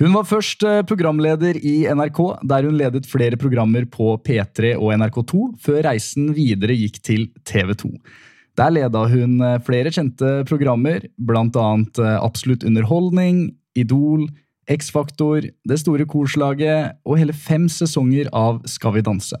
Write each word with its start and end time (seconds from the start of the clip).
Hun 0.00 0.14
var 0.16 0.24
først 0.24 0.62
eh, 0.64 0.80
programleder 0.88 1.58
i 1.60 1.82
NRK, 1.92 2.20
der 2.48 2.64
hun 2.64 2.78
ledet 2.80 3.04
flere 3.08 3.36
programmer 3.36 3.84
på 3.84 4.14
P3 4.24 4.72
og 4.78 4.94
NRK2, 4.96 5.40
før 5.60 5.82
reisen 5.90 6.30
videre 6.32 6.72
gikk 6.72 6.96
til 7.04 7.26
TV2. 7.44 7.90
Der 8.56 8.72
leda 8.72 9.02
hun 9.12 9.36
eh, 9.44 9.58
flere 9.66 9.92
kjente 9.92 10.38
programmer, 10.48 11.04
bl.a. 11.20 11.66
Absolutt 12.16 12.64
underholdning, 12.64 13.50
Idol, 13.76 14.24
X-Faktor, 14.72 15.50
Det 15.68 15.80
store 15.82 16.08
korslaget 16.08 16.96
og 17.04 17.20
hele 17.20 17.36
fem 17.36 17.68
sesonger 17.68 18.32
av 18.32 18.64
Skal 18.70 18.96
vi 18.96 19.04
danse. 19.04 19.36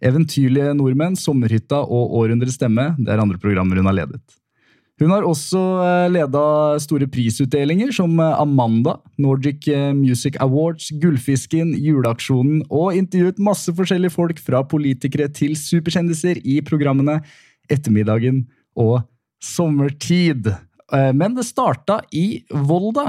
Eventyrlige 0.00 0.72
nordmenn, 0.80 1.18
Sommerhytta 1.18 1.84
og 1.84 2.16
Århundrets 2.22 2.56
stemme 2.56 2.94
det 2.96 3.12
er 3.12 3.20
andre 3.20 3.36
programmer 3.36 3.76
hun 3.76 3.92
har 3.92 4.00
ledet. 4.00 4.39
Hun 5.00 5.14
har 5.14 5.24
også 5.24 5.60
leda 6.12 6.40
store 6.84 7.06
prisutdelinger 7.08 7.88
som 7.96 8.18
Amanda, 8.20 8.98
Nordic 9.16 9.64
Music 9.96 10.34
Awards, 10.44 10.90
Gullfisken, 11.00 11.70
Juleaksjonen 11.72 12.66
og 12.68 12.98
intervjuet 12.98 13.40
masse 13.40 13.72
forskjellige 13.72 14.12
folk 14.12 14.42
fra 14.44 14.60
politikere 14.68 15.30
til 15.32 15.54
superkjendiser 15.56 16.42
i 16.44 16.58
programmene 16.66 17.22
Ettermiddagen 17.72 18.42
og 18.76 18.98
Sommertid. 19.40 20.50
Men 20.92 21.32
det 21.38 21.46
starta 21.48 22.02
i 22.12 22.42
Volda, 22.52 23.06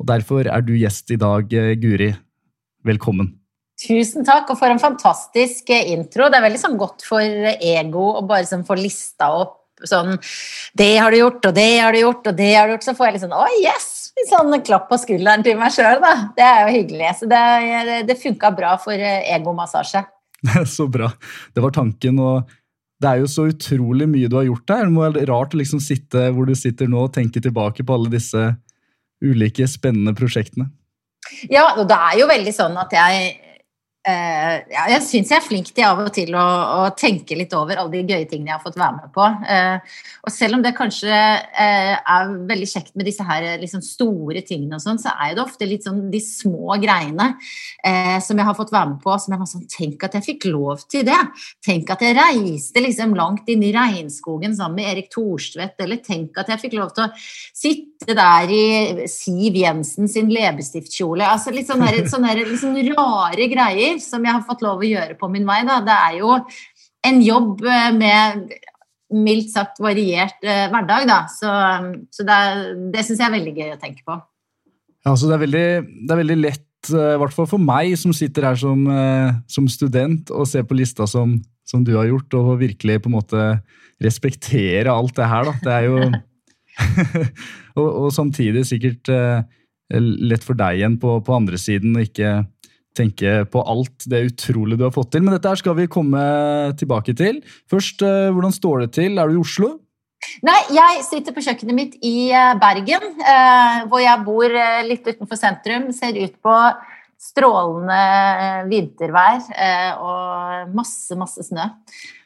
og 0.00 0.08
derfor 0.10 0.48
er 0.50 0.64
du 0.66 0.72
gjest 0.74 1.12
i 1.14 1.18
dag, 1.22 1.46
Guri. 1.78 2.08
Velkommen. 2.82 3.28
Tusen 3.78 4.26
takk, 4.26 4.50
og 4.50 4.58
for 4.58 4.72
en 4.72 4.82
fantastisk 4.82 5.70
intro. 5.70 6.26
Det 6.32 6.40
er 6.40 6.46
veldig 6.48 6.62
sånn 6.64 6.78
godt 6.80 7.06
for 7.06 7.22
ego 7.22 8.08
å 8.16 8.24
bare 8.26 8.48
sånn 8.48 8.66
få 8.66 8.74
lista 8.80 9.30
opp 9.36 9.62
sånn 9.84 10.16
Det 10.76 10.96
har 10.96 11.12
du 11.12 11.18
gjort, 11.20 11.44
og 11.44 11.54
det 11.56 11.70
har 11.80 11.92
du 11.92 12.00
gjort, 12.00 12.26
og 12.26 12.36
det 12.38 12.50
har 12.54 12.68
du 12.68 12.76
gjort. 12.76 12.86
Så 12.86 12.96
får 12.96 13.08
jeg 13.08 13.16
litt 13.16 13.24
sånn 13.26 13.36
Å, 13.36 13.46
yes! 13.60 13.88
Litt 14.16 14.30
sånn 14.32 14.60
klapp 14.64 14.86
på 14.88 14.96
skulderen 14.96 15.44
til 15.44 15.58
meg 15.60 15.74
sjøl, 15.74 15.98
da. 16.00 16.12
Det 16.36 16.44
er 16.44 16.62
jo 16.64 16.76
hyggelig. 16.78 17.10
Så 17.18 17.28
det, 17.28 17.40
det 18.08 18.16
funka 18.20 18.52
bra 18.56 18.76
for 18.80 18.96
egomassasje. 18.96 20.06
så 20.76 20.86
bra. 20.88 21.10
Det 21.52 21.64
var 21.64 21.74
tanken. 21.76 22.22
og 22.24 22.54
det 23.02 23.10
er 23.10 23.20
jo 23.20 23.28
så 23.28 23.44
utrolig 23.50 24.06
mye 24.08 24.28
du 24.32 24.38
har 24.38 24.46
gjort 24.48 24.68
der. 24.70 24.86
Det 24.86 24.94
må 24.94 25.04
være 25.04 25.26
rart 25.28 25.52
å 25.52 25.60
liksom 25.60 25.82
sitte 25.84 26.30
hvor 26.32 26.48
du 26.48 26.54
sitter 26.56 26.88
nå 26.88 27.04
og 27.04 27.12
tenke 27.16 27.42
tilbake 27.44 27.84
på 27.84 27.96
alle 27.96 28.12
disse 28.12 28.48
ulike 29.24 29.68
spennende 29.68 30.16
prosjektene. 30.16 30.70
Ja, 31.50 31.74
og 31.76 31.84
det 31.90 31.96
er 31.96 32.20
jo 32.20 32.28
veldig 32.30 32.54
sånn 32.54 32.76
at 32.80 32.92
jeg 32.94 33.34
Uh, 34.06 34.60
ja, 34.70 34.84
jeg 34.92 35.02
syns 35.02 35.32
jeg 35.32 35.40
er 35.40 35.42
flink 35.42 35.72
til 35.74 35.82
av 35.82 35.98
og 36.04 36.12
til 36.14 36.30
å, 36.38 36.42
å, 36.76 36.82
tenke 36.94 37.34
litt 37.34 37.50
over 37.58 37.80
alle 37.80 37.90
de 37.90 38.14
gøye 38.14 38.28
tingene 38.30 38.52
jeg 38.52 38.54
har 38.54 38.62
fått 38.62 38.78
være 38.78 39.00
med 39.00 39.10
på. 39.16 39.24
Uh, 39.42 39.96
og 40.22 40.30
selv 40.30 40.54
om 40.54 40.62
det 40.62 40.76
kanskje 40.78 41.10
uh, 41.10 41.94
er 41.98 42.30
veldig 42.46 42.68
kjekt 42.70 42.92
med 42.94 43.08
disse 43.10 43.26
her 43.26 43.48
liksom 43.58 43.82
store 43.82 44.44
tingene, 44.46 44.78
og 44.78 44.84
sånn, 44.84 45.00
så 45.02 45.10
er 45.24 45.34
det 45.34 45.42
ofte 45.42 45.66
litt 45.66 45.88
sånn 45.88 46.04
de 46.12 46.20
små 46.22 46.76
greiene 46.82 47.32
som 48.22 48.38
jeg 48.38 48.46
har 48.46 48.54
fått 48.58 48.72
være 48.74 48.92
med 48.92 49.00
på. 49.02 49.14
som 49.18 49.34
jeg 49.34 49.40
var 49.40 49.48
sånn, 49.50 49.66
Tenk 49.70 50.04
at 50.06 50.14
jeg 50.16 50.24
fikk 50.24 50.46
lov 50.52 50.84
til 50.90 51.04
det! 51.06 51.18
Tenk 51.64 51.90
at 51.90 52.02
jeg 52.02 52.16
reiste 52.16 52.82
liksom 52.82 53.14
langt 53.18 53.48
inn 53.50 53.64
i 53.66 53.72
regnskogen 53.74 54.54
sammen 54.56 54.80
med 54.80 54.90
Erik 54.92 55.10
Thorstvedt. 55.14 55.78
Eller 55.82 56.00
tenk 56.04 56.38
at 56.40 56.50
jeg 56.52 56.62
fikk 56.62 56.76
lov 56.78 56.92
til 56.96 57.06
å 57.06 57.10
sitte 57.16 58.16
der 58.16 58.52
i 58.54 59.06
Siv 59.10 59.58
Jensen 59.58 60.10
sin 60.10 60.30
leppestiftkjole. 60.32 61.26
Altså 61.26 61.54
litt 61.54 61.70
sånne, 61.70 62.06
sånne 62.10 62.34
liksom 62.42 62.78
rare 62.92 63.50
greier 63.52 63.95
som 64.02 64.24
jeg 64.24 64.34
har 64.36 64.44
fått 64.46 64.64
lov 64.64 64.82
å 64.82 64.88
gjøre 64.88 65.16
på 65.18 65.28
min 65.32 65.46
vei. 65.48 65.60
Da. 65.68 65.80
Det 65.84 65.96
er 65.96 66.18
jo 66.20 66.36
en 67.06 67.20
jobb 67.22 67.62
med 67.96 68.54
mildt 69.14 69.52
sagt 69.52 69.80
variert 69.82 70.42
eh, 70.42 70.66
hverdag, 70.72 71.06
da. 71.08 71.18
Så, 71.30 71.50
så 72.14 72.26
det, 72.26 72.38
det 72.94 73.04
syns 73.06 73.20
jeg 73.20 73.28
er 73.28 73.36
veldig 73.36 73.54
gøy 73.54 73.74
å 73.74 73.82
tenke 73.82 74.06
på. 74.06 74.16
Ja, 75.06 75.12
altså 75.12 75.30
det 75.30 75.36
er 75.36 75.44
veldig, 75.44 75.66
det 76.06 76.14
er 76.14 76.22
veldig 76.22 76.38
lett, 76.40 76.62
i 76.86 77.18
hvert 77.18 77.34
fall 77.34 77.48
for 77.50 77.62
meg 77.62 77.94
som 77.98 78.12
sitter 78.14 78.48
her 78.48 78.58
som, 78.58 78.84
som 79.50 79.66
student 79.70 80.28
og 80.30 80.46
ser 80.46 80.62
på 80.66 80.76
lista 80.78 81.06
som, 81.10 81.32
som, 81.66 81.82
du 81.86 81.96
har 81.96 82.06
gjort, 82.06 82.34
og 82.38 82.60
virkelig 82.60 83.00
på 83.02 83.10
en 83.10 83.16
måte 83.16 83.46
respektere 84.02 84.92
alt 84.92 85.16
det 85.16 85.26
her, 85.30 85.48
da. 85.48 85.54
Det 85.62 85.72
er 85.76 85.86
jo 85.86 85.96
og, 87.80 87.88
og, 87.88 88.08
samtidig 88.14 88.66
sikkert 88.68 89.10
lett 89.88 90.46
for 90.46 90.58
deg 90.58 90.80
igjen 90.80 90.98
på, 91.02 91.16
på 91.26 91.34
andre 91.34 91.58
siden 91.58 91.94
og 91.96 92.06
ikke 92.06 92.32
tenke 92.96 93.40
på 93.52 93.62
alt 93.62 94.06
det 94.10 94.24
utrolige 94.32 94.80
du 94.80 94.86
har 94.88 94.94
fått 94.94 95.12
til. 95.14 95.24
Men 95.26 95.36
dette 95.36 95.50
her 95.50 95.60
skal 95.60 95.76
vi 95.78 95.90
komme 95.90 96.22
tilbake 96.80 97.16
til. 97.16 97.42
Først, 97.70 98.02
eh, 98.02 98.30
hvordan 98.34 98.54
står 98.54 98.86
det 98.86 98.92
til? 98.98 99.18
Er 99.18 99.28
du 99.28 99.36
i 99.36 99.42
Oslo? 99.42 99.76
Nei, 100.42 100.58
jeg 100.74 101.04
sitter 101.06 101.34
på 101.34 101.44
kjøkkenet 101.44 101.76
mitt 101.76 101.96
i 102.02 102.32
eh, 102.34 102.52
Bergen, 102.60 103.08
eh, 103.20 103.86
hvor 103.90 104.02
jeg 104.02 104.26
bor 104.26 104.60
litt 104.88 105.06
utenfor 105.06 105.38
sentrum. 105.38 105.90
Ser 105.94 106.18
ut 106.18 106.36
på 106.42 106.58
strålende 107.26 108.66
vintervær 108.68 109.46
og 110.04 110.74
masse, 110.76 111.16
masse 111.16 111.46
snø. 111.46 111.64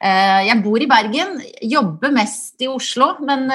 Jeg 0.02 0.56
bor 0.64 0.82
i 0.82 0.88
Bergen, 0.91 1.38
jobber 1.62 2.10
mest 2.10 2.58
i 2.60 2.66
Oslo, 2.66 3.12
men 3.22 3.47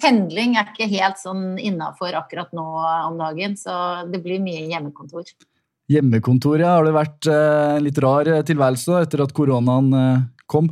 pendling 0.00 0.56
er 0.56 0.72
ikke 0.72 0.88
helt 0.88 1.20
sånn 1.20 1.60
innafor 1.60 2.16
akkurat 2.16 2.56
nå 2.56 2.64
om 3.04 3.20
dagen, 3.20 3.58
så 3.60 4.08
det 4.08 4.22
blir 4.24 4.40
mye 4.40 4.64
hjemmekontor. 4.72 5.28
Hjemmekontoret, 5.88 6.66
har 6.68 6.84
det 6.84 6.92
vært 6.96 7.30
en 7.32 7.84
litt 7.84 7.98
rar 8.04 8.28
tilværelse 8.44 8.98
etter 9.06 9.24
at 9.24 9.32
koronaen 9.36 9.94
kom? 10.44 10.68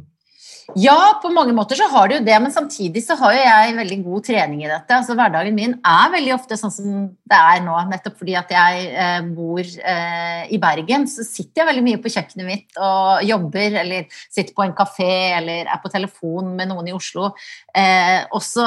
Ja, 0.75 1.21
på 1.23 1.31
mange 1.31 1.55
måter 1.55 1.79
så 1.79 1.87
har 1.93 2.09
det 2.11 2.17
jo 2.17 2.25
det, 2.27 2.37
men 2.43 2.51
samtidig 2.51 3.05
så 3.05 3.15
har 3.21 3.37
jo 3.37 3.43
jeg 3.45 3.75
veldig 3.77 3.99
god 4.03 4.25
trening 4.27 4.65
i 4.65 4.71
dette. 4.71 4.97
Altså 4.97 5.15
Hverdagen 5.15 5.55
min 5.55 5.77
er 5.79 6.11
veldig 6.11 6.33
ofte 6.35 6.59
sånn 6.59 6.75
som 6.75 6.97
det 7.31 7.39
er 7.39 7.63
nå, 7.63 7.77
nettopp 7.93 8.19
fordi 8.19 8.35
at 8.39 8.51
jeg 8.51 8.89
eh, 8.91 9.29
bor 9.37 9.63
eh, 9.63 10.43
i 10.51 10.59
Bergen. 10.63 11.07
Så 11.11 11.23
sitter 11.29 11.63
jeg 11.63 11.71
veldig 11.71 11.87
mye 11.87 12.03
på 12.03 12.11
kjøkkenet 12.17 12.49
mitt 12.49 12.81
og 12.83 13.23
jobber, 13.29 13.79
eller 13.85 14.19
sitter 14.27 14.53
på 14.57 14.67
en 14.67 14.75
kafé 14.77 15.13
eller 15.39 15.71
er 15.71 15.83
på 15.85 15.93
telefon 15.95 16.57
med 16.59 16.73
noen 16.73 16.91
i 16.91 16.97
Oslo. 16.97 17.31
Eh, 17.71 18.27
også, 18.35 18.67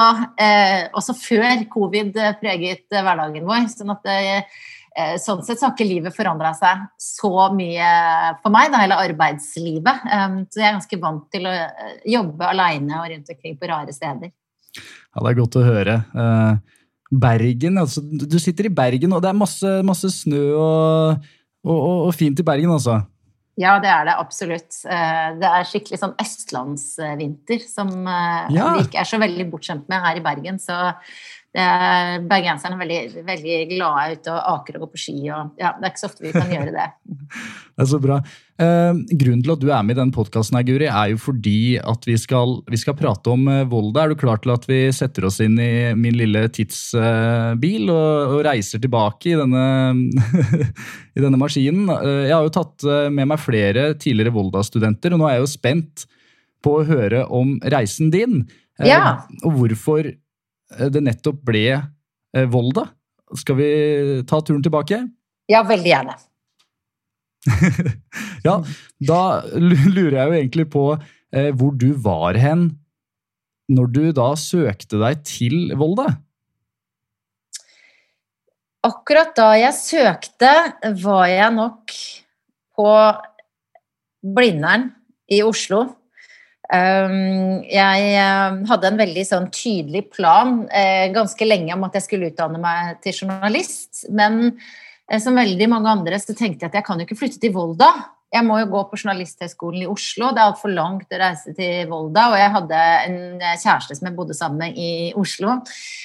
også, 0.96 1.18
før 1.20 1.66
covid 1.70 2.16
preget 2.40 2.88
hverdagen 2.88 3.44
vår. 3.44 3.68
sånn 3.76 3.92
at 3.92 4.14
Sånn 5.22 5.44
sett 5.46 5.60
så 5.60 5.68
har 5.68 5.74
ikke 5.76 5.86
livet 5.86 6.14
forandra 6.16 6.50
seg 6.58 6.82
så 6.98 7.30
mye 7.54 7.90
for 8.42 8.50
meg, 8.54 8.72
da, 8.72 8.80
hele 8.82 8.98
arbeidslivet. 8.98 10.02
Så 10.50 10.58
jeg 10.58 10.66
er 10.66 10.74
ganske 10.74 10.98
vant 11.02 11.28
til 11.30 11.46
å 11.46 11.52
jobbe 12.10 12.48
aleine 12.50 12.98
og 12.98 13.06
rundt 13.12 13.30
omkring 13.30 13.54
på 13.60 13.70
rare 13.70 13.94
steder. 13.94 14.32
Ja, 14.74 15.22
det 15.22 15.30
er 15.30 15.38
godt 15.38 15.60
å 15.60 15.64
høre. 15.66 15.94
Bergen, 17.10 17.78
altså 17.82 18.02
Du 18.02 18.38
sitter 18.42 18.66
i 18.66 18.74
Bergen, 18.74 19.14
og 19.14 19.22
det 19.22 19.30
er 19.30 19.38
masse, 19.38 19.78
masse 19.86 20.10
snø 20.14 20.44
og, 20.58 21.30
og, 21.66 21.78
og, 21.78 21.96
og 22.10 22.12
fint 22.18 22.42
i 22.42 22.46
Bergen, 22.46 22.74
altså? 22.74 23.00
Ja, 23.60 23.74
det 23.82 23.90
er 23.92 24.06
det 24.08 24.14
absolutt. 24.16 24.76
Det 24.84 25.48
er 25.48 25.66
skikkelig 25.68 25.98
sånn 26.00 26.14
østlandsvinter 26.22 27.66
som 27.68 27.90
ja. 28.06 28.70
vi 28.76 28.86
ikke 28.86 29.02
er 29.02 29.08
så 29.10 29.18
veldig 29.20 29.46
bortskjemt 29.52 29.90
med 29.90 30.00
her 30.00 30.20
i 30.20 30.22
Bergen. 30.24 30.60
Så 30.62 30.76
Bergenserne 31.50 32.76
er 32.76 32.82
veldig, 32.84 33.22
veldig 33.26 33.54
glade 33.72 34.20
ute 34.20 34.30
og 34.30 34.50
aker 34.52 34.76
og 34.76 34.84
går 34.84 34.90
på 34.92 35.00
ski. 35.02 35.16
Og, 35.34 35.56
ja, 35.58 35.72
det 35.74 35.88
er 35.88 35.90
ikke 35.90 36.02
så 36.04 36.10
ofte 36.10 36.22
vi 36.22 36.34
kan 36.34 36.52
gjøre 36.54 36.74
det. 36.76 36.86
det 37.10 37.82
er 37.82 37.88
så 37.90 37.98
bra. 38.02 38.20
Eh, 38.60 39.00
grunnen 39.18 39.42
til 39.42 39.54
at 39.56 39.62
du 39.62 39.66
er 39.72 39.82
med 39.86 39.96
i 39.96 39.98
denne 39.98 40.14
podkasten, 40.14 40.60
Guri, 40.68 40.86
er 40.86 41.10
jo 41.10 41.18
fordi 41.18 41.74
at 41.80 42.06
vi 42.06 42.14
skal, 42.20 42.58
vi 42.70 42.78
skal 42.78 42.94
prate 42.98 43.34
om 43.34 43.48
eh, 43.50 43.64
Volda. 43.70 44.04
Er 44.04 44.14
du 44.14 44.20
klar 44.20 44.38
til 44.44 44.54
at 44.54 44.68
vi 44.70 44.78
setter 44.94 45.26
oss 45.26 45.40
inn 45.42 45.58
i 45.58 45.90
min 45.98 46.18
lille 46.20 46.44
tidsbil 46.54 47.90
og, 47.90 48.36
og 48.36 48.44
reiser 48.46 48.82
tilbake 48.84 49.32
i 49.32 49.36
denne, 49.40 49.66
i 51.16 51.24
denne 51.24 51.40
maskinen? 51.40 51.90
Eh, 51.98 52.24
jeg 52.28 52.36
har 52.36 52.46
jo 52.46 52.56
tatt 52.60 52.86
eh, 52.86 53.10
med 53.10 53.32
meg 53.32 53.42
flere 53.42 53.90
tidligere 53.98 54.36
Volda-studenter, 54.38 55.16
og 55.16 55.24
nå 55.24 55.30
er 55.30 55.38
jeg 55.40 55.46
jo 55.48 55.52
spent 55.56 56.08
på 56.62 56.78
å 56.78 56.86
høre 56.86 57.26
om 57.32 57.56
reisen 57.74 58.14
din. 58.14 58.44
Eh, 58.78 58.92
ja. 58.92 59.16
Og 59.40 59.56
hvorfor 59.56 60.12
Eh, 60.12 60.19
det 60.70 61.02
nettopp 61.02 61.40
ble 61.46 61.64
eh, 61.74 62.46
Volda. 62.50 62.86
Skal 63.38 63.58
vi 63.58 63.70
ta 64.28 64.40
turen 64.42 64.62
tilbake? 64.62 65.02
Ja, 65.50 65.62
veldig 65.66 65.90
gjerne. 65.90 66.16
ja, 68.46 68.56
da 69.00 69.20
lurer 69.56 70.16
jeg 70.16 70.26
jo 70.28 70.38
egentlig 70.38 70.66
på 70.72 70.84
eh, 70.96 71.50
hvor 71.56 71.72
du 71.78 71.92
var 72.04 72.38
hen 72.38 72.68
når 73.70 73.92
du 73.94 74.02
da 74.14 74.32
søkte 74.38 74.98
deg 75.00 75.22
til 75.26 75.70
Volda? 75.78 76.08
Akkurat 78.86 79.34
da 79.36 79.52
jeg 79.60 79.76
søkte, 79.76 80.50
var 81.02 81.26
jeg 81.28 81.52
nok 81.54 81.94
på 82.78 82.88
Blindern 84.34 84.88
i 85.30 85.42
Oslo. 85.44 85.84
Um, 86.70 87.64
jeg 87.66 88.10
eh, 88.14 88.58
hadde 88.70 88.90
en 88.92 89.00
veldig 89.00 89.24
sånn 89.26 89.48
tydelig 89.50 90.04
plan 90.14 90.68
eh, 90.70 91.08
ganske 91.10 91.48
lenge 91.48 91.74
om 91.74 91.82
at 91.88 91.96
jeg 91.98 92.04
skulle 92.04 92.28
utdanne 92.30 92.60
meg 92.62 93.00
til 93.02 93.24
journalist. 93.24 94.04
Men 94.14 94.54
eh, 95.10 95.18
som 95.18 95.38
veldig 95.38 95.66
mange 95.72 95.90
andre 95.90 96.20
så 96.22 96.36
tenkte 96.36 96.68
jeg 96.68 96.70
at 96.70 96.78
jeg 96.78 96.86
kan 96.86 97.02
jo 97.02 97.08
ikke 97.08 97.18
flytte 97.18 97.42
til 97.42 97.56
Volda. 97.56 97.90
Jeg 98.30 98.46
må 98.46 98.60
jo 98.60 98.68
gå 98.70 98.84
på 98.86 99.00
Journalisthøgskolen 99.00 99.82
i 99.82 99.90
Oslo. 99.90 100.30
Det 100.30 100.38
er 100.38 100.52
altfor 100.52 100.70
langt 100.70 101.10
å 101.10 101.18
reise 101.18 101.56
til 101.56 101.90
Volda. 101.90 102.28
Og 102.30 102.38
jeg 102.38 102.54
hadde 102.54 102.84
en 103.08 103.18
kjæreste 103.42 103.98
som 103.98 104.06
jeg 104.06 104.18
bodde 104.20 104.38
sammen 104.38 104.62
med 104.62 104.78
i 104.78 105.10
Oslo. 105.18 105.58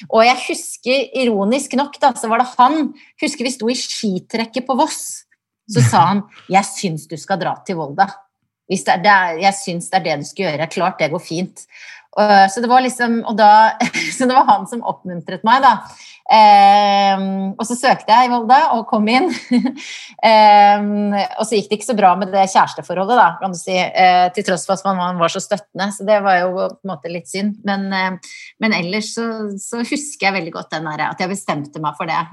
Og 0.10 0.26
jeg 0.26 0.42
husker, 0.48 1.06
ironisk 1.22 1.78
nok, 1.78 2.02
da, 2.02 2.16
så 2.18 2.32
var 2.32 2.42
det 2.42 2.50
han 2.56 2.90
Husker 3.22 3.46
vi 3.46 3.54
sto 3.54 3.70
i 3.70 3.78
skitrekket 3.78 4.66
på 4.66 4.82
Voss. 4.82 5.28
Så 5.70 5.86
sa 5.86 6.08
han 6.10 6.26
'Jeg 6.50 6.66
syns 6.74 7.06
du 7.06 7.18
skal 7.22 7.38
dra 7.38 7.54
til 7.62 7.78
Volda'. 7.78 8.25
Hvis 8.72 8.86
det 8.88 8.96
er, 8.96 9.04
det 9.04 9.12
er, 9.12 9.44
jeg 9.44 9.60
syns 9.60 9.92
det 9.92 10.00
er 10.00 10.08
det 10.08 10.22
du 10.22 10.30
skal 10.30 10.50
gjøre. 10.50 10.72
Klart 10.74 11.02
det 11.02 11.12
går 11.14 11.24
fint. 11.24 11.68
Uh, 12.16 12.48
så, 12.48 12.62
det 12.64 12.72
var 12.72 12.84
liksom, 12.84 13.20
da, 13.36 13.76
så 14.18 14.28
det 14.28 14.36
var 14.36 14.48
han 14.48 14.68
som 14.72 14.84
oppmuntret 14.88 15.44
meg, 15.48 15.66
da. 15.66 15.78
Um, 16.26 17.52
og 17.54 17.68
så 17.68 17.76
søkte 17.78 18.10
jeg 18.10 18.26
i 18.26 18.32
Volda 18.32 18.60
og 18.74 18.88
kom 18.90 19.06
inn. 19.12 19.28
um, 19.52 21.12
og 21.38 21.44
så 21.44 21.60
gikk 21.60 21.68
det 21.70 21.78
ikke 21.78 21.90
så 21.92 21.98
bra 22.00 22.14
med 22.18 22.32
det 22.34 22.48
kjæresteforholdet, 22.54 23.20
da, 23.20 23.28
kan 23.42 23.54
du 23.54 23.60
si. 23.60 23.76
Uh, 23.76 24.32
til 24.34 24.48
tross 24.48 24.66
for 24.66 24.80
at 24.80 24.98
man 24.98 25.20
var 25.20 25.36
så 25.36 25.44
støttende. 25.44 25.92
Så 25.94 26.08
det 26.08 26.22
var 26.26 26.40
jo 26.46 26.56
på 26.56 26.72
en 26.72 26.94
måte 26.96 27.12
litt 27.12 27.30
synd. 27.30 27.60
Men, 27.68 27.92
men 28.64 28.80
ellers 28.80 29.12
så, 29.18 29.28
så, 29.62 29.84
husker 29.84 30.30
jeg 30.30 30.38
veldig 30.40 30.56
godt 30.56 30.72
den 30.74 30.88
der, 30.88 31.10
at 31.12 31.22
jeg 31.22 31.36
bestemte 31.36 31.84
meg 31.84 32.00
for 32.00 32.10
det. 32.10 32.24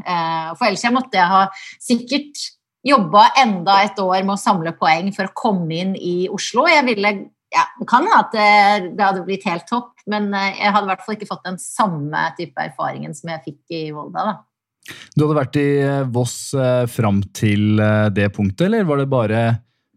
for 0.56 0.70
ellers 0.70 0.86
jeg 0.86 0.94
måtte 0.94 1.18
jeg 1.18 1.32
ha 1.34 1.44
sikkert 1.82 2.46
jobba 2.86 3.28
enda 3.38 3.78
et 3.84 3.98
år 4.02 4.24
med 4.24 4.34
å 4.34 4.40
samle 4.40 4.74
poeng 4.78 5.12
for 5.14 5.28
å 5.28 5.36
komme 5.36 5.78
inn 5.78 5.94
i 5.96 6.28
Oslo. 6.32 6.66
Jeg 6.70 6.86
ville, 6.88 7.12
ja, 7.54 7.66
Det 7.78 7.88
kan 7.90 8.06
hende 8.06 8.20
at 8.20 8.94
det 8.96 9.04
hadde 9.04 9.24
blitt 9.26 9.46
helt 9.48 9.68
topp, 9.70 9.92
men 10.10 10.32
eh, 10.34 10.58
jeg 10.58 10.74
hadde 10.74 10.88
i 10.88 10.92
hvert 10.92 11.04
fall 11.06 11.18
ikke 11.18 11.30
fått 11.30 11.46
den 11.46 11.60
samme 11.62 12.24
type 12.38 12.58
erfaringen 12.64 13.14
som 13.14 13.30
jeg 13.32 13.44
fikk 13.46 13.76
i 13.78 13.82
Volda. 13.94 14.24
da. 14.32 14.94
Du 15.14 15.24
hadde 15.24 15.38
vært 15.38 15.58
i 15.62 15.68
eh, 15.84 16.04
Voss 16.10 16.36
eh, 16.58 16.84
fram 16.90 17.22
til 17.36 17.82
det 18.14 18.32
punktet, 18.34 18.66
eller 18.66 18.88
var 18.88 19.02
det 19.02 19.10
bare 19.12 19.42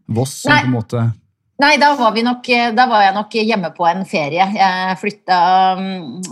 Voss 0.06 0.42
som 0.44 0.54
Nei. 0.54 0.62
på 0.62 0.70
en 0.70 0.76
måte 0.76 1.06
Nei, 1.56 1.78
da 1.80 1.94
var, 1.96 2.12
nok, 2.20 2.48
da 2.76 2.84
var, 2.84 3.02
jeg 3.06 3.14
nok 3.16 3.34
hjemme 3.48 3.70
på 3.72 3.86
en 3.88 4.02
ferie. 4.04 4.44
Jeg 4.58 4.96
flytta, 5.00 5.38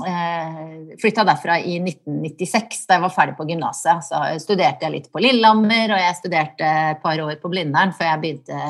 eh, 0.05 0.59
flytta, 1.01 1.25
derfra 1.25 1.57
i 1.65 1.79
1996, 1.81 2.83
da 2.85 2.99
jeg 2.99 3.05
var 3.07 3.15
ferdig 3.15 3.37
på 3.39 3.47
gymnaset. 3.49 4.05
Så 4.05 4.21
studerte 4.43 4.85
jeg 4.85 4.93
litt 4.93 5.09
på 5.09 5.23
Lillehammer, 5.25 5.95
og 5.97 6.03
jeg 6.03 6.19
studerte 6.19 6.69
et 6.91 7.01
par 7.01 7.25
år 7.25 7.41
på 7.41 7.53
Blindern 7.55 7.97
før 7.97 8.11
jeg 8.11 8.23
begynte, 8.27 8.61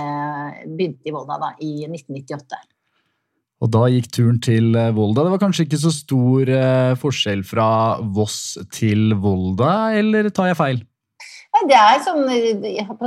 begynte 0.69 1.11
i 1.11 1.17
Volda 1.17 1.41
da, 1.43 1.51
i 1.59 1.89
1998. 1.89 2.63
Og 3.65 3.75
da 3.75 3.85
gikk 3.91 4.11
turen 4.15 4.39
til 4.45 4.71
Volda. 4.95 5.27
Det 5.27 5.35
var 5.35 5.43
kanskje 5.43 5.67
ikke 5.67 5.83
så 5.83 5.91
stor 5.97 6.55
eh, 6.55 6.95
forskjell 7.03 7.43
fra 7.51 7.69
Voss 8.15 8.61
til 8.71 9.17
Volda, 9.19 9.91
eller 9.99 10.31
tar 10.31 10.53
jeg 10.53 10.61
feil? 10.63 10.85
Det 11.55 11.77
er 11.79 12.01
sånn 12.03 12.25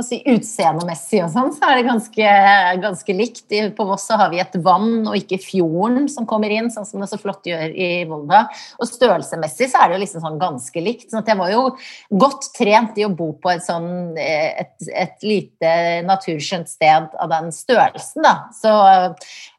si, 0.06 0.18
Utseendemessig 0.32 1.20
og 1.20 1.28
sånn, 1.34 1.50
så 1.52 1.68
er 1.68 1.78
det 1.78 1.88
ganske, 1.88 2.28
ganske, 2.80 3.16
likt. 3.16 3.44
På 3.76 3.84
Voss 3.90 4.06
har 4.08 4.30
vi 4.32 4.40
et 4.40 4.56
vann 4.64 5.04
og 5.04 5.18
ikke 5.18 5.36
fjorden 5.42 6.08
som 6.08 6.26
kommer 6.28 6.52
inn, 6.54 6.70
sånn 6.72 6.86
som 6.88 7.04
det 7.04 7.10
så 7.10 7.18
flott 7.20 7.44
gjør 7.46 7.74
i 7.76 7.90
Volda. 8.08 8.46
Og 8.80 8.88
størrelsemessig 8.88 9.68
så 9.68 9.82
er 9.82 9.90
det 9.90 9.98
jo 9.98 10.02
liksom 10.06 10.24
sånn 10.24 10.40
ganske 10.40 10.84
likt. 10.84 11.10
sånn 11.10 11.20
at 11.20 11.28
jeg 11.28 11.40
var 11.42 11.52
jo 11.52 11.66
godt 12.24 12.48
trent 12.56 12.96
i 12.96 13.04
å 13.04 13.12
bo 13.12 13.34
på 13.36 13.52
et 13.52 13.66
sånn 13.66 14.16
et, 14.16 14.74
et 14.96 15.28
lite 15.28 15.74
naturskjønt 16.08 16.72
sted 16.72 17.12
av 17.20 17.34
den 17.34 17.52
størrelsen, 17.52 18.24
da. 18.24 18.34
Så 18.56 18.72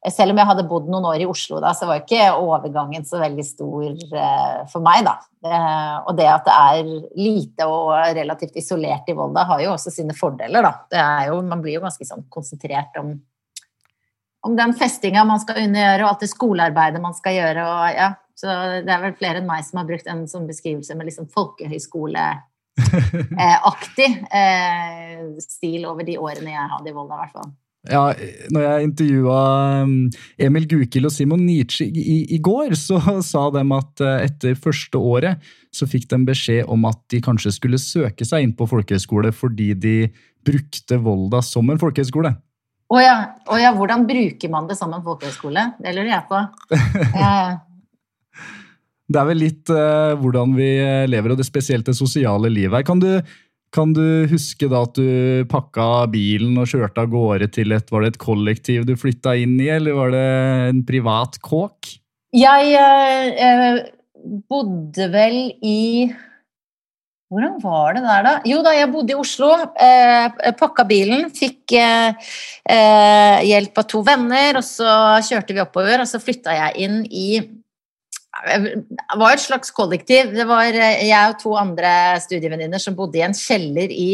selv 0.08 0.32
om 0.32 0.38
jeg 0.40 0.48
hadde 0.48 0.64
bodd 0.70 0.86
noen 0.88 1.04
år 1.10 1.20
i 1.26 1.28
Oslo 1.28 1.58
da, 1.60 1.74
så 1.76 1.84
var 1.90 1.98
ikke 2.00 2.30
overgangen 2.40 3.04
så 3.08 3.18
veldig 3.20 3.44
stor 3.44 3.88
eh, 3.92 4.62
for 4.72 4.80
meg, 4.86 5.04
da. 5.04 5.18
Eh, 5.44 5.96
og 6.08 6.16
det 6.16 6.28
at 6.32 6.46
det 6.48 6.56
er 6.56 6.88
lite 7.20 7.68
og 7.68 7.92
relativt 8.16 8.56
isolert 8.62 9.10
i 9.12 9.16
Volda, 9.18 9.44
har 9.50 9.60
jo 9.66 9.74
også 9.74 9.92
sine 9.92 10.14
fordeler, 10.16 10.64
da. 10.64 10.72
Jo, 11.28 11.42
man 11.44 11.60
blir 11.64 11.74
jo 11.76 11.84
ganske 11.84 12.06
sånn 12.08 12.24
konsentrert 12.32 12.96
om, 13.02 13.08
om 14.48 14.54
den 14.56 14.74
festinga 14.80 15.26
man 15.28 15.40
skal 15.44 15.60
undergjøre, 15.66 16.04
og 16.06 16.10
alt 16.14 16.24
det 16.24 16.32
skolearbeidet 16.32 17.02
man 17.04 17.16
skal 17.18 17.34
gjøre. 17.36 17.62
Og, 17.68 17.84
ja, 18.00 18.10
så 18.40 18.48
det 18.88 18.94
er 18.96 19.04
vel 19.04 19.20
flere 19.20 19.38
enn 19.44 19.52
meg 19.52 19.68
som 19.68 19.80
har 19.82 19.90
brukt 19.90 20.08
en 20.08 20.24
sånn 20.32 20.48
beskrivelse 20.48 20.96
med 20.96 21.08
liksom 21.12 21.28
folkehøyskoleaktig 21.34 24.12
eh, 24.40 25.28
stil 25.44 25.92
over 25.92 26.04
de 26.08 26.16
årene 26.24 26.56
jeg 26.56 26.72
hadde 26.72 26.88
i 26.88 26.96
Volda, 26.96 27.16
i 27.18 27.20
hvert 27.26 27.36
fall. 27.36 27.52
Ja, 27.90 28.04
når 28.54 28.66
jeg 28.66 28.88
intervjua 28.88 29.38
um, 29.84 29.94
Emil 30.42 30.68
Gukild 30.70 31.10
og 31.10 31.14
Simon 31.14 31.42
Nietzsche 31.46 31.88
i, 31.88 32.20
i, 32.36 32.38
går, 32.44 32.76
så 32.78 33.00
sa 33.32 33.48
de 33.54 33.64
at 33.76 34.04
uh, 34.06 34.18
etter 34.22 34.58
første 34.60 35.00
året 35.00 35.50
så 35.74 35.88
fikk 35.90 36.08
de 36.12 36.22
beskjed 36.28 36.70
om 36.70 36.86
at 36.90 37.00
de 37.14 37.22
kanskje 37.26 37.54
skulle 37.56 37.82
søke 37.82 38.28
seg 38.28 38.46
inn 38.46 38.54
på 38.58 38.68
folkehøyskole 38.70 39.34
fordi 39.36 39.72
de 39.74 39.96
brukte 40.46 41.00
Volda 41.02 41.42
som 41.46 41.70
en 41.70 41.82
folkehøyskole. 41.82 42.34
Å 42.90 42.96
oh 42.98 43.02
ja. 43.02 43.18
Oh 43.50 43.60
ja. 43.62 43.74
hvordan 43.78 44.08
bruker 44.10 44.50
man 44.50 44.70
det 44.70 44.78
som 44.78 44.94
en 44.94 45.06
folkehøyskole? 45.06 45.66
Det 45.82 45.94
lurer 45.98 46.14
jeg 46.14 46.30
på. 46.30 46.46
Det 49.10 49.18
er 49.18 49.26
vel 49.26 49.40
litt 49.42 49.70
uh, 49.74 50.14
hvordan 50.22 50.52
vi 50.54 50.68
lever, 51.10 51.34
og 51.34 51.40
det 51.40 51.48
spesielt 51.48 51.88
det 51.88 51.96
sosiale 51.98 52.46
livet 52.54 52.76
her. 52.78 52.84
Kan 52.86 53.00
du 53.02 53.08
kan 53.76 53.92
du 53.94 54.26
huske 54.32 54.70
da 54.70 54.82
at 54.88 54.98
du 54.98 55.46
pakka 55.50 56.08
bilen 56.14 56.58
og 56.58 56.70
kjørte 56.72 57.04
av 57.04 57.12
gårde 57.12 57.50
til 57.54 57.76
et, 57.76 57.92
var 57.94 58.06
det 58.06 58.16
et 58.16 58.22
kollektiv 58.22 58.88
du 58.90 58.96
flytta 58.98 59.36
inn 59.38 59.60
i, 59.62 59.70
eller 59.74 59.98
var 59.98 60.16
det 60.16 60.26
en 60.72 60.82
privat 60.88 61.38
kåk? 61.46 61.94
Jeg 62.36 62.74
eh, 62.78 63.84
bodde 64.50 65.08
vel 65.14 65.40
i 65.66 66.10
Hvordan 67.30 67.60
var 67.62 67.94
det 67.94 68.02
der, 68.02 68.24
da? 68.26 68.32
Jo 68.50 68.64
da, 68.66 68.72
jeg 68.74 68.90
bodde 68.90 69.14
i 69.14 69.18
Oslo. 69.22 69.52
Eh, 69.78 70.48
pakka 70.58 70.82
bilen, 70.90 71.28
fikk 71.30 71.76
eh, 71.78 72.32
eh 72.66 73.44
hjelp 73.46 73.78
av 73.78 73.86
to 73.92 74.02
venner, 74.02 74.58
og 74.58 74.66
så 74.66 74.90
kjørte 75.28 75.54
vi 75.54 75.62
oppover, 75.62 76.02
og 76.02 76.10
så 76.10 76.18
flytta 76.24 76.58
jeg 76.58 76.88
inn 76.88 77.04
i 77.06 77.28
det 78.30 79.18
var 79.18 79.34
et 79.34 79.44
slags 79.44 79.72
kollektiv. 79.76 80.32
Det 80.36 80.46
var 80.48 80.70
eh, 80.70 81.08
jeg 81.10 81.34
og 81.34 81.42
to 81.42 81.56
andre 81.60 81.92
studievenninner 82.24 82.82
som 82.82 82.98
bodde 82.98 83.20
i 83.20 83.26
en 83.26 83.36
kjeller 83.36 83.92
i 83.92 84.12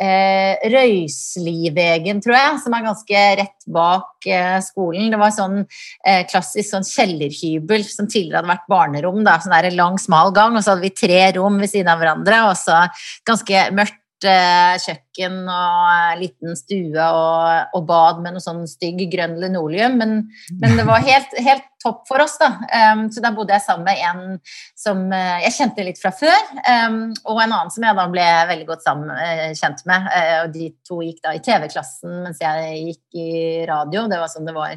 eh, 0.00 0.68
Røyslivegen, 0.72 2.20
tror 2.24 2.36
jeg, 2.36 2.58
som 2.64 2.76
er 2.76 2.86
ganske 2.86 3.22
rett 3.40 3.66
bak 3.70 4.28
eh, 4.28 4.58
skolen. 4.64 5.10
Det 5.12 5.20
var 5.20 5.34
sånn 5.34 5.58
eh, 5.62 6.22
klassisk 6.30 6.72
sånn 6.72 6.86
kjellerhybel 6.86 7.84
som 7.88 8.08
tidligere 8.08 8.40
hadde 8.40 8.52
vært 8.52 8.70
barnerom. 8.70 9.22
Da, 9.26 9.38
sånn 9.42 9.56
der 9.56 9.70
lang, 9.76 9.98
smal 10.00 10.34
gang, 10.36 10.56
og 10.56 10.64
så 10.64 10.74
hadde 10.74 10.86
vi 10.86 10.94
tre 10.96 11.22
rom 11.36 11.60
ved 11.60 11.72
siden 11.72 11.92
av 11.92 12.02
hverandre, 12.02 12.44
og 12.50 12.56
så 12.60 12.84
ganske 13.28 13.66
mørkt 13.76 13.99
kjøkken 14.24 15.40
og 15.48 15.88
eh, 15.90 16.18
liten 16.20 16.56
stue 16.58 17.00
og, 17.00 17.74
og, 17.74 17.82
bad 17.88 18.20
med 18.24 18.36
noe 18.36 18.44
sånn 18.44 18.66
stygg 18.68 19.02
grønn 19.12 19.38
linoleum. 19.40 19.98
Men, 20.00 20.14
men 20.60 20.76
det 20.78 20.86
var 20.88 21.04
helt, 21.06 21.36
helt, 21.38 21.66
topp 21.80 22.02
for 22.04 22.20
oss, 22.20 22.34
da. 22.36 22.50
Um, 22.92 23.06
så 23.08 23.22
da 23.24 23.30
bodde 23.32 23.54
jeg 23.54 23.64
sammen 23.64 23.86
med 23.86 24.02
en 24.04 24.34
som 24.76 24.98
uh, 25.08 25.38
jeg 25.46 25.54
kjente 25.54 25.86
litt 25.86 25.96
fra 25.96 26.10
før, 26.12 26.50
um, 26.60 26.98
og 27.24 27.40
en 27.40 27.54
annen 27.54 27.72
som 27.72 27.86
jeg 27.86 27.96
da 27.96 28.04
ble 28.12 28.26
veldig 28.50 28.66
godt 28.68 28.84
sammen, 28.84 29.08
uh, 29.16 29.46
kjent 29.56 29.80
med. 29.88 30.10
Uh, 30.12 30.34
og 30.42 30.52
de 30.58 30.68
to 30.84 31.00
gikk 31.06 31.22
da 31.24 31.32
i 31.32 31.40
TV-klassen 31.46 32.18
mens 32.26 32.44
jeg 32.44 32.82
gikk 32.82 33.16
i 33.22 33.30
radio. 33.70 34.04
Det 34.12 34.20
var 34.20 34.28
sånn 34.28 34.50
det 34.50 34.56
var 34.58 34.76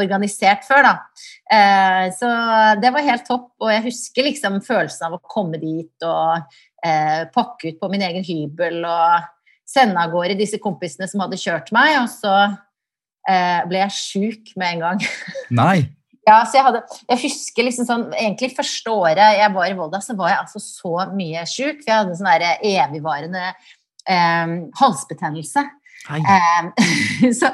organisert 0.00 0.64
før, 0.64 0.86
da. 0.86 0.92
så 2.14 2.28
det 2.78 2.92
var 2.94 3.02
helt 3.02 3.24
topp, 3.26 3.48
og 3.58 3.72
jeg 3.72 3.82
husker 3.88 4.24
liksom 4.28 4.60
følelsen 4.62 5.08
av 5.08 5.16
å 5.16 5.22
komme 5.26 5.58
dit 5.58 6.06
og 6.06 6.54
eh, 6.86 7.22
pakke 7.34 7.72
ut 7.72 7.78
på 7.80 7.90
min 7.92 8.04
egen 8.06 8.24
hybel 8.26 8.82
og 8.88 9.28
sende 9.68 10.02
av 10.02 10.12
gårde 10.12 10.38
disse 10.38 10.60
kompisene 10.62 11.08
som 11.10 11.22
hadde 11.24 11.38
kjørt 11.40 11.70
meg, 11.74 11.94
og 12.02 12.10
så 12.10 12.34
eh, 13.28 13.62
ble 13.70 13.82
jeg 13.84 13.96
sjuk 13.96 14.52
med 14.60 14.76
en 14.76 14.84
gang. 14.86 15.02
Nei. 15.60 15.76
ja, 16.28 16.40
så 16.44 16.58
jeg, 16.58 16.66
hadde, 16.68 16.84
jeg 17.12 17.22
husker 17.24 17.66
liksom 17.66 17.86
sånn 17.88 18.06
Egentlig 18.12 18.52
første 18.56 18.92
året 18.92 19.38
jeg 19.38 19.54
var 19.54 19.70
i 19.70 19.76
Volda, 19.78 20.02
så 20.04 20.16
var 20.18 20.34
jeg 20.34 20.42
altså 20.44 20.62
så 20.64 20.94
mye 21.14 21.44
sjuk, 21.48 21.82
for 21.82 21.92
jeg 21.92 21.98
hadde 21.98 22.16
en 22.16 22.20
sånn 22.20 22.48
evigvarende 22.72 23.44
eh, 23.50 24.56
halsbetennelse. 24.80 25.66
Så, 27.36 27.50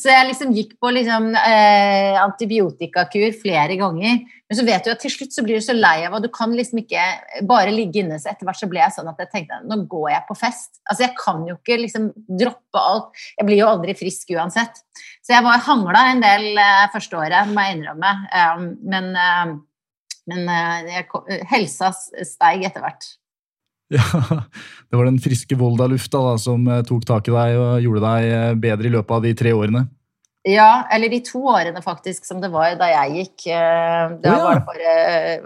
så, 0.00 0.08
jeg 0.08 0.28
liksom 0.30 0.54
gikk 0.56 0.70
på 0.80 0.90
liksom, 0.94 1.26
eh, 1.36 2.16
antibiotikakur 2.16 3.34
flere 3.36 3.76
ganger. 3.76 4.22
Men 4.48 4.58
så 4.58 4.64
vet 4.66 4.86
du 4.86 4.90
at 4.94 5.02
til 5.04 5.12
slutt 5.12 5.36
så 5.36 5.44
blir 5.44 5.60
du 5.60 5.64
så 5.64 5.76
lei 5.76 6.06
av 6.06 6.16
og 6.16 6.24
du 6.24 6.30
kan 6.32 6.54
liksom 6.56 6.80
ikke 6.80 7.04
bare 7.46 7.74
ligge 7.74 8.00
inne. 8.00 8.16
Så 8.18 8.32
etter 8.32 8.48
hvert 8.48 8.58
så 8.58 8.70
ble 8.70 8.80
jeg 8.80 8.96
sånn 8.96 9.10
at 9.12 9.20
jeg 9.20 9.30
tenkte 9.34 9.60
nå 9.68 9.82
går 9.92 10.08
jeg 10.14 10.26
på 10.30 10.38
fest. 10.40 10.80
Altså 10.88 11.04
Jeg 11.04 11.14
kan 11.20 11.44
jo 11.46 11.58
ikke 11.58 11.78
liksom 11.82 12.08
droppe 12.40 12.80
alt. 12.80 13.12
Jeg 13.36 13.50
blir 13.50 13.60
jo 13.60 13.70
aldri 13.70 13.96
frisk 13.98 14.32
uansett. 14.32 14.80
Så 15.20 15.36
jeg 15.36 15.44
var 15.46 15.62
hangla 15.68 16.06
en 16.14 16.24
del 16.24 16.48
eh, 16.56 16.88
første 16.94 17.20
året, 17.20 17.52
må 17.52 17.66
jeg 17.66 17.78
innrømme. 17.78 18.16
Eh, 18.40 18.66
men, 18.96 19.12
men 20.32 20.52
jeg, 20.88 21.08
helsa 21.52 21.92
steig 21.92 22.64
etter 22.64 22.88
hvert. 22.88 23.12
Ja, 23.98 24.42
Det 24.90 24.98
var 24.98 25.08
den 25.08 25.18
friske 25.22 25.56
Volda-lufta 25.58 26.20
da, 26.22 26.36
som 26.38 26.66
eh, 26.70 26.84
tok 26.86 27.06
tak 27.08 27.30
i 27.30 27.34
deg 27.34 27.58
og 27.58 27.84
gjorde 27.84 28.04
deg 28.06 28.28
eh, 28.36 28.52
bedre 28.62 28.90
i 28.90 28.94
løpet 28.94 29.16
av 29.16 29.26
de 29.26 29.34
tre 29.38 29.54
årene. 29.56 29.86
Ja, 30.48 30.86
eller 30.94 31.12
de 31.12 31.20
to 31.26 31.42
årene 31.52 31.82
faktisk, 31.84 32.24
som 32.24 32.40
det 32.40 32.48
var 32.54 32.78
da 32.80 32.88
jeg 32.88 33.16
gikk. 33.18 33.46
Eh, 33.52 34.16
Da 34.22 34.32
oh, 34.32 34.38
ja. 34.38 34.42
var, 34.46 34.58
det 34.58 34.66
bare, 34.70 34.92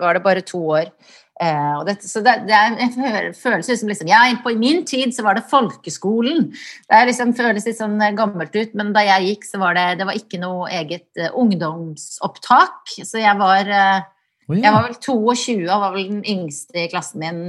var 0.00 0.18
det 0.18 0.24
bare 0.28 0.44
to 0.46 0.64
år. 0.78 0.90
Det, 1.34 1.96
så 2.06 2.20
det, 2.22 2.32
det 2.46 2.54
er 2.54 2.76
en 2.78 3.32
følelse 3.34 3.74
som 3.76 3.88
liksom 3.90 4.06
ja, 4.06 4.20
på 4.44 4.52
I 4.54 4.58
min 4.60 4.84
tid 4.86 5.10
så 5.16 5.24
var 5.26 5.34
det 5.34 5.48
folkeskolen. 5.50 6.52
Det 6.86 7.00
liksom, 7.08 7.32
føles 7.34 7.66
litt 7.66 7.80
sånn 7.80 7.98
gammelt 8.14 8.54
ut, 8.54 8.76
men 8.78 8.92
da 8.94 9.02
jeg 9.02 9.32
gikk, 9.32 9.48
så 9.48 9.58
var 9.60 9.74
det, 9.74 9.88
det 9.98 10.06
var 10.06 10.20
ikke 10.20 10.38
noe 10.40 10.68
eget 10.70 11.24
ungdomsopptak. 11.34 12.94
Så 13.02 13.18
jeg 13.18 13.34
var 13.40 13.66
oh, 13.66 14.54
ja. 14.54 14.60
Jeg 14.60 14.76
var 14.76 14.86
vel 14.86 14.96
22 15.00 15.58
og 15.64 15.82
var 15.88 15.98
vel 15.98 16.06
den 16.12 16.22
yngste 16.36 16.84
i 16.84 16.88
klassen 16.94 17.24
min 17.24 17.42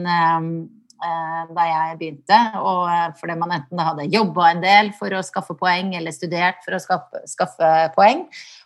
da 1.56 1.68
jeg 1.70 1.98
begynte. 2.00 2.40
Og 2.62 2.90
eh, 2.92 3.08
fordi 3.20 3.38
man 3.40 3.54
enten 3.58 3.84
hadde 3.84 4.10
jobba 4.14 4.50
en 4.52 4.64
del 4.64 4.92
for 4.98 5.14
å 5.16 5.24
skaffe 5.26 5.58
poeng, 5.60 5.94
eller 5.98 6.16
studert 6.16 6.64
for 6.66 6.78
å 6.78 6.82
skaffe, 6.82 7.24
skaffe 7.30 7.72
poeng. 7.96 8.26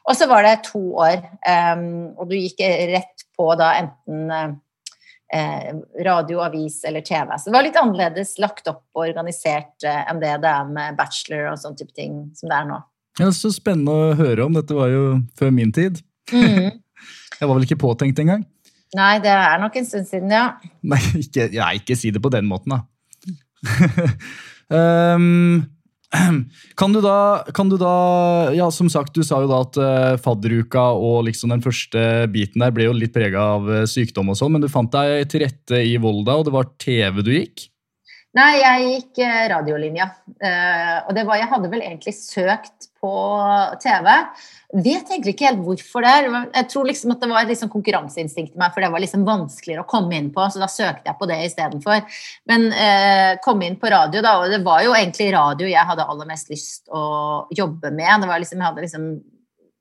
Og 0.09 0.17
så 0.17 0.29
var 0.31 0.47
det 0.47 0.55
to 0.69 0.81
år, 1.03 1.21
eh, 1.47 1.85
og 2.15 2.31
du 2.31 2.37
gikk 2.39 2.63
rett 2.93 3.27
på 3.37 3.51
da 3.59 3.73
enten 3.79 4.33
eh, 4.35 4.49
eh, 5.33 5.71
radio, 6.05 6.41
avis 6.45 6.83
eller 6.87 7.01
TV. 7.01 7.37
Så 7.37 7.49
det 7.49 7.57
var 7.57 7.67
litt 7.67 7.79
annerledes 7.79 8.35
lagt 8.41 8.67
opp 8.71 8.83
og 8.95 9.05
organisert 9.07 9.87
eh, 9.87 10.03
enn 10.09 10.21
det 10.23 10.35
det 10.43 10.51
er 10.51 10.69
med 10.69 10.99
bachelor 10.99 11.53
og 11.53 11.61
sånne 11.61 11.81
type 11.81 11.95
ting 11.97 12.21
som 12.37 12.51
det 12.51 12.59
er 12.59 12.69
nå. 12.69 12.81
ja, 13.21 13.31
Så 13.35 13.53
spennende 13.55 13.95
å 13.95 14.13
høre 14.19 14.47
om. 14.47 14.55
Dette 14.57 14.77
var 14.77 14.91
jo 14.93 15.19
før 15.39 15.53
min 15.55 15.73
tid. 15.75 16.01
Mm. 16.33 16.79
Jeg 17.39 17.47
var 17.47 17.55
vel 17.55 17.63
ikke 17.69 17.79
påtenkt 17.79 18.19
engang. 18.19 18.43
Nei, 18.97 19.15
det 19.21 19.31
er 19.31 19.59
nok 19.61 19.75
en 19.77 19.85
stund 19.85 20.07
siden, 20.09 20.31
ja. 20.33 20.45
Nei, 20.81 21.01
ikke, 21.21 21.49
ja, 21.53 21.69
ikke 21.77 21.97
si 21.97 22.13
det 22.13 22.21
på 22.23 22.31
den 22.33 22.47
måten, 22.49 22.73
da. 22.73 22.85
um, 24.73 25.67
kan 26.79 26.93
du 26.95 27.01
da, 27.05 27.43
kan 27.53 27.69
du 27.69 27.75
da 27.77 28.49
Ja, 28.55 28.69
som 28.73 28.89
sagt, 28.89 29.13
du 29.13 29.21
sa 29.25 29.41
jo 29.43 29.49
da 29.51 29.59
at 29.61 29.77
eh, 29.77 30.13
fadderuka 30.23 30.87
og 30.97 31.27
liksom 31.27 31.51
den 31.53 31.61
første 31.61 32.01
biten 32.33 32.63
der 32.63 32.73
ble 32.73 32.87
jo 32.87 32.95
litt 32.97 33.13
prega 33.13 33.43
av 33.57 33.69
eh, 33.69 33.85
sykdom 33.89 34.31
og 34.33 34.39
sånn, 34.39 34.55
men 34.55 34.63
du 34.65 34.71
fant 34.71 34.89
deg 34.95 35.27
til 35.29 35.45
rette 35.45 35.83
i 35.85 35.97
Volda, 36.01 36.39
og 36.39 36.47
det 36.47 36.55
var 36.55 36.71
TV 36.81 37.21
du 37.21 37.35
gikk? 37.35 37.67
Nei, 38.37 38.59
jeg 38.61 38.89
gikk 38.89 39.19
eh, 39.25 39.47
radiolinja. 39.49 40.05
Eh, 40.37 40.97
og 41.07 41.15
det 41.17 41.23
var, 41.25 41.39
jeg 41.39 41.49
hadde 41.49 41.71
vel 41.71 41.81
egentlig 41.81 42.13
søkt 42.13 42.91
på 43.01 43.13
TV. 43.81 44.09
Vet 44.85 45.09
egentlig 45.09 45.33
ikke 45.33 45.47
helt 45.47 45.63
hvorfor 45.65 46.05
det. 46.05 46.43
Jeg 46.53 46.67
tror 46.69 46.85
liksom 46.85 47.15
at 47.15 47.23
det 47.23 47.31
var 47.31 47.49
liksom 47.49 47.71
konkurranseinstinkt 47.73 48.53
i 48.53 48.61
meg, 48.61 48.75
for 48.75 48.85
det 48.85 48.91
var 48.93 49.01
liksom 49.01 49.25
vanskeligere 49.25 49.81
å 49.81 49.89
komme 49.89 50.19
inn 50.19 50.29
på, 50.35 50.45
så 50.45 50.61
da 50.61 50.69
søkte 50.69 51.09
jeg 51.09 51.17
på 51.17 51.29
det 51.31 51.39
istedenfor. 51.47 52.21
Men 52.51 52.69
eh, 52.69 53.33
komme 53.41 53.65
inn 53.65 53.81
på 53.81 53.89
radio, 53.89 54.21
da, 54.21 54.37
og 54.43 54.53
det 54.53 54.61
var 54.67 54.85
jo 54.85 54.93
egentlig 54.93 55.31
radio 55.33 55.71
jeg 55.71 55.89
hadde 55.89 56.05
aller 56.13 56.29
mest 56.29 56.53
lyst 56.53 56.85
å 56.93 57.03
jobbe 57.49 57.89
med. 57.89 58.13
Det 58.21 58.29
var 58.29 58.45
liksom, 58.45 58.61
jeg 58.61 58.67
hadde 58.69 58.85
liksom 58.85 59.11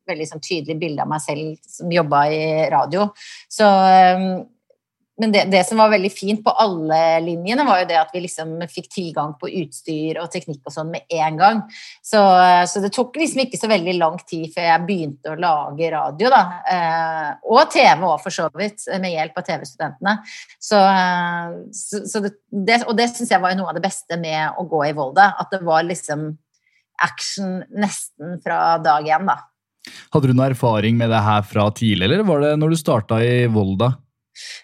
veldig 0.09 0.28
sånn 0.31 0.47
tydelig 0.47 0.81
bilde 0.81 1.05
av 1.05 1.11
meg 1.12 1.21
selv 1.21 1.59
som 1.69 1.93
jobba 1.93 2.23
i 2.33 2.45
radio. 2.73 3.11
Så 3.52 3.69
eh, 3.69 4.31
men 5.18 5.32
det, 5.34 5.44
det 5.50 5.64
som 5.66 5.80
var 5.82 5.90
veldig 5.90 6.10
fint 6.14 6.42
på 6.44 6.52
alle 6.62 6.98
linjene, 7.25 7.64
var 7.66 7.82
jo 7.82 7.88
det 7.90 7.98
at 7.98 8.12
vi 8.14 8.22
liksom 8.22 8.54
fikk 8.70 8.87
tilgang 8.94 9.34
på 9.40 9.50
utstyr 9.60 10.20
og 10.22 10.30
teknikk 10.30 10.62
og 10.62 10.75
sånn 10.75 10.92
med 10.92 11.10
en 11.10 11.40
gang. 11.40 11.62
Så, 12.06 12.20
så 12.70 12.82
det 12.84 12.92
tok 12.94 13.18
liksom 13.18 13.42
ikke 13.42 13.58
så 13.58 13.70
veldig 13.70 13.96
lang 13.98 14.18
tid 14.22 14.46
før 14.54 14.68
jeg 14.68 14.87
begynte 14.87 15.34
å 15.34 15.40
lage 15.42 15.90
radio, 15.94 16.30
da. 16.30 16.42
Eh, 16.70 17.28
og 17.50 17.75
TV 17.75 18.06
òg, 18.06 18.16
for 18.22 18.34
så 18.34 18.46
vidt, 18.54 18.87
med 19.02 19.14
hjelp 19.16 19.42
av 19.42 19.48
TV-studentene. 19.50 20.16
Så, 20.62 20.80
eh, 20.87 21.60
så, 21.75 22.04
så 22.06 22.25
det, 22.25 22.34
det, 22.54 22.82
og 22.87 22.94
det 22.98 23.10
syns 23.10 23.34
jeg 23.34 23.42
var 23.42 23.56
jo 23.56 23.64
noe 23.64 23.72
av 23.75 23.78
det 23.80 23.87
beste 23.88 24.20
med 24.22 24.54
å 24.54 24.68
gå 24.70 24.87
i 24.87 24.94
Volda. 24.96 25.32
At 25.42 25.50
det 25.54 25.64
var 25.66 25.87
liksom 25.88 26.30
action 27.02 27.62
nesten 27.75 28.38
fra 28.44 28.76
dag 28.82 29.06
én, 29.06 29.26
da. 29.26 29.40
Hadde 30.12 30.30
du 30.30 30.37
noe 30.37 30.50
erfaring 30.52 30.98
med 30.98 31.10
det 31.10 31.20
her 31.25 31.42
fra 31.46 31.70
tidlig, 31.75 32.06
eller 32.06 32.26
var 32.28 32.44
det 32.44 32.58
når 32.60 32.75
du 32.75 32.78
starta 32.78 33.18
i 33.25 33.48
Volda? 33.50 33.96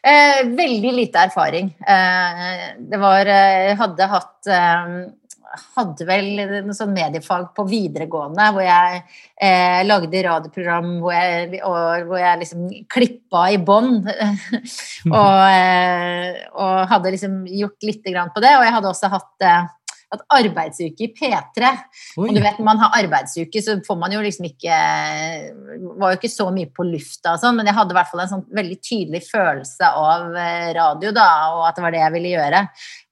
Eh, 0.05 0.45
veldig 0.55 0.95
lite 0.95 1.27
erfaring. 1.29 1.75
Eh, 1.81 2.57
det 2.79 3.01
var 3.01 3.27
Jeg 3.27 3.77
Hadde 3.81 4.11
hatt 4.11 4.51
eh, 4.53 4.97
hadde 5.75 6.07
vel 6.09 6.29
noe 6.67 6.75
sånn 6.77 6.95
mediefag 6.95 7.47
på 7.57 7.67
videregående 7.69 8.49
hvor 8.55 8.65
jeg 8.65 9.01
eh, 9.03 9.83
lagde 9.87 10.23
radioprogram 10.27 10.89
hvor 11.03 11.15
jeg, 11.15 11.61
og, 11.63 12.09
hvor 12.09 12.21
jeg 12.21 12.41
liksom 12.43 12.67
klippa 12.91 13.47
i 13.55 13.61
bånd. 13.63 14.09
og, 15.21 15.41
eh, 15.49 16.43
og 16.55 16.75
hadde 16.91 17.15
liksom 17.15 17.41
gjort 17.51 17.87
lite 17.87 18.15
grann 18.15 18.33
på 18.35 18.43
det. 18.45 18.55
Og 18.59 18.67
jeg 18.67 18.77
hadde 18.79 18.93
også 18.93 19.13
hatt, 19.15 19.49
hatt 20.15 20.25
arbeidsuke 20.39 21.07
i 21.07 21.11
P3. 21.15 21.71
Oi. 22.19 22.27
Og 22.29 22.33
du 22.35 22.41
vet, 22.41 22.59
når 22.59 22.69
man 22.69 22.83
har 22.83 22.99
arbeidsuke, 22.99 23.63
så 23.65 23.77
får 23.87 24.01
man 24.01 24.15
jo 24.15 24.23
liksom 24.25 24.49
ikke 24.49 24.81
Var 26.01 26.15
jo 26.15 26.19
ikke 26.19 26.33
så 26.33 26.49
mye 26.55 26.71
på 26.75 26.87
lufta 26.89 27.35
og 27.35 27.43
sånn, 27.43 27.59
men 27.59 27.69
jeg 27.69 27.77
hadde 27.77 27.95
i 27.95 27.99
hvert 27.99 28.11
fall 28.11 28.25
en 28.25 28.33
sånn 28.35 28.45
veldig 28.55 28.81
tydelig 28.83 29.25
følelse 29.29 29.91
av 30.01 30.37
eh, 30.41 30.69
radio, 30.77 31.15
da, 31.15 31.31
og 31.55 31.65
at 31.69 31.79
det 31.79 31.87
var 31.87 31.95
det 31.95 32.03
jeg 32.05 32.15
ville 32.17 32.35
gjøre. 32.37 32.63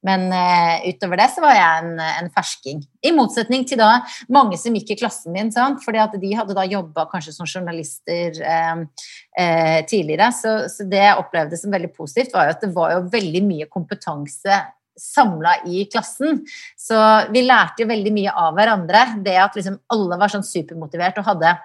Men 0.07 0.27
uh, 0.35 0.83
utover 0.89 1.21
det 1.21 1.29
så 1.31 1.43
var 1.45 1.55
jeg 1.55 1.83
en, 1.85 1.93
en 2.03 2.31
fersking. 2.35 2.83
I 3.07 3.13
motsetning 3.15 3.65
til 3.69 3.79
da 3.79 4.01
mange 4.35 4.59
som 4.59 4.75
gikk 4.75 4.95
i 4.95 4.99
klassen 4.99 5.35
min, 5.35 5.53
sant? 5.55 5.83
fordi 5.85 6.01
at 6.03 6.17
de 6.19 6.33
hadde 6.35 6.57
da 6.59 6.67
jobba 6.67 7.07
kanskje 7.13 7.35
som 7.37 7.47
journalister 7.47 8.41
uh, 8.43 8.83
uh, 8.83 9.81
tidligere. 9.87 10.33
Så, 10.35 10.57
så 10.75 10.89
det 10.91 11.05
jeg 11.05 11.23
opplevde 11.23 11.59
som 11.61 11.75
veldig 11.75 11.93
positivt, 11.95 12.35
var 12.35 12.49
jo 12.49 12.57
at 12.57 12.67
det 12.67 12.73
var 12.75 12.97
jo 12.97 13.05
veldig 13.15 13.45
mye 13.47 13.71
kompetanse 13.71 14.63
samla 14.99 15.57
i 15.69 15.87
klassen. 15.93 16.43
Så 16.79 16.99
vi 17.33 17.45
lærte 17.47 17.85
jo 17.85 17.91
veldig 17.91 18.13
mye 18.15 18.35
av 18.45 18.55
hverandre. 18.57 19.07
Det 19.25 19.39
at 19.41 19.59
liksom 19.59 19.81
alle 19.95 20.19
var 20.21 20.33
sånn 20.33 20.47
supermotivert 20.47 21.21
og 21.23 21.29
hadde? 21.33 21.57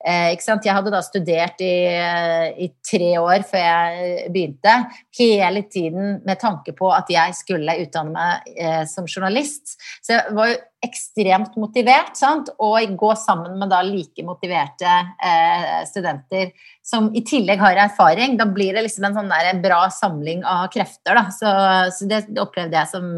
Jeg 0.00 0.72
hadde 0.72 0.92
da 0.94 1.02
studert 1.04 1.60
i, 1.60 1.74
i 2.64 2.68
tre 2.80 3.10
år 3.20 3.44
før 3.44 3.60
jeg 3.60 4.30
begynte. 4.32 4.76
Hele 5.18 5.62
tiden 5.68 6.22
med 6.24 6.40
tanke 6.40 6.72
på 6.76 6.88
at 6.94 7.10
jeg 7.12 7.36
skulle 7.36 7.76
utdanne 7.82 8.14
meg 8.14 8.54
eh, 8.56 8.84
som 8.88 9.04
journalist. 9.04 9.76
Så 10.00 10.16
jeg 10.16 10.36
var 10.36 10.52
jo 10.54 10.58
ekstremt 10.80 11.58
motivert, 11.60 12.14
sant? 12.16 12.48
og 12.56 12.96
gå 12.96 13.10
sammen 13.20 13.58
med 13.60 13.68
da 13.68 13.82
like 13.84 14.24
motiverte 14.24 14.88
eh, 14.88 15.82
studenter 15.90 16.54
som 16.80 17.10
i 17.12 17.20
tillegg 17.20 17.60
har 17.60 17.82
erfaring. 17.84 18.38
Da 18.40 18.48
blir 18.48 18.72
det 18.72 18.86
liksom 18.86 19.10
en 19.10 19.20
sånn 19.20 19.28
der 19.28 19.60
bra 19.60 19.82
samling 19.92 20.46
av 20.48 20.70
krefter. 20.72 21.20
Da. 21.20 21.28
Så, 21.28 21.52
så 21.98 22.08
det, 22.08 22.24
opplevde 22.40 22.80
jeg 22.80 22.92
som 22.94 23.12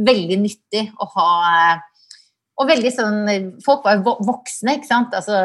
veldig 0.00 0.40
nyttig 0.40 0.86
å 0.96 1.12
ha 1.18 1.30
eh, 1.50 1.86
og 2.60 2.68
veldig 2.68 2.92
sånn 2.92 3.18
Folk 3.64 3.86
var 3.86 3.98
jo 3.98 4.14
voksne, 4.28 4.76
ikke 4.78 4.88
sant? 4.88 5.16
Altså 5.16 5.38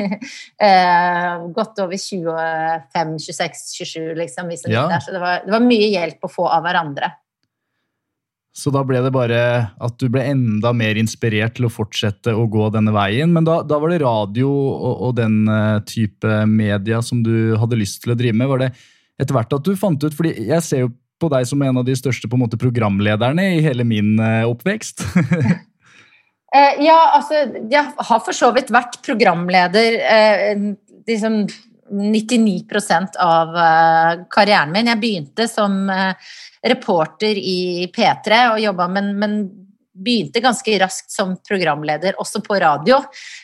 eh, 0.68 1.44
Godt 1.56 1.82
over 1.82 1.98
25, 1.98 3.18
26, 3.26 3.66
27, 3.80 4.14
liksom. 4.22 4.54
Ja. 4.70 4.86
der, 4.92 5.02
så 5.04 5.14
det 5.14 5.22
var, 5.22 5.44
det 5.44 5.54
var 5.54 5.66
mye 5.66 5.90
hjelp 5.90 6.26
å 6.26 6.32
få 6.32 6.48
av 6.48 6.64
hverandre. 6.66 7.10
Så 8.54 8.70
da 8.70 8.84
ble 8.86 9.00
det 9.02 9.10
bare 9.10 9.38
at 9.82 9.96
du 9.98 10.06
ble 10.14 10.22
enda 10.30 10.70
mer 10.76 10.94
inspirert 11.00 11.56
til 11.56 11.66
å 11.66 11.72
fortsette 11.74 12.30
å 12.38 12.44
gå 12.46 12.68
denne 12.70 12.94
veien. 12.94 13.32
Men 13.34 13.46
da, 13.46 13.58
da 13.66 13.80
var 13.82 13.90
det 13.90 14.04
radio 14.04 14.46
og, 14.46 14.92
og 15.08 15.16
den 15.18 15.40
eh, 15.50 15.80
type 15.90 16.44
media 16.46 17.02
som 17.02 17.24
du 17.26 17.56
hadde 17.58 17.80
lyst 17.80 18.04
til 18.04 18.14
å 18.14 18.18
drive 18.18 18.38
med. 18.38 18.50
Var 18.52 18.62
det 18.62 18.70
etter 19.18 19.34
hvert 19.34 19.58
at 19.58 19.66
du 19.66 19.74
fant 19.78 20.06
ut 20.06 20.14
fordi 20.14 20.36
jeg 20.46 20.62
ser 20.66 20.86
jo 20.86 20.94
på 21.22 21.30
deg 21.30 21.46
som 21.48 21.62
en 21.62 21.80
av 21.80 21.86
de 21.86 21.94
største 21.98 22.28
måte, 22.38 22.58
programlederne 22.60 23.44
i 23.56 23.62
hele 23.64 23.86
min 23.86 24.14
eh, 24.22 24.46
oppvekst. 24.46 25.02
Eh, 26.54 26.84
ja, 26.86 26.98
altså, 27.16 27.42
jeg 27.70 27.92
har 28.08 28.22
for 28.22 28.36
så 28.36 28.52
vidt 28.54 28.70
vært 28.74 29.00
programleder 29.02 29.96
eh, 30.06 30.66
liksom 31.08 31.42
99 31.94 33.18
av 33.20 33.58
eh, 33.58 34.22
karrieren 34.30 34.72
min. 34.74 34.92
Jeg 34.92 35.02
begynte 35.02 35.48
som 35.50 35.82
reporter 36.64 37.36
i 37.36 37.90
P3 37.92 38.40
og 38.54 38.62
jobba, 38.62 38.88
men, 38.94 39.12
men 39.18 39.38
begynte 39.94 40.42
ganske 40.42 40.78
raskt 40.80 41.12
som 41.12 41.36
programleder, 41.46 42.16
også 42.22 42.40
på 42.42 42.56
radio. 42.62 43.00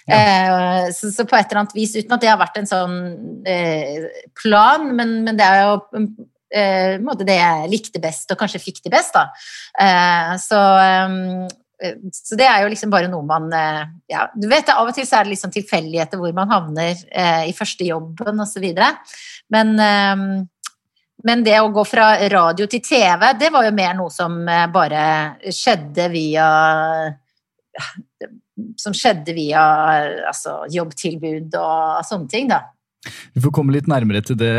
Eh, 0.06 0.88
så, 0.94 1.10
så 1.14 1.26
på 1.26 1.36
et 1.38 1.50
eller 1.50 1.64
annet 1.64 1.76
vis, 1.76 1.94
uten 1.98 2.14
at 2.14 2.22
det 2.22 2.30
har 2.30 2.40
vært 2.40 2.58
en 2.62 2.70
sånn 2.70 2.96
eh, 3.46 4.06
plan, 4.38 4.86
men, 4.94 5.20
men 5.26 5.38
det 5.38 5.46
er 5.46 5.64
jo 5.66 5.80
det 6.50 7.36
jeg 7.36 7.70
likte 7.70 8.02
best, 8.02 8.30
og 8.32 8.38
kanskje 8.40 8.62
fikk 8.62 8.80
det 8.82 8.90
best, 8.90 9.14
da. 9.14 9.28
Så 10.42 10.58
så 12.12 12.36
det 12.36 12.44
er 12.44 12.62
jo 12.62 12.70
liksom 12.72 12.90
bare 12.92 13.08
noe 13.08 13.24
man 13.26 13.48
eh, 13.56 13.82
ja, 14.12 14.26
du 14.34 14.46
vet 14.50 14.68
Av 14.74 14.88
og 14.88 14.94
til 14.96 15.06
så 15.08 15.18
er 15.18 15.26
det 15.26 15.34
liksom 15.34 15.52
tilfeldigheter 15.54 16.20
hvor 16.20 16.32
man 16.36 16.50
havner 16.52 16.92
eh, 17.08 17.48
i 17.48 17.54
første 17.56 17.86
jobben 17.88 18.42
osv. 18.44 18.66
Men, 19.54 19.72
eh, 19.80 20.24
men 21.28 21.44
det 21.46 21.56
å 21.60 21.72
gå 21.72 21.84
fra 21.88 22.12
radio 22.32 22.68
til 22.70 22.84
TV, 22.84 23.24
det 23.40 23.52
var 23.54 23.68
jo 23.68 23.76
mer 23.76 23.96
noe 23.98 24.12
som 24.12 24.42
eh, 24.44 24.66
bare 24.72 25.04
skjedde 25.48 26.10
via 26.12 26.48
Som 28.76 28.92
skjedde 28.92 29.32
via 29.32 29.62
altså, 30.28 30.58
jobbtilbud 30.68 31.54
og 31.56 32.04
sånne 32.04 32.28
ting, 32.28 32.50
da. 32.50 32.66
Vi 33.34 33.40
får 33.40 33.52
komme 33.56 33.72
litt 33.72 33.88
nærmere 33.88 34.20
til 34.24 34.36
det 34.40 34.52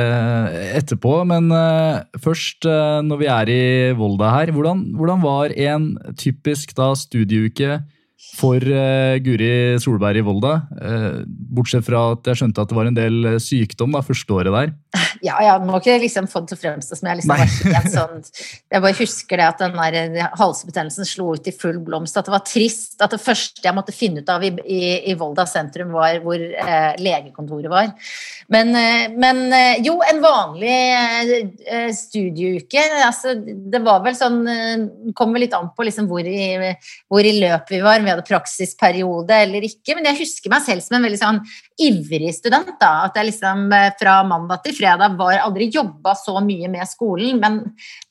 etterpå, 0.80 1.20
men 1.30 1.52
uh, 1.54 2.02
først, 2.24 2.66
uh, 2.66 3.00
når 3.06 3.22
vi 3.22 3.30
er 3.30 3.52
i 3.54 3.64
Volda 3.98 4.32
her, 4.34 4.54
hvordan, 4.56 4.88
hvordan 4.98 5.22
var 5.22 5.54
en 5.54 5.92
typisk 6.18 6.74
da 6.78 6.92
studieuke 6.98 7.82
for 8.32 8.64
uh, 8.64 9.20
Guri 9.24 9.52
Solberg 9.82 10.22
i 10.22 10.24
Volda. 10.26 10.54
Uh, 10.80 11.24
bortsett 11.28 11.86
fra 11.86 12.12
at 12.14 12.30
jeg 12.32 12.40
skjønte 12.40 12.64
at 12.64 12.72
det 12.72 12.78
var 12.78 12.88
en 12.88 12.98
del 12.98 13.18
eh, 13.34 13.42
sykdom 13.44 13.92
da, 13.96 14.04
første 14.06 14.38
året 14.38 14.56
der. 14.56 14.76
Ja, 15.22 15.36
ja, 15.46 15.52
må 15.62 15.78
ikke 15.78 16.00
liksom 16.02 16.26
få 16.26 16.40
det 16.42 16.50
til 16.50 16.58
å 16.58 16.62
fremstå 16.64 16.96
som 16.98 17.08
jeg 17.12 17.20
liksom 17.20 17.32
var 17.36 17.42
helt 17.46 17.92
sånn 17.94 18.24
Jeg 18.74 18.82
bare 18.82 18.98
husker 18.98 19.38
det 19.38 19.46
at 19.46 19.60
den 19.62 19.76
der 19.78 20.32
halsbetennelsen 20.40 21.06
slo 21.06 21.36
ut 21.38 21.46
i 21.46 21.54
full 21.54 21.78
blomst. 21.86 22.18
At 22.18 22.26
det 22.26 22.34
var 22.34 22.42
trist. 22.48 22.96
At 23.04 23.14
det 23.14 23.20
første 23.22 23.62
jeg 23.62 23.76
måtte 23.78 23.94
finne 23.94 24.24
ut 24.24 24.32
av 24.34 24.42
i, 24.48 24.50
i, 24.66 24.80
i 25.12 25.16
Volda 25.20 25.46
sentrum, 25.46 25.92
var 25.94 26.18
hvor 26.24 26.42
uh, 26.42 26.94
legekontoret 26.98 27.70
var. 27.70 27.92
Men, 28.52 28.74
men, 29.22 29.44
jo, 29.86 30.00
en 30.04 30.24
vanlig 30.24 30.74
studieuke 31.96 32.82
altså, 33.06 33.36
Det 33.40 33.80
var 33.86 34.02
vel 34.04 34.18
sånn 34.18 34.42
Kom 35.16 35.32
vel 35.32 35.46
litt 35.46 35.56
an 35.56 35.70
på 35.76 35.86
liksom 35.88 36.10
hvor, 36.10 36.26
i, 36.26 36.74
hvor 37.08 37.28
i 37.28 37.38
løp 37.38 37.70
vi 37.72 37.84
var. 37.86 38.02
Vi 38.22 38.28
hadde 38.28 38.28
praksisperiode 38.28 39.36
eller 39.46 39.66
ikke. 39.66 39.96
Men 39.98 40.10
jeg 40.12 40.22
husker 40.22 40.52
meg 40.54 40.64
selv 40.66 40.86
som 40.86 40.98
en 40.98 41.06
veldig 41.06 41.20
sånn 41.20 41.42
ivrig 41.82 42.34
student. 42.36 42.74
da, 42.80 43.08
At 43.08 43.18
jeg 43.18 43.32
liksom 43.32 43.72
eh, 43.74 43.92
fra 44.00 44.22
mandag 44.24 44.64
til 44.64 44.76
fredag 44.78 45.18
var 45.18 45.42
aldri 45.42 45.72
jobba 45.72 46.16
så 46.16 46.40
mye 46.42 46.70
med 46.70 46.88
skolen. 46.88 47.40
Men, 47.42 47.62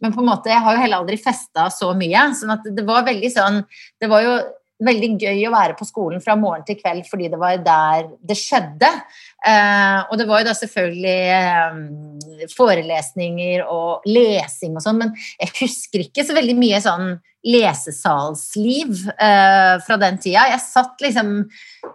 men, 0.01 0.13
på 0.13 0.21
en 0.21 0.31
måte, 0.31 0.51
jeg 0.51 0.61
har 0.61 0.77
jo 0.77 0.83
heller 0.83 1.03
aldri 1.03 1.21
festa 1.21 1.71
så 1.71 1.93
mye. 1.95 2.31
sånn 2.35 2.57
at 2.57 2.65
det 2.65 2.87
var 2.87 3.07
veldig 3.07 3.31
sånn 3.31 3.63
Det 4.01 4.09
var 4.09 4.25
jo 4.25 4.39
veldig 4.81 5.11
gøy 5.21 5.43
å 5.45 5.53
være 5.53 5.75
på 5.77 5.85
skolen 5.85 6.23
fra 6.25 6.33
morgen 6.41 6.65
til 6.65 6.79
kveld 6.79 7.05
fordi 7.09 7.29
det 7.29 7.41
var 7.41 7.59
der 7.61 8.07
det 8.25 8.37
skjedde. 8.39 8.89
Eh, 9.47 9.99
og 10.09 10.17
det 10.17 10.27
var 10.29 10.41
jo 10.41 10.49
da 10.49 10.55
selvfølgelig 10.57 11.19
eh, 11.37 12.47
forelesninger 12.57 13.67
og 13.67 14.09
lesing 14.09 14.79
og 14.79 14.85
sånn, 14.85 15.03
men 15.05 15.13
jeg 15.37 15.53
husker 15.61 16.07
ikke 16.07 16.25
så 16.25 16.37
veldig 16.37 16.57
mye 16.57 16.81
sånn 16.85 17.13
lesesalsliv 17.47 19.07
uh, 19.09 19.81
fra 19.85 19.97
den 20.01 20.21
tida. 20.21 20.45
Jeg 20.53 20.63
satt 20.65 21.01
liksom 21.05 21.33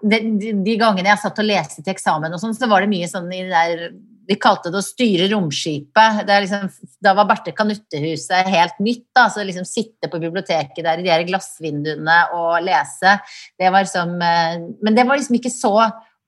de, 0.01 0.19
de, 0.41 0.75
gangene 0.79 1.11
jeg 1.11 1.21
satt 1.21 1.41
og 1.43 1.47
leste 1.47 1.83
til 1.83 1.93
eksamen 1.93 2.33
og 2.33 2.41
sånn, 2.41 2.57
så 2.57 2.69
var 2.71 2.83
det 2.83 2.91
mye 2.93 3.09
sånn 3.11 3.31
i 3.33 3.45
der 3.51 3.87
de 4.25 4.37
kalte 4.41 4.71
det 4.73 4.79
å 4.79 4.85
styre 4.85 5.27
romskipet. 5.29 6.23
Liksom, 6.25 6.63
da 7.03 7.13
var 7.13 7.27
Berte 7.29 7.53
Kanuttehuset 7.53 8.49
helt 8.49 8.79
nytt. 8.81 9.03
Da, 9.13 9.27
så 9.29 9.45
liksom 9.45 9.67
sitte 9.69 10.09
på 10.09 10.17
biblioteket 10.23 10.81
der 10.81 11.03
i 11.03 11.05
de 11.05 11.27
glassvinduene 11.29 12.17
og 12.33 12.57
lese, 12.65 13.19
det 13.61 13.69
var 13.69 13.85
liksom 13.85 14.17
Men 14.17 14.97
det 14.97 15.05
var 15.05 15.19
liksom 15.19 15.37
ikke 15.37 15.53
så 15.53 15.75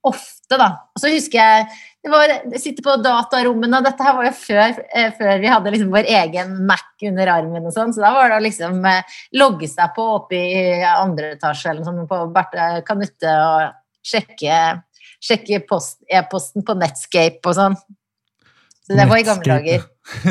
ofte, 0.10 0.58
da. 0.58 0.70
Og 0.96 1.04
så 1.04 1.12
husker 1.14 1.40
jeg 1.40 1.68
det 2.08 2.14
var 2.14 2.32
sitte 2.62 2.84
på 2.86 2.94
datarommene, 3.04 3.82
og 3.82 3.84
dette 3.84 4.06
her 4.06 4.16
var 4.16 4.30
jo 4.30 4.36
før, 4.40 4.78
eh, 4.96 5.10
før 5.18 5.42
vi 5.42 5.50
hadde 5.52 5.74
liksom 5.74 5.90
vår 5.92 6.08
egen 6.22 6.54
Mac 6.70 7.04
under 7.10 7.32
armen 7.34 7.68
og 7.68 7.74
sånn, 7.76 7.92
så 7.92 8.06
da 8.06 8.14
var 8.16 8.32
det 8.32 8.38
å 8.38 8.46
liksom 8.46 8.86
eh, 8.88 9.18
logge 9.36 9.68
seg 9.68 9.92
på 9.98 10.06
oppe 10.22 10.40
i 10.40 10.62
andre 10.88 11.34
etasje 11.36 11.74
eller 11.74 11.84
noe 11.84 11.90
sånt 11.90 12.12
på 12.12 12.22
Berthe 12.36 12.70
Kanutte 12.88 13.34
og 13.44 13.76
sjekke, 14.08 14.62
sjekke 15.20 15.60
e-posten 15.60 16.64
på 16.64 16.78
Netscape 16.80 17.44
og 17.44 17.58
sånn. 17.58 17.78
Så 18.88 18.96
det 18.96 19.10
var 19.10 19.20
i 19.20 19.28
gamle 19.28 19.58
dager. 19.58 19.84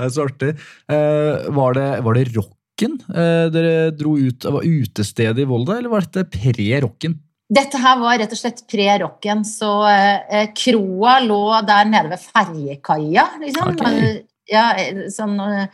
det 0.00 0.06
er 0.06 0.12
så 0.14 0.24
artig. 0.24 0.54
Eh, 0.88 1.48
var, 1.52 1.76
det, 1.76 1.88
var 2.06 2.16
det 2.16 2.30
rocken 2.32 2.96
eh, 3.12 3.46
dere 3.52 3.90
dro 3.92 4.16
ut? 4.16 4.48
Var 4.56 4.64
utestedet 4.64 5.44
i 5.44 5.48
Volda, 5.50 5.76
eller 5.76 5.92
var 5.92 6.08
dette 6.08 6.24
pre-rocken? 6.32 7.18
Dette 7.46 7.78
her 7.78 7.98
var 8.00 8.16
rett 8.18 8.32
og 8.34 8.38
slett 8.40 8.64
pre-rocken, 8.66 9.44
så 9.46 9.70
eh, 9.86 10.48
kroa 10.56 11.20
lå 11.22 11.42
der 11.66 11.86
nede 11.86 12.10
ved 12.10 12.24
ferjekaia, 12.24 13.26
liksom. 13.42 13.76
Okay. 13.76 14.24
Ja, 14.50 14.70
sånn 15.14 15.38
eh, 15.42 15.66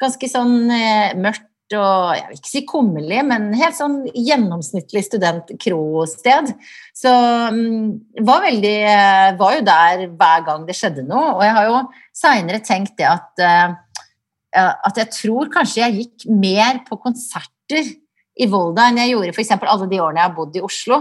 Ganske 0.00 0.28
sånn 0.28 0.68
eh, 0.72 1.14
mørkt 1.16 1.44
og 1.74 2.12
jeg 2.14 2.26
vil 2.28 2.36
ikke 2.36 2.50
si 2.50 2.60
kummerlig, 2.68 3.22
men 3.26 3.48
helt 3.58 3.74
sånn 3.74 3.96
gjennomsnittlig 4.12 5.00
studentkrosted. 5.02 6.52
Så 6.94 7.10
um, 7.10 7.88
var 8.22 8.44
veldig 8.44 8.74
eh, 8.86 9.30
Var 9.40 9.56
jo 9.56 9.64
der 9.66 10.04
hver 10.12 10.44
gang 10.46 10.68
det 10.68 10.76
skjedde 10.78 11.02
noe. 11.08 11.32
Og 11.32 11.42
jeg 11.42 11.56
har 11.56 11.66
jo 11.72 11.80
seinere 12.14 12.62
tenkt 12.62 12.94
det 13.00 13.08
at 13.10 13.46
at 14.56 14.96
jeg 14.96 15.10
tror 15.12 15.50
kanskje 15.52 15.82
jeg 15.82 15.96
gikk 15.98 16.22
mer 16.32 16.78
på 16.86 16.96
konserter 17.02 17.90
i 18.36 18.48
Volda 18.50 18.90
enn 18.90 19.00
jeg 19.00 19.14
gjorde 19.14 19.34
f.eks. 19.34 19.54
alle 19.56 19.88
de 19.90 20.00
årene 20.02 20.20
jeg 20.20 20.28
har 20.28 20.36
bodd 20.36 20.58
i 20.58 20.64
Oslo. 20.64 21.00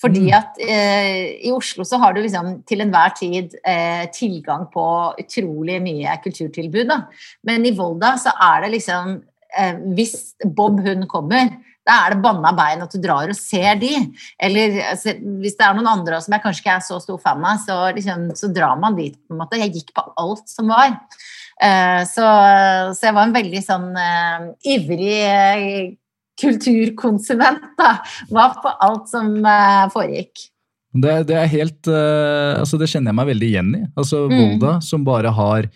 Fordi 0.00 0.22
mm. 0.30 0.36
at 0.36 0.60
eh, 0.64 1.24
i 1.44 1.50
Oslo 1.52 1.84
så 1.84 1.98
har 2.00 2.14
du 2.16 2.22
liksom 2.22 2.62
til 2.68 2.80
enhver 2.86 3.12
tid 3.18 3.56
eh, 3.68 4.06
tilgang 4.14 4.64
på 4.72 4.84
utrolig 5.20 5.76
mye 5.84 6.14
kulturtilbud. 6.24 6.86
Da. 6.88 7.02
Men 7.48 7.66
i 7.68 7.74
Volda 7.76 8.14
så 8.20 8.32
er 8.48 8.64
det 8.64 8.72
liksom 8.78 9.18
eh, 9.58 9.82
Hvis 9.98 10.38
Bob 10.46 10.80
Hund 10.86 11.04
kommer, 11.10 11.52
da 11.84 11.98
er 12.06 12.14
det 12.14 12.22
banna 12.24 12.52
bein 12.56 12.84
at 12.84 12.92
du 12.94 13.00
drar 13.02 13.28
og 13.28 13.36
ser 13.36 13.76
de. 13.80 13.92
Eller 14.40 14.80
altså, 14.94 15.16
hvis 15.42 15.58
det 15.58 15.68
er 15.68 15.76
noen 15.76 15.92
andre 15.92 16.20
som 16.24 16.36
jeg 16.36 16.44
kanskje 16.46 16.64
ikke 16.64 16.78
er 16.78 16.88
så 16.88 17.00
stor 17.02 17.20
fan 17.20 17.44
av, 17.44 17.60
så, 17.60 17.78
liksom, 17.96 18.30
så 18.38 18.52
drar 18.56 18.80
man 18.80 18.96
dit. 18.96 19.16
på 19.20 19.36
en 19.36 19.42
måte. 19.42 19.60
Jeg 19.60 19.74
gikk 19.76 19.94
på 19.96 20.04
alt 20.20 20.48
som 20.48 20.70
var. 20.72 20.96
Uh, 21.60 22.00
så, 22.08 22.24
så, 22.94 23.02
jeg 23.04 23.16
var 23.16 23.26
en 23.26 23.34
veldig 23.36 23.60
sånn 23.64 23.90
uh, 23.92 24.46
ivrig 24.64 25.98
kulturkonsument. 26.40 27.66
da, 27.78 27.96
Var 28.30 28.56
på 28.62 28.72
alt 28.86 29.10
som 29.12 29.36
uh, 29.44 29.86
foregikk. 29.92 30.48
Det, 30.90 31.12
det, 31.28 31.36
er 31.38 31.50
helt 31.52 31.86
uh, 31.86 32.58
altså 32.58 32.74
Det 32.80 32.88
kjenner 32.90 33.12
jeg 33.12 33.18
meg 33.20 33.28
veldig 33.30 33.50
igjen 33.50 33.74
i. 33.78 33.82
Altså 33.94 34.24
mm. 34.26 34.36
Volda, 34.36 34.72
som 34.82 35.06
bare 35.06 35.30
har 35.36 35.68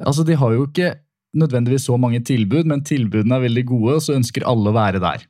altså 0.00 0.24
De 0.28 0.36
har 0.36 0.52
jo 0.52 0.64
ikke 0.68 0.94
nødvendigvis 1.36 1.86
så 1.88 1.96
mange 2.00 2.22
tilbud, 2.24 2.64
men 2.68 2.84
tilbudene 2.84 3.36
er 3.36 3.44
veldig 3.44 3.64
gode, 3.68 3.96
og 3.98 4.04
så 4.04 4.16
ønsker 4.16 4.46
alle 4.48 4.70
å 4.70 4.76
være 4.76 5.00
der. 5.02 5.24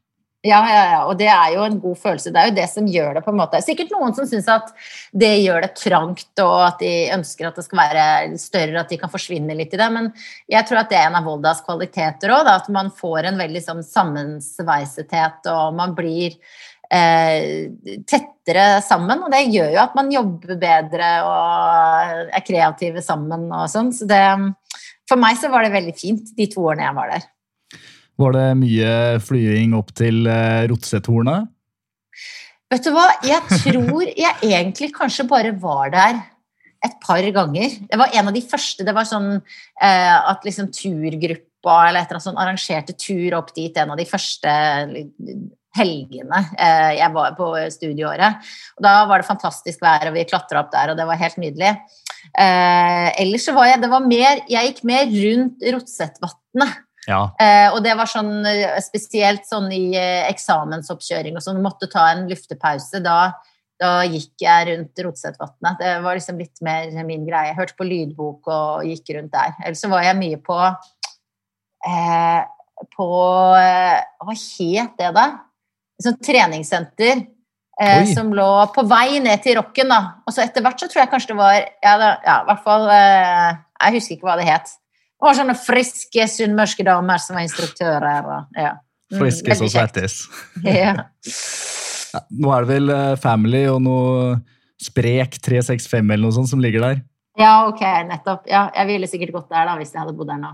Ja, 0.46 0.60
ja, 0.70 0.82
ja, 0.92 0.98
og 1.08 1.16
det 1.18 1.26
er 1.32 1.54
jo 1.56 1.64
en 1.66 1.78
god 1.82 1.98
følelse. 1.98 2.30
Det 2.30 2.40
er 2.42 2.50
jo 2.50 2.56
det 2.58 2.66
som 2.70 2.90
gjør 2.90 3.16
det 3.16 3.22
på 3.26 3.32
en 3.32 3.40
måte 3.40 3.62
Sikkert 3.64 3.90
noen 3.94 4.14
som 4.14 4.28
syns 4.28 4.46
at 4.52 4.70
det 5.16 5.32
gjør 5.42 5.64
det 5.64 5.72
trangt, 5.78 6.30
og 6.44 6.54
at 6.68 6.78
de 6.82 6.92
ønsker 7.16 7.48
at 7.48 7.58
det 7.58 7.64
skal 7.66 7.82
være 7.82 8.06
større, 8.40 8.82
at 8.82 8.92
de 8.92 9.00
kan 9.00 9.12
forsvinne 9.12 9.56
litt 9.58 9.74
i 9.74 9.80
det. 9.80 9.88
Men 9.94 10.12
jeg 10.52 10.68
tror 10.68 10.82
at 10.82 10.92
det 10.92 11.00
er 11.00 11.10
en 11.10 11.18
av 11.18 11.26
Voldas 11.26 11.64
kvaliteter 11.66 12.34
òg, 12.36 12.50
at 12.52 12.70
man 12.72 12.92
får 12.94 13.30
en 13.30 13.42
veldig 13.42 13.64
sånn 13.64 13.82
sammensveisethet, 13.86 15.50
og 15.50 15.76
man 15.80 15.96
blir 15.98 16.36
eh, 16.90 17.70
tettere 18.06 18.66
sammen. 18.86 19.24
Og 19.26 19.32
det 19.32 19.46
gjør 19.50 19.72
jo 19.74 19.82
at 19.82 19.96
man 19.98 20.12
jobber 20.14 20.58
bedre 20.60 21.12
og 21.26 22.26
er 22.30 22.46
kreative 22.46 23.04
sammen 23.04 23.48
og 23.50 23.70
sånn. 23.72 23.94
Så 23.94 24.08
det 24.08 24.22
For 25.06 25.18
meg 25.22 25.38
så 25.38 25.46
var 25.52 25.62
det 25.62 25.74
veldig 25.74 25.94
fint 25.94 26.32
de 26.34 26.48
to 26.50 26.64
årene 26.66 26.88
jeg 26.88 26.96
var 26.96 27.12
der. 27.14 27.26
Var 28.16 28.32
det 28.36 28.46
mye 28.62 28.92
flying 29.24 29.74
opp 29.76 29.92
til 29.96 30.24
uh, 30.24 30.64
Rotsetthornet? 30.70 31.50
Vet 32.72 32.86
du 32.86 32.90
hva, 32.94 33.04
jeg 33.22 33.42
tror 33.62 34.08
jeg 34.08 34.32
egentlig 34.42 34.90
kanskje 34.96 35.28
bare 35.30 35.52
var 35.62 35.92
der 35.94 36.16
et 36.84 36.96
par 37.02 37.26
ganger. 37.34 37.76
Det 37.90 37.98
var 37.98 38.14
en 38.14 38.30
av 38.30 38.34
de 38.34 38.42
første. 38.44 38.84
Det 38.86 38.94
var 38.94 39.06
sånn 39.08 39.36
eh, 39.36 40.16
at 40.16 40.42
liksom 40.46 40.72
turgruppa 40.74 41.76
eller 41.88 42.02
et 42.02 42.10
eller 42.10 42.18
annet 42.18 42.26
sånn 42.26 42.40
arrangerte 42.42 42.96
tur 42.98 43.36
opp 43.38 43.52
dit 43.56 43.78
en 43.78 43.94
av 43.94 44.00
de 44.00 44.06
første 44.08 44.52
helgene 45.76 46.40
eh, 46.56 46.92
jeg 46.98 47.12
var 47.14 47.36
på 47.38 47.52
studieåret. 47.74 48.50
Og 48.78 48.86
da 48.86 48.96
var 49.08 49.22
det 49.22 49.28
fantastisk 49.28 49.82
vær, 49.84 50.08
og 50.08 50.16
vi 50.16 50.26
klatra 50.28 50.62
opp 50.62 50.72
der, 50.74 50.92
og 50.92 50.98
det 50.98 51.06
var 51.08 51.20
helt 51.20 51.38
nydelig. 51.42 51.74
Eh, 52.34 53.08
ellers 53.22 53.46
så 53.46 53.54
var 53.54 53.68
jeg 53.70 53.78
Det 53.84 53.88
var 53.92 54.02
mer 54.02 54.40
Jeg 54.50 54.66
gikk 54.66 54.80
mer 54.88 55.04
rundt 55.06 55.62
Rotsetvatnet. 55.62 56.80
Ja. 57.06 57.20
Eh, 57.38 57.68
og 57.70 57.82
det 57.84 57.94
var 57.98 58.08
sånn 58.10 58.40
eh, 58.48 58.78
spesielt 58.82 59.46
sånn 59.46 59.68
i 59.74 59.94
eh, 59.94 60.26
eksamensoppkjøring 60.26 61.38
og 61.38 61.44
sånn, 61.44 61.62
måtte 61.62 61.88
ta 61.90 62.08
en 62.12 62.24
luftepause. 62.30 63.00
Da, 63.04 63.30
da 63.78 63.92
gikk 64.08 64.42
jeg 64.42 64.66
rundt 64.70 65.04
Rotsetvatnet. 65.06 65.78
Det 65.82 65.92
var 66.02 66.18
liksom 66.18 66.40
litt 66.42 66.62
mer 66.66 66.90
min 67.06 67.26
greie. 67.28 67.52
Jeg 67.52 67.58
hørte 67.60 67.78
på 67.78 67.86
lydbok 67.86 68.50
og 68.50 68.90
gikk 68.90 69.14
rundt 69.16 69.34
der. 69.36 69.54
Ellers 69.62 69.84
så 69.84 69.90
var 69.92 70.02
jeg 70.06 70.18
mye 70.18 70.40
på 70.42 70.58
eh, 71.86 72.42
På 72.96 73.08
eh, 73.60 74.02
Hva 74.26 74.34
het 74.34 74.98
det, 74.98 75.12
da? 75.16 75.26
Sånn 76.02 76.18
treningssenter. 76.20 77.22
Eh, 77.76 78.06
som 78.08 78.30
lå 78.32 78.48
på 78.72 78.82
vei 78.88 79.20
ned 79.20 79.44
til 79.44 79.58
rocken. 79.60 79.92
da. 79.92 80.00
Og 80.26 80.34
så 80.34 80.42
etter 80.42 80.64
hvert 80.64 80.80
så 80.80 80.88
tror 80.90 81.04
jeg 81.04 81.12
kanskje 81.12 81.34
det 81.34 81.38
var 81.38 81.54
Ja, 81.60 81.94
da, 82.00 82.10
ja 82.24 82.36
i 82.40 82.46
hvert 82.48 82.62
fall 82.64 82.86
Jeg 82.88 83.96
husker 83.98 84.16
ikke 84.16 84.30
hva 84.30 84.36
det 84.40 84.48
het. 84.48 84.74
Og 85.24 85.36
sånne 85.38 85.56
friske 85.56 86.26
sunnmørske 86.28 86.84
damer 86.86 87.20
som 87.22 87.38
var 87.38 87.46
instruktører. 87.46 88.26
Og, 88.28 88.58
ja. 88.60 88.74
Mm, 89.12 89.20
friske 89.22 89.56
som 89.58 89.70
svettis. 89.72 90.18
ja. 90.66 90.92
ja. 90.92 91.06
Nå 92.36 92.52
er 92.52 92.64
det 92.64 92.72
vel 92.74 92.92
eh, 92.92 93.16
Family 93.20 93.64
og 93.70 93.80
noe 93.84 94.36
Sprek 94.82 95.38
365 95.40 96.02
eller 96.04 96.24
noe 96.26 96.36
sånt 96.36 96.50
som 96.50 96.60
ligger 96.62 96.84
der? 96.84 97.00
Ja, 97.40 97.66
ok, 97.68 97.82
nettopp. 98.08 98.46
Ja, 98.48 98.66
jeg 98.76 98.88
ville 98.92 99.08
sikkert 99.08 99.34
gått 99.34 99.50
der 99.52 99.68
da, 99.68 99.76
hvis 99.80 99.92
jeg 99.92 100.02
hadde 100.02 100.14
bodd 100.16 100.30
der 100.32 100.40
nå. 100.40 100.52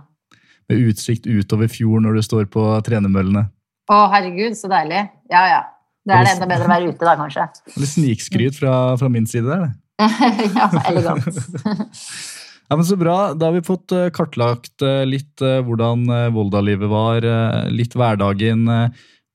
Med 0.71 0.89
utsikt 0.91 1.27
utover 1.27 1.71
fjorden 1.71 2.07
når 2.07 2.19
du 2.19 2.27
står 2.27 2.49
på 2.51 2.65
trenermøllene. 2.87 3.49
Å, 3.91 3.99
herregud, 4.15 4.55
så 4.59 4.71
deilig. 4.71 5.05
Ja, 5.31 5.43
ja. 5.51 5.63
Det 6.03 6.15
er 6.17 6.27
det 6.27 6.33
enda 6.35 6.49
bedre 6.51 6.67
å 6.67 6.71
være 6.73 6.91
ute 6.91 7.07
da, 7.07 7.15
kanskje. 7.19 7.47
Litt 7.79 7.93
snikskryt 7.93 8.59
fra, 8.59 8.75
fra 8.99 9.11
min 9.13 9.27
side 9.31 9.47
der, 9.47 9.69
det. 9.69 9.71
ja, 10.59 10.71
elegant. 10.89 11.29
Ja, 12.73 12.77
men 12.77 12.87
Så 12.89 12.97
bra. 12.97 13.35
Da 13.37 13.51
har 13.51 13.53
vi 13.53 13.61
fått 13.61 13.93
eh, 13.93 14.07
kartlagt 14.17 14.81
eh, 14.81 15.03
litt 15.05 15.43
eh, 15.45 15.59
hvordan 15.61 16.07
Volda-livet 16.33 16.89
var, 16.89 17.27
litt 17.69 17.93
hverdagen. 17.93 18.63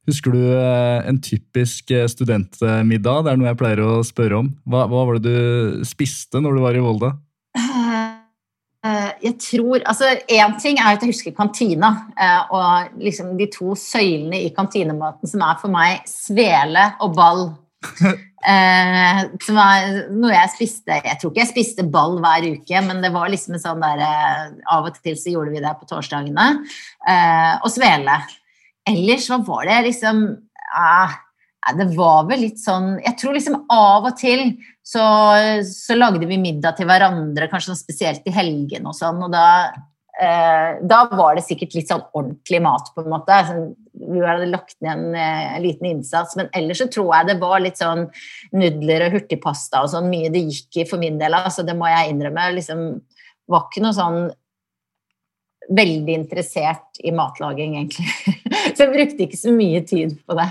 Husker 0.10 0.34
du 0.34 0.39
en 0.58 1.19
typisk 1.21 1.93
studentmiddag? 2.10 3.28
Det 3.28 3.30
er 3.30 3.38
noe 3.38 3.52
jeg 3.52 3.60
pleier 3.60 3.84
å 3.86 4.00
spørre 4.08 4.39
om. 4.39 4.50
Hva, 4.65 4.88
hva 4.89 5.04
var 5.06 5.19
det 5.19 5.30
du 5.30 5.86
spiste 5.86 6.41
når 6.41 6.58
du 6.58 6.63
var 6.63 6.80
i 6.80 6.82
Volda? 6.82 7.12
Jeg 9.21 9.36
tror, 9.43 9.86
altså 9.86 10.10
Én 10.34 10.58
ting 10.58 10.82
er 10.82 10.95
at 10.95 11.06
jeg 11.06 11.13
husker 11.13 11.36
kantina, 11.38 11.91
og 12.50 12.97
liksom 13.04 13.36
de 13.38 13.52
to 13.54 13.78
søylene 13.78 14.47
i 14.47 14.54
kantinematen 14.56 15.30
som 15.30 15.45
er 15.45 15.62
for 15.62 15.78
meg 15.78 16.10
svele 16.10 16.89
og 17.06 17.13
ball. 17.21 17.45
Eh, 18.45 19.21
som 19.41 19.58
var 19.58 19.88
noe 20.13 20.30
jeg 20.30 20.50
spiste 20.54 20.93
Jeg 20.93 21.17
tror 21.17 21.32
ikke 21.32 21.41
jeg 21.41 21.50
spiste 21.50 21.86
ball 21.89 22.19
hver 22.21 22.45
uke, 22.54 22.82
men 22.86 23.00
det 23.02 23.10
var 23.15 23.32
liksom 23.34 23.56
en 23.58 23.63
sånn 23.63 23.82
der 23.82 24.04
eh, 24.06 24.43
Av 24.76 24.86
og 24.86 25.00
til 25.02 25.17
så 25.17 25.34
gjorde 25.34 25.56
vi 25.56 25.63
det 25.63 25.71
på 25.80 25.88
torsdagene. 25.89 26.45
Eh, 27.10 27.54
og 27.58 27.71
svele. 27.73 28.19
Ellers 28.88 29.26
hva 29.32 29.41
var 29.47 29.65
det 29.67 29.80
liksom 29.89 30.21
eh, 30.30 31.17
Det 31.82 31.89
var 31.97 32.30
vel 32.30 32.45
litt 32.45 32.62
sånn 32.62 32.93
Jeg 33.02 33.17
tror 33.19 33.36
liksom 33.36 33.63
av 33.73 34.06
og 34.12 34.21
til 34.21 34.54
så, 34.86 35.04
så 35.67 35.97
lagde 35.97 36.30
vi 36.30 36.38
middag 36.39 36.78
til 36.78 36.88
hverandre, 36.88 37.50
kanskje 37.52 37.73
sånn 37.73 37.82
spesielt 37.82 38.30
i 38.30 38.32
helgene 38.32 38.88
og 38.88 38.95
sånn, 38.95 39.17
og 39.26 39.34
da 39.34 39.47
da 40.18 40.98
var 41.12 41.36
det 41.38 41.44
sikkert 41.46 41.76
litt 41.78 41.92
sånn 41.92 42.02
ordentlig 42.10 42.62
mat, 42.66 42.88
på 42.96 43.04
en 43.04 43.12
måte. 43.12 43.36
Sånn, 43.46 43.68
vi 43.98 44.24
hadde 44.26 44.50
lagt 44.50 44.76
ned 44.82 44.92
en, 44.94 45.16
eh, 45.16 45.60
liten 45.62 45.90
innsats, 45.92 46.36
men 46.40 46.50
ellers 46.58 46.82
så 46.82 46.88
tror 46.92 47.14
jeg 47.14 47.28
det 47.28 47.38
var 47.42 47.60
litt 47.62 47.78
sånn 47.78 48.08
nudler 48.54 49.08
og 49.08 49.18
hurtigpasta 49.18 49.84
og 49.84 49.92
sånn 49.94 50.10
mye 50.10 50.32
det 50.34 50.46
gikk 50.46 50.82
i 50.82 50.88
for 50.90 51.02
min 51.02 51.20
del. 51.22 51.38
Altså, 51.38 51.66
det 51.66 51.76
må 51.78 51.90
jeg 51.90 52.14
innrømme. 52.14 52.50
Liksom, 52.58 52.84
var 53.48 53.68
ikke 53.68 53.86
noe 53.86 53.98
sånn 53.98 54.20
veldig 55.78 56.14
interessert 56.16 57.02
i 57.04 57.12
matlaging, 57.12 57.78
egentlig. 57.82 58.08
så 58.76 58.86
jeg 58.86 58.94
brukte 58.94 59.26
ikke 59.28 59.40
så 59.40 59.54
mye 59.56 59.84
tid 59.86 60.18
på 60.26 60.38
det. 60.40 60.50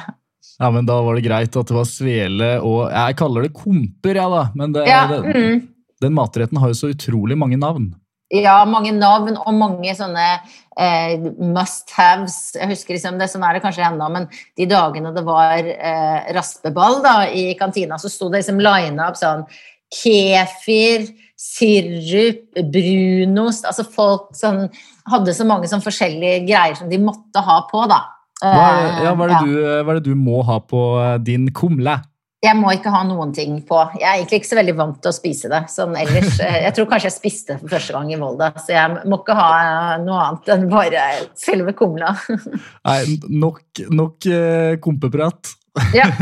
Ja, 0.56 0.70
men 0.70 0.86
Da 0.88 1.00
var 1.02 1.16
det 1.16 1.26
greit 1.26 1.56
at 1.58 1.68
det 1.68 1.74
var 1.74 1.84
svele 1.84 2.50
og 2.64 2.86
Jeg 2.88 3.16
kaller 3.18 3.44
det 3.44 3.52
komper, 3.56 4.14
jeg, 4.16 4.30
da. 4.32 4.44
Men 4.56 4.72
det, 4.72 4.86
Ja, 4.88 5.04
mm. 5.10 5.62
den 6.00 6.16
matretten 6.16 6.60
har 6.62 6.72
jo 6.72 6.78
så 6.78 6.92
utrolig 6.94 7.36
mange 7.38 7.58
navn. 7.60 7.90
Ja, 8.34 8.64
mange 8.66 8.90
navn 8.90 9.36
og 9.38 9.54
mange 9.54 9.92
sånne 9.94 10.24
eh, 10.34 11.14
must-haves. 11.38 12.56
Jeg 12.58 12.72
husker 12.72 12.96
liksom 12.96 13.20
det, 13.20 13.28
Sånn 13.30 13.44
er 13.46 13.54
det 13.54 13.62
kanskje 13.62 13.84
ennå, 13.86 14.08
men 14.10 14.26
de 14.58 14.66
dagene 14.70 15.12
det 15.14 15.22
var 15.26 15.62
eh, 15.62 16.32
raspeball 16.34 16.98
da, 17.04 17.20
i 17.30 17.52
kantina, 17.58 18.00
så 18.02 18.10
sto 18.10 18.30
det 18.32 18.42
liksom 18.42 18.58
lina 18.62 19.06
opp 19.12 19.20
sånn 19.20 19.46
kefir, 19.94 21.06
sirup, 21.38 22.58
brunost 22.72 23.68
Altså 23.68 23.84
folk 23.86 24.32
sånn, 24.34 24.64
hadde 25.12 25.34
så 25.36 25.46
mange 25.46 25.70
sånn 25.70 25.84
forskjellige 25.84 26.42
greier 26.48 26.74
som 26.74 26.90
de 26.90 26.98
måtte 26.98 27.44
ha 27.46 27.60
på, 27.70 27.84
da. 27.86 28.02
Hva 28.42 28.66
er, 28.66 28.90
ja, 29.06 29.14
hva, 29.14 29.24
er 29.24 29.30
det 29.30 29.36
ja. 29.36 29.44
du, 29.46 29.54
hva 29.86 29.94
er 29.94 30.00
det 30.00 30.10
du 30.10 30.18
må 30.18 30.42
ha 30.44 30.58
på 30.60 30.82
eh, 31.00 31.14
din 31.24 31.46
kumle? 31.56 32.00
Jeg 32.44 32.52
må 32.58 32.68
ikke 32.76 32.92
ha 32.92 33.00
noen 33.08 33.30
ting 33.34 33.54
på. 33.64 33.78
Jeg 33.96 34.04
er 34.04 34.18
egentlig 34.18 34.42
ikke 34.42 34.50
så 34.50 34.58
veldig 34.58 34.74
vant 34.76 34.98
til 35.00 35.08
å 35.08 35.16
spise 35.16 35.48
det. 35.50 35.62
sånn 35.72 35.96
ellers. 35.96 36.36
Eh, 36.44 36.58
Jeg 36.66 36.74
tror 36.76 36.88
kanskje 36.90 37.08
jeg 37.08 37.16
spiste 37.16 37.56
for 37.62 37.72
første 37.72 37.94
gang 37.96 38.10
i 38.12 38.18
Volda, 38.20 38.50
så 38.60 38.74
jeg 38.74 39.06
må 39.08 39.20
ikke 39.22 39.36
ha 39.38 39.46
eh, 39.62 39.92
noe 40.04 40.18
annet 40.26 40.50
enn 40.52 40.66
bare 40.70 41.06
selve 41.38 41.72
kumla. 41.78 42.12
Nei, 42.88 42.98
nok, 43.32 43.62
nok 43.88 44.28
eh, 44.28 44.76
kompeprat. 44.84 45.54
Ja. 45.96 46.10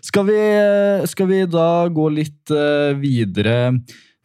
Skal 0.00 0.24
vi, 0.24 0.36
skal 1.04 1.26
vi 1.28 1.38
da 1.52 1.84
gå 1.92 2.06
litt 2.14 2.48
eh, 2.48 2.94
videre? 2.96 3.74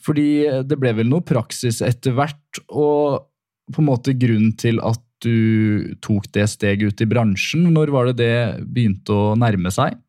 Fordi 0.05 0.63
det 0.63 0.77
ble 0.79 0.93
vel 0.95 1.09
noe 1.11 1.25
praksis 1.27 1.81
etter 1.83 2.15
hvert, 2.15 2.61
og 2.71 3.25
på 3.67 3.81
en 3.83 3.89
måte 3.89 4.15
grunnen 4.15 4.53
til 4.55 4.79
at 4.79 5.01
du 5.25 5.91
tok 5.99 6.29
det 6.37 6.47
steget 6.53 6.87
ut 6.87 7.03
i 7.03 7.09
bransjen, 7.11 7.67
når 7.75 7.91
var 7.91 8.07
det 8.13 8.15
det 8.21 8.63
begynte 8.63 9.11
å 9.11 9.35
nærme 9.35 9.73
seg? 9.75 9.99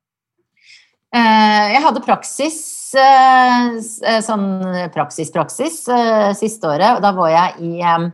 Eh, 1.14 1.72
Jeg 1.72 1.82
hadde 1.84 2.04
praksis, 2.04 2.60
eh, 2.98 4.20
sånn 4.26 4.90
praksis-praksis, 4.94 5.88
eh, 5.88 6.32
siste 6.34 6.66
året. 6.66 7.02
Da 7.02 7.12
var 7.12 7.30
jeg 7.30 7.54
i 7.60 8.12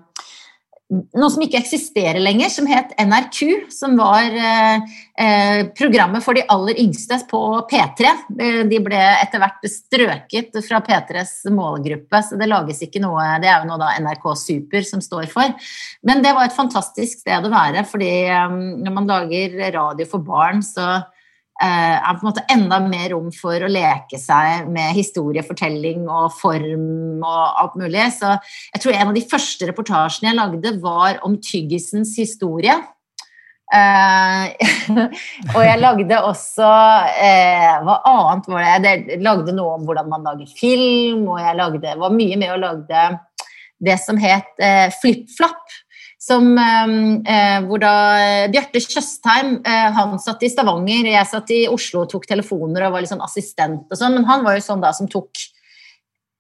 noe 0.93 1.31
som 1.31 1.41
ikke 1.41 1.57
eksisterer 1.57 2.21
lenger, 2.21 2.51
som 2.51 2.67
het 2.67 2.93
NRQ. 2.99 3.71
Som 3.73 3.97
var 3.97 4.29
programmet 5.75 6.23
for 6.23 6.35
de 6.35 6.43
aller 6.51 6.75
yngste 6.75 7.17
på 7.31 7.67
P3. 7.71 8.11
Eh, 8.39 8.63
De 8.69 8.79
ble 8.79 9.01
etter 9.23 9.41
hvert 9.41 9.65
strøket 9.65 10.53
fra 10.67 10.83
P3s 10.85 11.47
målgruppe, 11.49 12.23
så 12.23 12.37
det 12.39 12.49
lages 12.49 12.83
ikke 12.83 13.01
noe 13.01 13.41
Det 13.41 13.49
er 13.49 13.63
jo 13.63 13.69
noe 13.69 13.79
da 13.79 13.95
NRK 14.01 14.37
Super 14.37 14.83
som 14.83 15.01
står 15.01 15.31
for. 15.31 15.55
Men 16.05 16.21
det 16.21 16.35
var 16.35 16.45
et 16.45 16.57
fantastisk 16.57 17.21
sted 17.21 17.43
å 17.43 17.51
være, 17.51 17.87
fordi 17.87 18.29
når 18.85 18.93
man 18.93 19.07
lager 19.07 19.73
radio 19.73 20.05
for 20.05 20.19
barn, 20.19 20.61
så 20.61 21.07
er 21.63 22.17
på 22.17 22.25
en 22.25 22.29
måte 22.29 22.47
enda 22.51 22.81
mer 22.83 23.13
rom 23.15 23.29
for 23.35 23.63
å 23.63 23.71
leke 23.71 24.19
seg 24.21 24.67
med 24.73 24.97
historiefortelling 24.97 26.09
og 26.09 26.33
form 26.35 27.23
og 27.23 27.61
alt 27.63 27.77
mulig. 27.79 28.09
Så 28.17 28.35
jeg 28.75 28.83
tror 28.83 28.97
en 28.97 29.13
av 29.13 29.19
de 29.19 29.27
første 29.31 29.69
reportasjene 29.71 30.33
jeg 30.33 30.41
lagde, 30.41 30.75
var 30.83 31.21
om 31.27 31.39
tyggisens 31.43 32.17
historie. 32.19 32.75
Eh, 33.73 34.49
og 35.57 35.63
jeg 35.65 35.81
lagde 35.81 36.17
også 36.29 36.67
eh, 37.25 37.79
Hva 37.87 37.95
annet 38.11 38.49
var 38.51 38.67
det? 38.85 38.91
Jeg 39.09 39.21
lagde 39.25 39.55
noe 39.57 39.79
om 39.79 39.87
hvordan 39.89 40.11
man 40.13 40.27
lager 40.29 40.51
film, 40.59 41.25
og 41.33 41.41
jeg 41.41 41.57
lagde, 41.57 41.95
var 42.03 42.13
mye 42.13 42.41
med 42.41 42.53
og 42.53 42.61
lagde 42.67 43.07
det 43.83 43.97
som 44.03 44.19
het 44.21 44.61
eh, 44.63 44.93
FlippFlapp. 45.01 45.79
Som, 46.23 46.53
eh, 46.55 47.57
hvor 47.67 47.81
da 47.83 47.95
Bjarte 48.53 48.79
Tjøstheim 48.79 49.57
eh, 49.67 49.89
han 49.97 50.21
satt 50.23 50.45
i 50.47 50.51
Stavanger, 50.53 51.09
jeg 51.11 51.27
satt 51.27 51.51
i 51.51 51.65
Oslo 51.67 52.05
og 52.05 52.13
tok 52.13 52.29
telefoner 52.31 52.87
og 52.87 52.95
var 52.95 53.03
litt 53.03 53.11
sånn 53.11 53.25
assistent. 53.25 53.89
og 53.91 53.99
sånn, 53.99 54.15
Men 54.15 54.29
han 54.29 54.45
var 54.47 54.55
jo 54.55 54.63
sånn 54.63 54.85
da 54.85 54.93
som 54.95 55.11
tok 55.11 55.43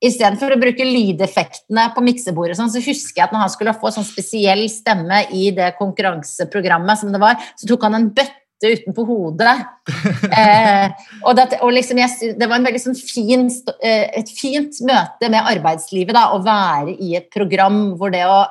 Istedenfor 0.02 0.50
å 0.50 0.58
bruke 0.58 0.82
lydeffektene 0.82 1.84
på 1.94 2.02
miksebordet, 2.02 2.56
sånn, 2.58 2.70
så 2.72 2.80
husker 2.82 3.20
jeg 3.20 3.28
at 3.28 3.34
når 3.34 3.44
han 3.44 3.52
skulle 3.52 3.74
få 3.78 3.92
sånn 3.94 4.06
spesiell 4.06 4.64
stemme 4.70 5.20
i 5.30 5.52
det 5.54 5.68
konkurranseprogrammet, 5.78 6.98
som 6.98 7.12
det 7.14 7.20
var, 7.22 7.38
så 7.54 7.68
tok 7.70 7.86
han 7.86 7.94
en 8.00 8.08
bøtte 8.10 8.72
utenpå 8.72 9.04
hodet. 9.06 9.52
eh, 10.40 10.90
og 11.22 11.38
det, 11.38 11.46
og 11.60 11.70
liksom 11.76 12.02
jeg, 12.02 12.32
det 12.34 12.48
var 12.50 12.58
en 12.58 12.66
veldig 12.66 12.82
sånn 12.82 12.98
fin, 12.98 13.46
eh, 13.78 14.08
et 14.18 14.34
fint 14.34 14.82
møte 14.88 15.30
med 15.30 15.52
arbeidslivet, 15.54 16.16
da, 16.18 16.32
å 16.34 16.42
være 16.42 16.96
i 16.98 17.14
et 17.20 17.30
program 17.30 17.92
hvor 18.00 18.10
det 18.10 18.24
å 18.26 18.42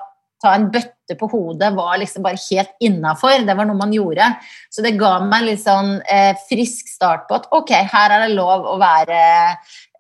ta 0.42 0.56
en 0.58 0.68
bøtte 0.74 1.16
på 1.20 1.28
hodet 1.30 1.70
var 1.76 2.00
liksom 2.02 2.24
bare 2.26 2.40
helt 2.50 2.72
innafor. 2.84 3.44
Det 3.46 3.56
var 3.58 3.68
noe 3.70 3.78
man 3.78 3.94
gjorde. 3.94 4.28
Så 4.74 4.84
det 4.86 4.96
ga 5.00 5.14
meg 5.24 5.46
litt 5.48 5.64
sånn 5.64 6.00
eh, 6.10 6.34
frisk 6.50 6.90
start 6.90 7.28
på 7.30 7.38
at 7.38 7.50
ok, 7.54 7.74
her 7.92 8.16
er 8.16 8.26
det 8.26 8.38
lov 8.38 8.66
å 8.74 8.78
være 8.82 9.20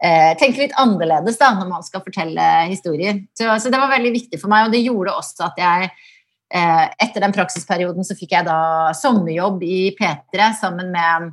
eh, 0.02 0.32
Tenke 0.40 0.64
litt 0.64 0.78
annerledes 0.82 1.38
da, 1.42 1.52
når 1.58 1.70
man 1.70 1.86
skal 1.86 2.04
fortelle 2.06 2.48
historier. 2.72 3.22
Så, 3.38 3.50
så 3.62 3.74
det 3.74 3.82
var 3.82 3.94
veldig 3.94 4.16
viktig 4.16 4.42
for 4.42 4.52
meg, 4.54 4.68
og 4.68 4.74
det 4.74 4.82
gjorde 4.86 5.18
også 5.20 5.52
at 5.52 5.62
jeg 5.62 5.92
eh, 5.92 6.88
Etter 7.06 7.22
den 7.24 7.36
praksisperioden 7.36 8.08
så 8.08 8.18
fikk 8.18 8.34
jeg 8.38 8.50
da 8.50 8.96
sommerjobb 8.98 9.62
i 9.68 9.84
P3 10.00 10.52
sammen 10.58 10.90
med 10.96 11.30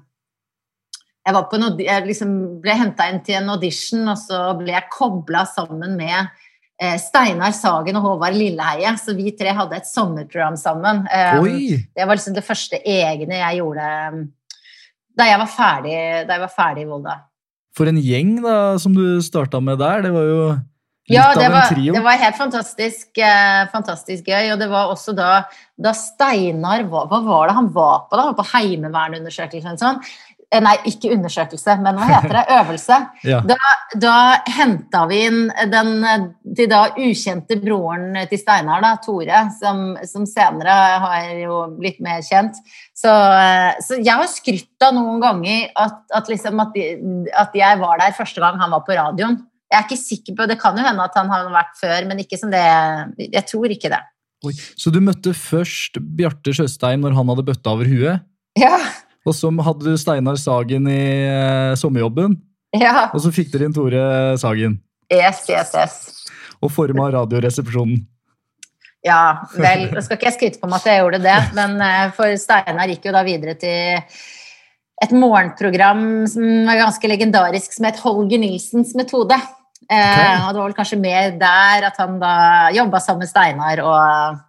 jeg, 1.29 1.35
var 1.37 1.49
på 1.51 1.59
en, 1.59 1.81
jeg 1.83 2.07
liksom 2.09 2.31
ble 2.62 2.73
henta 2.79 3.05
inn 3.11 3.18
til 3.25 3.37
en 3.37 3.51
audition, 3.53 4.07
og 4.09 4.16
så 4.16 4.38
ble 4.57 4.73
jeg 4.73 4.88
kobla 4.94 5.42
sammen 5.49 5.97
med 5.99 6.31
Steinar 7.03 7.53
Sagen 7.57 7.97
og 7.99 8.05
Håvard 8.07 8.37
Lilleheie. 8.38 8.93
Så 9.01 9.14
vi 9.19 9.33
tre 9.37 9.51
hadde 9.57 9.77
et 9.81 9.88
sommerprogram 9.88 10.57
sammen. 10.61 11.05
Eh, 11.11 11.41
Oi! 11.43 11.85
det 11.97 12.07
var 12.07 12.19
liksom 12.19 12.37
det 12.37 12.47
første 12.47 12.79
egne 12.87 13.41
jeg 13.41 13.59
gjorde 13.61 13.88
um, 14.14 14.27
da 15.19 15.27
jeg 15.27 15.38
var 15.41 15.51
ferdig, 15.51 15.95
da 16.29 16.37
jeg 16.37 16.43
var 16.45 16.53
ferdig 16.55 16.85
i 16.85 16.88
Volda. 16.88 17.14
For 17.75 17.91
en 17.91 17.99
gjeng 17.99 18.37
da, 18.45 18.57
som 18.79 18.95
du 18.95 19.19
starta 19.23 19.59
med 19.62 19.81
der. 19.83 20.05
Det 20.07 20.12
var 20.14 20.27
jo 20.29 20.43
litt 20.53 21.17
Ja, 21.17 21.25
av 21.33 21.43
en 21.43 21.53
var, 21.57 21.67
trio. 21.73 21.95
det 21.97 22.03
var 22.05 22.19
helt 22.21 22.37
fantastisk, 22.38 23.19
eh, 23.19 23.64
fantastisk 23.73 24.27
gøy. 24.31 24.53
Og 24.53 24.59
det 24.62 24.69
var 24.71 24.93
også 24.93 25.14
da, 25.19 25.45
da 25.75 25.93
Steinar 25.97 26.85
var, 26.91 27.09
Hva 27.11 27.21
var 27.27 27.49
det 27.51 27.57
han 27.59 27.71
var 27.75 28.07
på 28.07 28.14
da? 28.19 28.29
Han 28.29 28.35
var 28.35 28.38
På 28.43 28.49
Heimevernundersøkelse 28.53 29.73
eller 29.73 29.83
sånn? 29.83 29.99
Eh, 30.05 30.28
Nei, 30.48 30.72
ikke 30.88 31.11
undersøkelse, 31.12 31.74
men 31.84 31.98
hva 32.00 32.06
heter 32.08 32.32
det? 32.38 32.44
Øvelse. 32.56 32.96
Ja. 33.28 33.40
Da, 33.44 33.56
da 34.00 34.12
henta 34.48 35.02
vi 35.11 35.18
inn 35.26 35.40
den 35.68 35.90
de 36.56 36.64
da 36.70 36.84
ukjente 36.96 37.58
broren 37.61 38.16
til 38.30 38.40
Steinar, 38.40 38.80
da, 38.80 38.94
Tore, 39.04 39.42
som, 39.58 39.82
som 40.08 40.24
senere 40.28 40.72
har 41.02 41.26
jo 41.42 41.58
blitt 41.76 41.98
mer 42.04 42.22
kjent. 42.24 42.56
Så, 42.96 43.11
eh, 43.12 43.76
så 43.84 43.98
jeg 44.00 44.14
har 44.22 44.30
skrytt 44.32 44.87
av 44.88 44.94
noen 44.96 45.20
ganger 45.20 45.66
at, 45.84 45.98
at, 46.16 46.30
liksom 46.32 46.62
at, 46.64 46.72
de- 46.78 47.26
at 47.37 47.52
jeg 47.58 47.80
var 47.82 48.00
der 48.00 48.16
første 48.16 48.40
gang 48.40 48.56
han 48.62 48.72
var 48.72 48.87
på 48.88 48.96
radioen. 48.96 49.37
Jeg 49.68 49.82
er 49.82 49.84
ikke 49.84 50.00
sikker 50.00 50.38
på, 50.38 50.46
Det 50.48 50.56
kan 50.62 50.78
jo 50.80 50.87
hende 50.87 51.04
at 51.04 51.18
han 51.20 51.28
har 51.28 51.50
vært 51.52 51.74
før, 51.76 52.06
men 52.08 52.22
ikke 52.24 52.38
som 52.40 52.48
det 52.54 52.62
Jeg 53.20 53.44
tror 53.50 53.68
ikke 53.74 53.90
det. 53.92 54.00
Oi. 54.48 54.54
Så 54.80 54.88
du 54.94 55.00
møtte 55.04 55.34
først 55.37 55.98
Bjarte 56.16 56.54
Sjøstein 56.56 57.02
når 57.04 57.18
han 57.18 57.28
hadde 57.34 57.44
bøtta 57.50 57.74
over 57.76 57.90
huet? 57.90 58.24
Ja, 58.56 58.78
Og 59.26 59.35
så 59.37 59.50
hadde 59.50 59.85
du 59.85 59.96
Steinar 60.00 60.38
Sagen 60.40 60.87
i 60.90 61.00
eh, 61.26 61.72
sommerjobben? 61.78 62.37
Ja. 62.78 63.09
Og 63.14 63.20
så 63.24 63.33
fikk 63.35 63.50
dere 63.52 63.68
inn 63.68 63.74
Tore 63.76 64.02
Sagen. 64.40 64.78
Yes, 65.12 65.44
yes, 65.48 65.72
yes. 65.74 65.98
Og 66.62 66.70
forma 66.74 67.09
Radioresepsjonen. 67.14 68.02
Ja, 69.07 69.44
vel, 69.54 69.87
nå 69.94 70.02
skal 70.02 70.18
ikke 70.18 70.26
jeg 70.28 70.35
skryte 70.37 70.61
på 70.61 70.68
meg 70.68 70.81
at 70.83 70.88
jeg 70.90 71.00
gjorde 71.00 71.20
det, 71.22 71.37
men 71.57 71.76
eh, 71.85 72.09
for 72.16 72.35
Steinar 72.40 72.90
gikk 72.90 73.07
jo 73.09 73.14
da 73.14 73.22
videre 73.24 73.54
til 73.61 74.00
et 74.98 75.12
morgenprogram 75.14 76.02
som 76.28 76.66
var 76.66 76.81
ganske 76.81 77.09
legendarisk, 77.12 77.76
som 77.76 77.87
het 77.87 78.00
Holger 78.02 78.40
Nilsens 78.42 78.96
metode. 78.98 79.38
Eh, 79.88 79.94
Ok. 79.94 80.42
og 80.42 80.50
det 80.50 80.59
var 80.59 80.66
vel 80.66 80.74
kanskje 80.76 80.98
mer 81.00 81.31
der 81.40 81.87
at 81.88 81.96
han 82.02 82.18
da 82.20 82.33
jobba 82.74 82.98
sammen 83.00 83.22
med 83.24 83.31
Steinar, 83.31 83.81
og, 83.87 84.42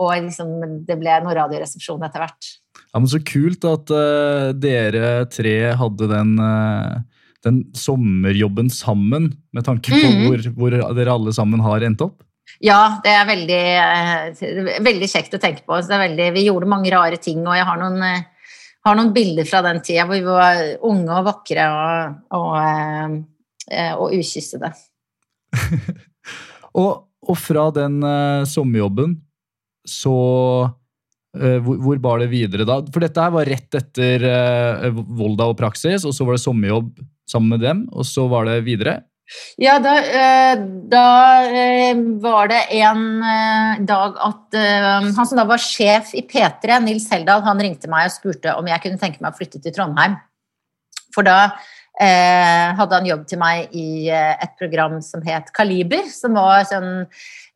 og 0.00 0.14
liksom 0.24 0.56
det 0.88 0.96
ble 0.98 1.20
noe 1.22 1.36
radioresepsjon 1.36 2.02
etter 2.08 2.24
hvert. 2.24 2.48
Ja, 2.90 2.98
men 2.98 3.10
Så 3.10 3.20
kult 3.22 3.64
at 3.68 3.92
uh, 3.94 4.50
dere 4.58 5.26
tre 5.30 5.54
hadde 5.78 6.08
den, 6.10 6.32
uh, 6.42 6.98
den 7.46 7.62
sommerjobben 7.76 8.70
sammen, 8.74 9.30
med 9.54 9.66
tanke 9.66 9.94
på 9.94 10.00
mm. 10.10 10.24
hvor, 10.26 10.48
hvor 10.58 10.76
dere 10.98 11.14
alle 11.14 11.34
sammen 11.36 11.62
har 11.62 11.86
endt 11.86 12.02
opp. 12.06 12.24
Ja, 12.58 12.98
det 13.04 13.12
er 13.14 13.28
veldig, 13.28 13.62
uh, 13.78 14.82
veldig 14.82 15.10
kjekt 15.12 15.38
å 15.38 15.42
tenke 15.42 15.62
på. 15.62 15.78
Det 15.86 16.00
veldig, 16.02 16.32
vi 16.34 16.48
gjorde 16.48 16.70
mange 16.70 16.90
rare 16.90 17.20
ting, 17.22 17.44
og 17.46 17.54
jeg 17.54 17.68
har 17.68 17.78
noen, 17.78 18.26
har 18.88 18.98
noen 18.98 19.14
bilder 19.14 19.46
fra 19.46 19.62
den 19.68 19.78
tida 19.86 20.08
hvor 20.08 20.18
vi 20.18 20.26
var 20.26 20.64
unge 20.90 21.20
og 21.20 21.30
vakre 21.30 21.70
og, 21.70 22.18
og, 22.40 23.16
og 24.02 24.18
ukyssede. 24.18 24.74
Og, 26.78 27.00
og 27.26 27.34
fra 27.34 27.64
den 27.74 27.96
sommerjobben, 28.46 29.16
så 29.82 30.12
hvor, 31.32 31.76
hvor 31.78 32.00
bar 32.02 32.22
det 32.22 32.30
videre 32.32 32.66
da? 32.66 32.80
For 32.90 33.04
dette 33.04 33.22
her 33.22 33.30
var 33.34 33.46
rett 33.46 33.76
etter 33.78 34.24
uh, 34.26 34.88
Volda 35.18 35.46
og 35.52 35.58
Praksis, 35.60 36.02
og 36.08 36.16
så 36.16 36.26
var 36.26 36.34
det 36.34 36.42
sommerjobb 36.42 36.90
sammen 37.30 37.54
med 37.54 37.62
dem, 37.62 37.84
og 37.94 38.08
så 38.08 38.26
var 38.30 38.48
det 38.48 38.56
videre. 38.66 38.96
Ja, 39.62 39.76
da, 39.78 39.92
uh, 40.02 40.62
da 40.90 41.04
uh, 41.46 42.00
var 42.22 42.50
det 42.50 42.64
en 42.80 43.04
eh, 43.22 43.82
dag 43.86 44.16
at 44.26 44.56
eh, 44.58 45.10
han 45.16 45.28
som 45.28 45.38
da 45.38 45.46
var 45.48 45.62
sjef 45.62 46.14
i 46.18 46.24
P3, 46.26 46.80
Nils 46.84 47.06
Heldal, 47.12 47.44
han 47.46 47.62
ringte 47.62 47.90
meg 47.90 48.08
og 48.08 48.16
spurte 48.16 48.56
om 48.58 48.68
jeg 48.70 48.82
kunne 48.82 49.00
tenke 49.00 49.22
meg 49.22 49.32
å 49.32 49.38
flytte 49.38 49.62
til 49.62 49.74
Trondheim. 49.76 50.18
For 51.14 51.26
da 51.26 51.38
eh, 52.00 52.70
hadde 52.78 52.98
han 52.98 53.08
jobb 53.08 53.26
til 53.30 53.40
meg 53.42 53.74
i 53.76 54.08
eh, 54.10 54.34
et 54.34 54.56
program 54.58 54.98
som 55.04 55.22
het 55.26 55.52
Kaliber, 55.56 56.06
som 56.10 56.38
var 56.38 56.66
sånn 56.68 57.04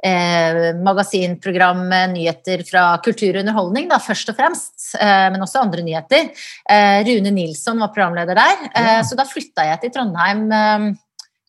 eh, 0.04 0.74
magasinprogram 0.84 1.86
nyheter 2.12 2.64
fra 2.68 2.84
kultur 3.04 3.34
og 3.34 3.40
underholdning, 3.44 3.88
da, 3.90 3.98
først 4.02 4.32
og 4.32 4.36
fremst, 4.38 4.90
eh, 5.00 5.30
men 5.32 5.42
også 5.44 5.62
andre 5.62 5.84
nyheter. 5.86 6.28
Eh, 6.68 7.00
Rune 7.08 7.32
Nilsson 7.32 7.80
var 7.80 7.92
programleder 7.94 8.36
der, 8.36 8.68
eh, 8.74 8.92
Ja. 8.98 9.02
så 9.02 9.16
da 9.16 9.24
flytta 9.24 9.64
jeg 9.70 9.80
til 9.80 9.90
Trondheim. 9.96 10.44
Eh, 10.52 10.94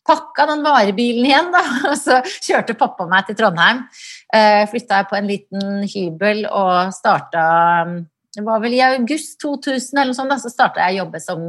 pakka 0.06 0.46
den 0.46 0.62
varebilen 0.62 1.26
igjen, 1.26 1.50
da, 1.52 1.62
og 1.90 1.96
så 1.98 2.20
kjørte 2.24 2.78
pappa 2.78 3.06
meg 3.10 3.26
til 3.26 3.36
Trondheim. 3.36 3.84
Eh, 4.32 4.64
flytta 4.70 5.02
jeg 5.02 5.08
på 5.10 5.16
en 5.18 5.26
liten 5.26 5.82
hybel 5.86 6.46
og 6.50 6.92
starta 6.94 8.04
Det 8.36 8.44
var 8.44 8.60
vel 8.60 8.74
i 8.74 8.82
august 8.84 9.38
2000 9.40 9.96
eller 9.96 10.10
noe 10.12 10.14
sånt, 10.14 10.28
da, 10.28 10.36
så 10.36 10.50
starta 10.52 10.84
jeg 10.84 10.98
å 10.98 11.04
jobbe 11.06 11.20
som 11.24 11.40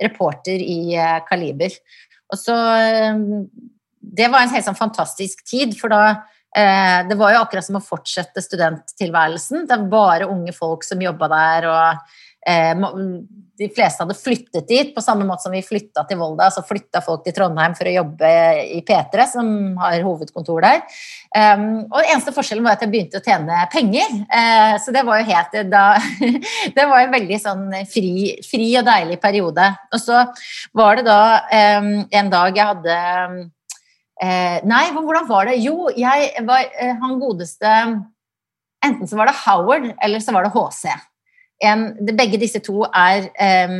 reporter 0.00 0.60
i 0.62 0.94
Kaliber. 1.26 1.72
Og 2.30 2.38
så 2.38 2.54
Det 4.06 4.28
var 4.30 4.44
en 4.44 4.52
helt 4.54 4.66
sånn 4.66 4.78
fantastisk 4.78 5.42
tid, 5.48 5.74
for 5.78 5.92
da 5.92 6.02
eh, 6.56 7.02
Det 7.08 7.18
var 7.18 7.34
jo 7.34 7.42
akkurat 7.42 7.66
som 7.66 7.80
å 7.80 7.84
fortsette 7.84 8.44
studenttilværelsen. 8.44 9.66
Det 9.66 9.80
var 9.82 9.90
bare 9.92 10.30
unge 10.30 10.54
folk 10.56 10.86
som 10.86 11.02
jobba 11.02 11.30
der, 11.32 11.68
og 11.72 12.14
eh, 12.46 12.86
de 13.56 13.68
fleste 13.72 14.04
hadde 14.04 14.16
flyttet 14.18 14.68
dit, 14.68 14.92
på 14.94 15.02
samme 15.04 15.24
måte 15.26 15.46
som 15.46 15.54
vi 15.54 15.62
flytta 15.64 16.04
til 16.08 16.20
Volda. 16.20 16.48
Så 16.52 16.64
flytta 16.66 17.00
folk 17.04 17.24
til 17.24 17.34
Trondheim 17.36 17.74
for 17.76 17.88
å 17.88 17.94
jobbe 17.94 18.30
i 18.76 18.82
P3, 18.86 19.26
som 19.32 19.48
har 19.80 20.04
hovedkontor 20.04 20.66
der. 20.66 20.82
Um, 21.36 21.66
og 21.88 22.02
eneste 22.02 22.34
forskjellen 22.36 22.64
var 22.64 22.76
at 22.76 22.84
jeg 22.84 22.92
begynte 22.92 23.20
å 23.20 23.24
tjene 23.24 23.64
penger. 23.72 24.12
Eh, 24.28 24.76
så 24.84 24.92
det 24.94 25.04
var 25.08 25.20
jo 25.20 25.28
helt 25.30 25.58
da 25.72 25.86
Det 26.76 26.86
var 26.88 27.02
en 27.02 27.16
veldig 27.16 27.40
sånn 27.40 27.66
fri, 27.90 28.36
fri 28.44 28.70
og 28.78 28.86
deilig 28.88 29.18
periode. 29.24 29.72
Og 29.92 30.02
så 30.02 30.24
var 30.76 31.00
det 31.00 31.08
da 31.08 31.20
em, 31.52 31.92
en 32.12 32.32
dag 32.32 32.56
jeg 32.56 32.74
hadde 32.74 32.96
eh, 34.22 34.58
Nei, 34.68 34.84
hvordan 34.94 35.26
var 35.28 35.50
det? 35.50 35.58
Jo, 35.64 35.90
jeg 35.96 36.44
var 36.46 36.68
eh, 36.72 36.94
han 37.00 37.18
godeste 37.22 37.72
Enten 38.86 39.08
så 39.08 39.16
var 39.18 39.26
det 39.26 39.38
Howard, 39.40 39.86
eller 40.04 40.20
så 40.22 40.30
var 40.36 40.44
det 40.44 40.52
HC. 40.54 40.84
En, 41.64 41.88
det, 42.06 42.12
begge 42.14 42.38
disse 42.38 42.60
to 42.62 42.84
er 42.86 43.24
eh, 43.40 43.72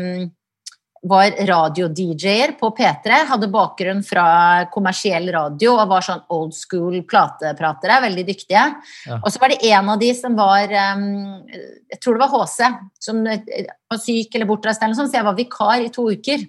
var 1.07 1.35
radio-DJ-er 1.49 2.55
på 2.59 2.70
P3, 2.77 3.20
hadde 3.29 3.49
bakgrunn 3.53 4.03
fra 4.07 4.27
kommersiell 4.72 5.29
radio 5.35 5.75
og 5.77 5.90
var 5.90 6.05
sånn 6.05 6.25
old 6.35 6.55
school 6.57 6.99
platepratere, 7.09 8.01
veldig 8.07 8.25
dyktige. 8.27 8.64
Ja. 9.07 9.20
Og 9.20 9.31
så 9.33 9.42
var 9.42 9.53
det 9.53 9.61
en 9.70 9.92
av 9.92 10.01
de 10.01 10.11
som 10.16 10.37
var 10.38 10.72
Jeg 10.72 12.01
tror 12.03 12.16
det 12.16 12.25
var 12.25 12.33
HC, 12.35 12.59
som 13.01 13.22
eh, 13.31 13.70
var 13.90 14.03
syk 14.03 14.35
eller 14.35 14.49
bortreist, 14.49 14.83
eller 14.83 14.94
noe 14.94 15.03
sånt, 15.03 15.12
så 15.12 15.20
jeg 15.20 15.29
var 15.29 15.38
vikar 15.38 15.85
i 15.85 15.92
to 15.92 16.09
uker. 16.11 16.46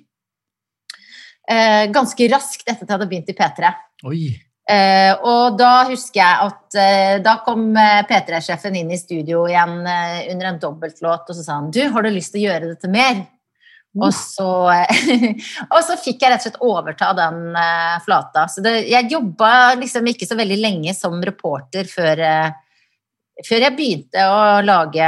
Eh, 1.48 1.86
ganske 1.96 2.28
raskt 2.34 2.68
etter 2.68 2.84
at 2.84 2.90
jeg 2.90 2.96
hadde 2.98 3.10
begynt 3.10 3.32
i 3.32 3.38
P3. 3.38 3.72
Oi! 4.10 4.26
Eh, 4.68 5.14
og 5.24 5.56
da 5.56 5.86
husker 5.88 6.20
jeg 6.20 6.48
at 6.50 6.76
eh, 6.76 7.14
da 7.24 7.38
kom 7.46 7.70
eh, 7.80 8.02
P3-sjefen 8.08 8.76
inn 8.76 8.92
i 8.92 9.00
studio 9.00 9.46
igjen 9.48 9.78
under 9.80 10.50
en 10.50 10.60
dobbeltlåt, 10.60 11.30
og 11.30 11.38
så 11.38 11.44
sa 11.46 11.60
han 11.62 11.72
du, 11.72 11.86
har 11.94 12.04
du 12.04 12.12
lyst 12.12 12.34
til 12.36 12.44
å 12.44 12.50
gjøre 12.50 12.74
dette 12.74 12.92
mer? 12.92 13.24
Og 13.98 14.12
så, 14.14 14.50
og 15.74 15.80
så 15.88 15.96
fikk 15.98 16.22
jeg 16.22 16.34
rett 16.34 16.44
og 16.44 16.46
slett 16.50 16.60
overta 16.68 17.14
den 17.18 17.40
flata. 18.04 18.44
Så 18.52 18.62
det, 18.62 18.76
jeg 18.92 19.10
jobba 19.10 19.78
liksom 19.80 20.12
ikke 20.12 20.28
så 20.28 20.36
veldig 20.38 20.60
lenge 20.60 20.94
som 20.94 21.16
reporter 21.26 21.88
før, 21.90 22.22
før 23.48 23.66
jeg 23.66 23.76
begynte 23.80 24.28
å 24.30 24.60
lage, 24.68 25.08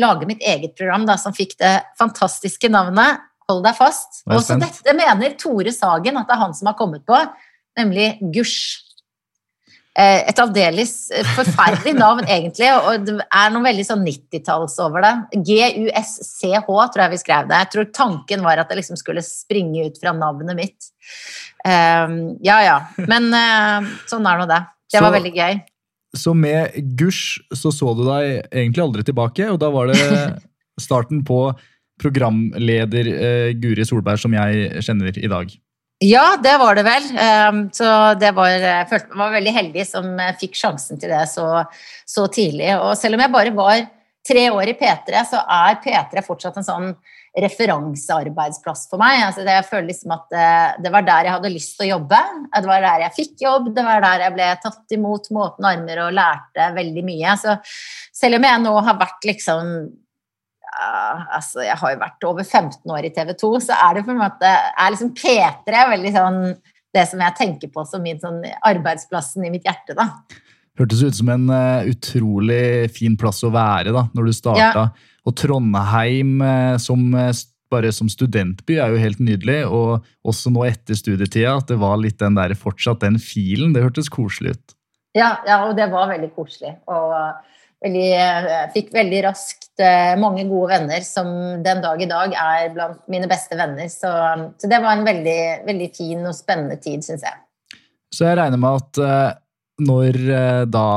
lage 0.00 0.30
mitt 0.30 0.40
eget 0.40 0.78
program, 0.78 1.04
da, 1.10 1.18
som 1.20 1.36
fikk 1.36 1.58
det 1.60 1.74
fantastiske 1.98 2.70
navnet 2.72 3.27
Hold 3.48 3.64
deg 3.64 3.76
fast. 3.78 4.22
Og 4.28 4.42
så 4.44 4.58
dette 4.60 4.92
mener 4.96 5.32
Tore 5.40 5.72
Sagen 5.72 6.18
at 6.20 6.28
det 6.28 6.34
er 6.36 6.42
han 6.42 6.52
som 6.54 6.68
har 6.68 6.76
kommet 6.76 7.04
på, 7.08 7.16
nemlig 7.78 8.18
Gush. 8.34 8.84
Eh, 9.98 10.28
Et 10.30 10.38
aldeles 10.38 10.92
eh, 11.10 11.24
forferdelig 11.34 11.94
navn, 12.04 12.26
egentlig, 12.28 12.68
og 12.76 13.06
det 13.06 13.14
er 13.24 13.54
noe 13.54 13.64
veldig 13.64 13.86
sånn 13.88 14.04
90-talls 14.06 14.76
over 14.84 15.02
det. 15.02 15.14
G-U-S-C-H, 15.48 16.66
tror 16.68 17.02
jeg 17.06 17.14
vi 17.14 17.20
skrev 17.22 17.48
det. 17.50 17.62
Jeg 17.64 17.70
tror 17.72 17.88
tanken 17.96 18.44
var 18.46 18.60
at 18.62 18.68
det 18.70 18.78
liksom 18.82 19.00
skulle 19.00 19.24
springe 19.26 19.88
ut 19.88 19.98
fra 20.02 20.12
navnet 20.14 20.54
mitt. 20.58 20.90
Eh, 21.64 22.14
ja, 22.46 22.58
ja. 22.68 22.76
Men 23.08 23.26
eh, 23.34 23.88
sånn 24.10 24.28
er 24.28 24.38
nå 24.44 24.46
det. 24.52 24.60
Det 24.92 25.00
var 25.02 25.10
Så- 25.12 25.16
veldig 25.18 25.34
gøy. 25.40 25.58
Så 26.16 26.32
med 26.32 26.72
gusj 26.96 27.42
så 27.52 27.68
så 27.74 27.90
du 27.96 28.04
deg 28.06 28.46
egentlig 28.48 28.80
aldri 28.80 29.02
tilbake, 29.04 29.44
og 29.52 29.58
da 29.60 29.68
var 29.74 29.90
det 29.90 29.98
starten 30.80 31.20
på 31.26 31.42
programleder 32.00 33.10
eh, 33.14 33.54
Guri 33.58 33.86
Solberg 33.86 34.20
som 34.22 34.36
jeg 34.36 34.84
kjenner 34.84 35.18
i 35.18 35.30
dag. 35.30 35.56
Ja, 36.04 36.36
det 36.38 36.54
var 36.60 36.78
det 36.78 36.84
vel. 36.86 37.06
Um, 37.18 37.62
Så 37.74 37.86
det 38.20 38.30
var, 38.36 38.52
jeg 38.54 38.86
følte 38.90 39.18
meg 39.18 39.34
veldig 39.40 39.54
heldig 39.56 39.86
som 39.86 40.12
eh, 40.22 40.34
fikk 40.38 40.54
sjansen 40.58 41.00
til 41.00 41.10
det 41.10 41.24
så, 41.30 41.64
så 42.06 42.28
tidlig. 42.30 42.70
Og 42.78 42.94
selv 42.98 43.18
om 43.18 43.24
jeg 43.24 43.34
bare 43.34 43.54
var 43.56 43.86
tre 44.28 44.44
år 44.54 44.70
i 44.70 44.76
P3, 44.78 45.24
så 45.26 45.42
er 45.42 45.80
P3 45.82 46.22
fortsatt 46.22 46.60
en 46.60 46.66
sånn 46.66 46.90
referansearbeidsplass 47.38 48.86
for 48.90 49.00
meg. 49.02 49.20
Altså 49.26 49.42
det, 49.42 49.58
jeg 49.58 49.66
føler 49.68 49.88
liksom 49.90 50.14
at 50.14 50.26
det, 50.32 50.48
det 50.86 50.92
var 50.94 51.06
der 51.06 51.28
jeg 51.28 51.34
hadde 51.36 51.54
lyst 51.54 51.76
til 51.76 51.88
å 51.88 51.92
jobbe. 51.96 52.18
Det 52.54 52.66
var 52.70 52.84
der 52.86 53.04
jeg 53.06 53.16
fikk 53.18 53.46
jobb, 53.46 53.70
det 53.76 53.86
var 53.86 54.04
der 54.04 54.26
jeg 54.26 54.36
ble 54.36 54.50
tatt 54.62 54.96
imot 54.96 55.30
med 55.32 55.44
åpne 55.48 55.72
armer 55.74 56.02
og 56.06 56.18
lærte 56.18 56.72
veldig 56.78 57.04
mye. 57.06 57.38
Så 57.42 57.58
selv 58.22 58.38
om 58.38 58.46
jeg 58.48 58.62
nå 58.64 58.74
har 58.86 59.00
vært 59.02 59.28
liksom 59.32 59.72
altså 60.78 61.64
jeg 61.66 61.76
har 61.80 61.92
jo 61.94 62.00
vært 62.00 62.26
over 62.28 62.44
15 62.44 62.92
år 62.94 63.06
i 63.08 63.12
TV 63.14 63.32
2, 63.40 63.52
så 63.66 63.78
er 63.86 63.98
det 63.98 64.04
på 64.06 64.12
en 64.14 64.20
måte 64.22 64.50
er 64.50 64.92
liksom 64.94 65.14
P3 65.16 65.74
er 65.74 65.94
veldig 65.94 66.12
sånn 66.14 66.42
det 66.94 67.04
som 67.10 67.22
jeg 67.22 67.36
tenker 67.38 67.72
på 67.72 67.84
som 67.88 68.04
min 68.04 68.20
sånn 68.20 68.40
arbeidsplassen 68.66 69.44
i 69.46 69.52
mitt 69.52 69.66
hjerte, 69.68 69.96
da. 69.98 70.12
Hørtes 70.78 71.02
ut 71.02 71.18
som 71.18 71.30
en 71.32 71.48
uh, 71.50 71.86
utrolig 71.90 72.88
fin 72.94 73.16
plass 73.18 73.42
å 73.46 73.52
være 73.52 73.92
da, 73.94 74.06
når 74.14 74.28
du 74.28 74.34
starta. 74.36 74.88
Og 75.26 75.34
Trondheim 75.36 76.38
uh, 76.40 76.76
som, 76.80 77.02
uh, 77.18 77.32
bare 77.72 77.90
som 77.94 78.10
studentby 78.10 78.78
er 78.78 78.94
jo 78.94 79.02
helt 79.02 79.20
nydelig. 79.22 79.60
Og 79.66 80.06
også 80.28 80.52
nå 80.54 80.64
etter 80.68 80.98
studietida, 80.98 81.56
at 81.58 81.72
det 81.72 81.80
var 81.82 81.98
litt 82.00 82.20
den 82.22 82.38
der, 82.38 82.54
fortsatt 82.58 83.02
den 83.02 83.18
filen. 83.22 83.74
Det 83.74 83.84
hørtes 83.84 84.10
koselig 84.12 84.54
ut. 84.54 84.76
Ja, 85.18 85.34
ja, 85.48 85.64
og 85.66 85.74
det 85.76 85.88
var 85.90 86.12
veldig 86.12 86.30
koselig. 86.36 86.76
Og 86.86 87.10
veldig, 87.84 88.06
jeg 88.10 88.70
fikk 88.74 88.92
veldig 88.96 89.20
raskt 89.28 89.82
eh, 89.82 90.14
mange 90.20 90.44
gode 90.48 90.72
venner 90.74 91.04
som 91.06 91.28
den 91.64 91.82
dag 91.84 92.02
i 92.02 92.08
dag 92.10 92.34
er 92.34 92.72
blant 92.74 93.04
mine 93.10 93.30
beste 93.30 93.58
venner. 93.58 93.90
Så, 93.92 94.10
så 94.58 94.70
det 94.70 94.80
var 94.82 94.96
en 94.96 95.06
veldig, 95.06 95.40
veldig 95.68 95.90
fin 95.96 96.26
og 96.26 96.36
spennende 96.36 96.78
tid, 96.82 97.04
syns 97.06 97.26
jeg. 97.26 97.38
Så 98.14 98.28
jeg 98.28 98.38
regner 98.40 98.60
med 98.60 98.82
at 98.82 99.02
eh, 99.04 99.32
når 99.88 100.20
eh, 100.34 100.62
da 100.70 100.90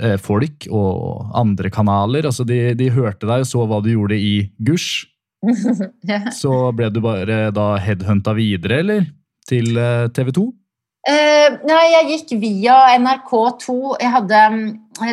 eh, 0.00 0.16
folk 0.22 0.68
og 0.70 1.30
andre 1.38 1.72
kanaler 1.72 2.28
altså 2.28 2.46
de, 2.46 2.74
de 2.78 2.90
hørte 2.94 3.28
deg 3.28 3.46
og 3.46 3.48
så 3.48 3.64
hva 3.68 3.80
du 3.84 3.92
gjorde 3.94 4.18
i 4.18 4.34
Gush, 4.58 5.06
Så 6.34 6.50
ble 6.74 6.88
du 6.90 6.96
bare 6.98 7.52
da 7.54 7.76
headhunta 7.78 8.32
videre, 8.34 8.80
eller? 8.82 9.04
Til 9.46 9.78
TV 10.10 10.32
2? 10.34 10.42
Uh, 11.08 11.54
nei, 11.64 11.84
jeg 11.94 12.08
gikk 12.10 12.32
via 12.42 12.74
NRK2. 12.98 13.76
Jeg 14.02 14.12
hadde, 14.12 14.40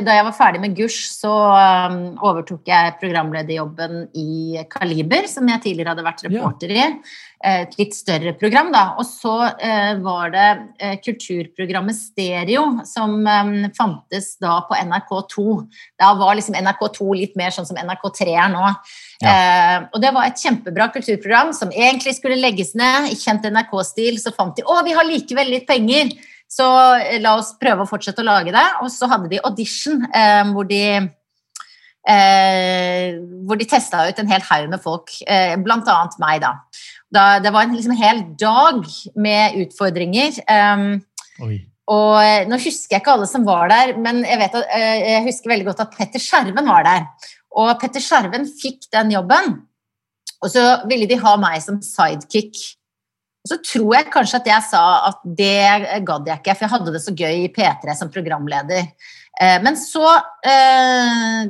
da 0.04 0.18
jeg 0.18 0.26
var 0.28 0.36
ferdig 0.36 0.60
med 0.66 0.74
Gush, 0.76 1.06
så 1.14 1.32
um, 1.32 2.02
overtok 2.20 2.68
jeg 2.68 2.98
programlederjobben 3.00 4.10
i 4.20 4.60
Kaliber, 4.72 5.30
som 5.32 5.48
jeg 5.48 5.64
tidligere 5.64 5.94
hadde 5.94 6.04
vært 6.04 6.26
reporter 6.28 6.74
ja. 6.76 6.90
i. 6.90 7.16
Et 7.46 7.76
litt 7.78 7.94
større 7.94 8.34
program, 8.40 8.72
da. 8.74 8.84
Og 8.98 9.06
så 9.06 9.36
uh, 9.46 9.94
var 10.02 10.32
det 10.34 10.48
uh, 10.82 10.96
kulturprogrammet 11.06 11.98
Stereo 11.98 12.64
som 12.88 13.18
fantes 13.78 14.34
da 14.42 14.60
på 14.66 14.78
NRK2. 14.78 15.46
Da 16.02 16.14
var 16.18 16.38
liksom 16.38 16.58
NRK2 16.58 17.10
litt 17.20 17.36
mer 17.40 17.54
sånn 17.54 17.68
som 17.68 17.78
NRK3 17.80 18.34
er 18.34 18.52
nå. 18.54 18.64
Ja. 19.24 19.32
Eh, 19.32 19.76
og 19.94 20.02
det 20.04 20.12
var 20.16 20.28
et 20.28 20.42
kjempebra 20.42 20.90
kulturprogram 20.94 21.54
som 21.56 21.72
egentlig 21.72 22.16
skulle 22.18 22.40
legges 22.40 22.74
ned. 22.78 23.12
I 23.12 23.20
kjent 23.20 23.48
NRK-stil 23.48 24.20
så 24.22 24.34
fant 24.36 24.56
de 24.58 24.66
å, 24.66 24.82
vi 24.86 24.96
har 24.96 25.08
likevel 25.08 25.52
litt 25.54 25.68
penger, 25.70 26.12
så 26.52 26.68
eh, 27.00 27.20
la 27.24 27.38
oss 27.40 27.56
prøve 27.62 27.86
å 27.86 27.90
fortsette 27.90 28.24
å 28.24 28.28
lage 28.28 28.56
det. 28.56 28.66
Og 28.84 28.92
så 28.94 29.10
hadde 29.12 29.32
de 29.32 29.44
audition 29.48 30.04
eh, 30.12 30.44
hvor 30.52 30.68
de 30.70 30.84
eh, 32.10 33.16
hvor 33.48 33.60
de 33.60 33.70
testa 33.70 34.06
ut 34.10 34.20
en 34.22 34.32
hel 34.32 34.44
haug 34.50 34.70
med 34.74 34.84
folk, 34.84 35.16
eh, 35.26 35.56
blant 35.62 35.90
annet 35.92 36.20
meg, 36.22 36.44
da. 36.44 36.58
Da 37.16 37.26
det 37.44 37.54
var 37.56 37.66
en 37.66 37.76
liksom, 37.76 37.96
hel 37.98 38.22
dag 38.40 38.84
med 39.16 39.58
utfordringer. 39.64 40.38
Um, 40.50 41.00
og 41.92 42.16
eh, 42.18 42.48
Nå 42.50 42.58
husker 42.58 42.96
jeg 42.96 43.04
ikke 43.04 43.14
alle 43.14 43.30
som 43.30 43.46
var 43.46 43.70
der, 43.70 43.94
men 44.02 44.24
jeg, 44.26 44.40
vet 44.42 44.56
at, 44.58 44.72
jeg 44.74 45.26
husker 45.28 45.52
veldig 45.52 45.68
godt 45.68 45.84
at 45.84 45.98
Petter 45.98 46.24
Skjerven 46.24 46.72
var 46.72 46.88
der. 46.88 47.06
Og 47.56 47.76
Petter 47.82 48.04
Skjerven 48.04 48.48
fikk 48.50 48.90
den 48.94 49.14
jobben, 49.14 49.60
og 50.42 50.52
så 50.52 50.64
ville 50.90 51.08
de 51.10 51.20
ha 51.22 51.36
meg 51.40 51.62
som 51.64 51.78
sidekick. 51.86 52.58
Og 53.46 53.52
så 53.54 53.60
tror 53.62 53.92
jeg 53.94 54.10
kanskje 54.14 54.40
at 54.42 54.50
jeg 54.50 54.68
sa 54.72 54.86
at 55.12 55.22
det 55.38 56.02
gadd 56.08 56.32
jeg 56.32 56.42
ikke, 56.42 56.56
for 56.56 56.66
jeg 56.66 56.74
hadde 56.74 56.96
det 56.96 57.04
så 57.04 57.14
gøy 57.14 57.44
i 57.44 57.52
P3 57.54 57.94
som 57.98 58.10
programleder. 58.14 58.90
Uh, 59.38 59.60
men 59.62 59.78
så 59.78 60.06
uh, 60.18 61.42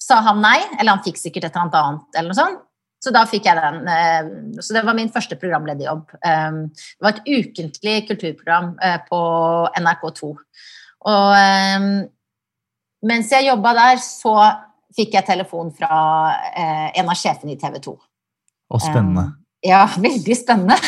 sa 0.00 0.20
han 0.30 0.40
nei, 0.44 0.58
eller 0.78 0.96
han 0.96 1.04
fikk 1.04 1.20
sikkert 1.20 1.50
et 1.50 1.58
eller 1.60 1.90
annet, 1.90 2.08
eller 2.16 2.32
noe 2.32 2.40
sånt. 2.40 2.64
Så 3.04 3.12
da 3.12 3.26
fikk 3.28 3.48
jeg 3.50 3.60
den. 3.60 3.82
Eh, 3.90 4.60
så 4.64 4.76
det 4.76 4.84
var 4.86 4.96
min 4.96 5.12
første 5.12 5.36
programlederjobb. 5.40 6.14
Eh, 6.24 6.60
det 6.72 7.04
var 7.04 7.18
et 7.18 7.26
ukentlig 7.28 7.96
kulturprogram 8.08 8.74
eh, 8.80 8.96
på 9.10 9.20
NRK2. 9.80 10.30
Og 11.04 11.98
mens 13.04 13.32
jeg 13.34 13.50
jobba 13.50 13.74
der, 13.76 13.98
så 14.00 14.32
fikk 14.96 15.18
jeg 15.18 15.26
telefon 15.28 15.68
fra 15.76 15.96
en 16.96 17.10
av 17.10 17.18
sjefene 17.20 17.52
i 17.52 17.58
TV 17.60 17.76
2. 17.84 17.92
Og 18.72 18.80
spennende. 18.80 19.26
Ja, 19.64 19.82
veldig 20.06 20.38
spennende. 20.38 20.78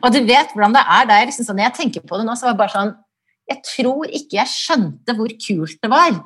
og 0.00 0.08
du 0.14 0.22
vet 0.22 0.54
hvordan 0.54 0.78
det 0.78 0.86
er 0.96 1.10
der. 1.12 1.28
Liksom 1.28 1.44
sånn, 1.44 1.60
når 1.60 1.68
jeg 1.68 1.76
tenker 1.82 2.08
på 2.08 2.16
det 2.16 2.24
nå, 2.24 2.38
så 2.38 2.48
var 2.48 2.56
det 2.56 2.62
bare 2.62 2.76
sånn 2.78 2.94
Jeg 3.52 3.62
tror 3.64 4.08
ikke 4.08 4.38
jeg 4.38 4.54
skjønte 4.54 5.18
hvor 5.18 5.36
kult 5.44 5.76
det 5.84 5.92
var. 5.92 6.16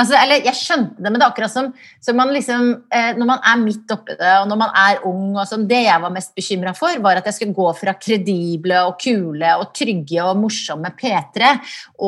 Altså, 0.00 0.16
eller 0.16 0.40
jeg 0.40 0.56
skjønte 0.56 1.02
det, 1.04 1.10
men 1.10 1.18
det 1.20 1.24
er 1.26 1.30
akkurat 1.34 1.52
som, 1.52 1.66
som 2.00 2.16
man 2.16 2.30
liksom, 2.32 2.68
eh, 2.96 3.10
når 3.18 3.28
man 3.28 3.42
er 3.44 3.58
midt 3.60 3.92
oppi 3.92 4.14
det, 4.16 4.30
og 4.40 4.46
når 4.48 4.60
man 4.62 4.70
er 4.80 5.02
ung 5.04 5.34
og 5.36 5.44
sånn, 5.50 5.66
Det 5.68 5.82
jeg 5.84 6.00
var 6.00 6.14
mest 6.14 6.32
bekymra 6.38 6.72
for, 6.76 6.96
var 7.04 7.20
at 7.20 7.28
jeg 7.28 7.36
skulle 7.36 7.56
gå 7.58 7.66
fra 7.76 7.92
kredible 8.00 8.78
og 8.88 8.96
kule 9.02 9.50
og 9.60 9.74
trygge 9.76 10.24
og 10.24 10.40
morsomme 10.40 10.94
P3 10.96 11.50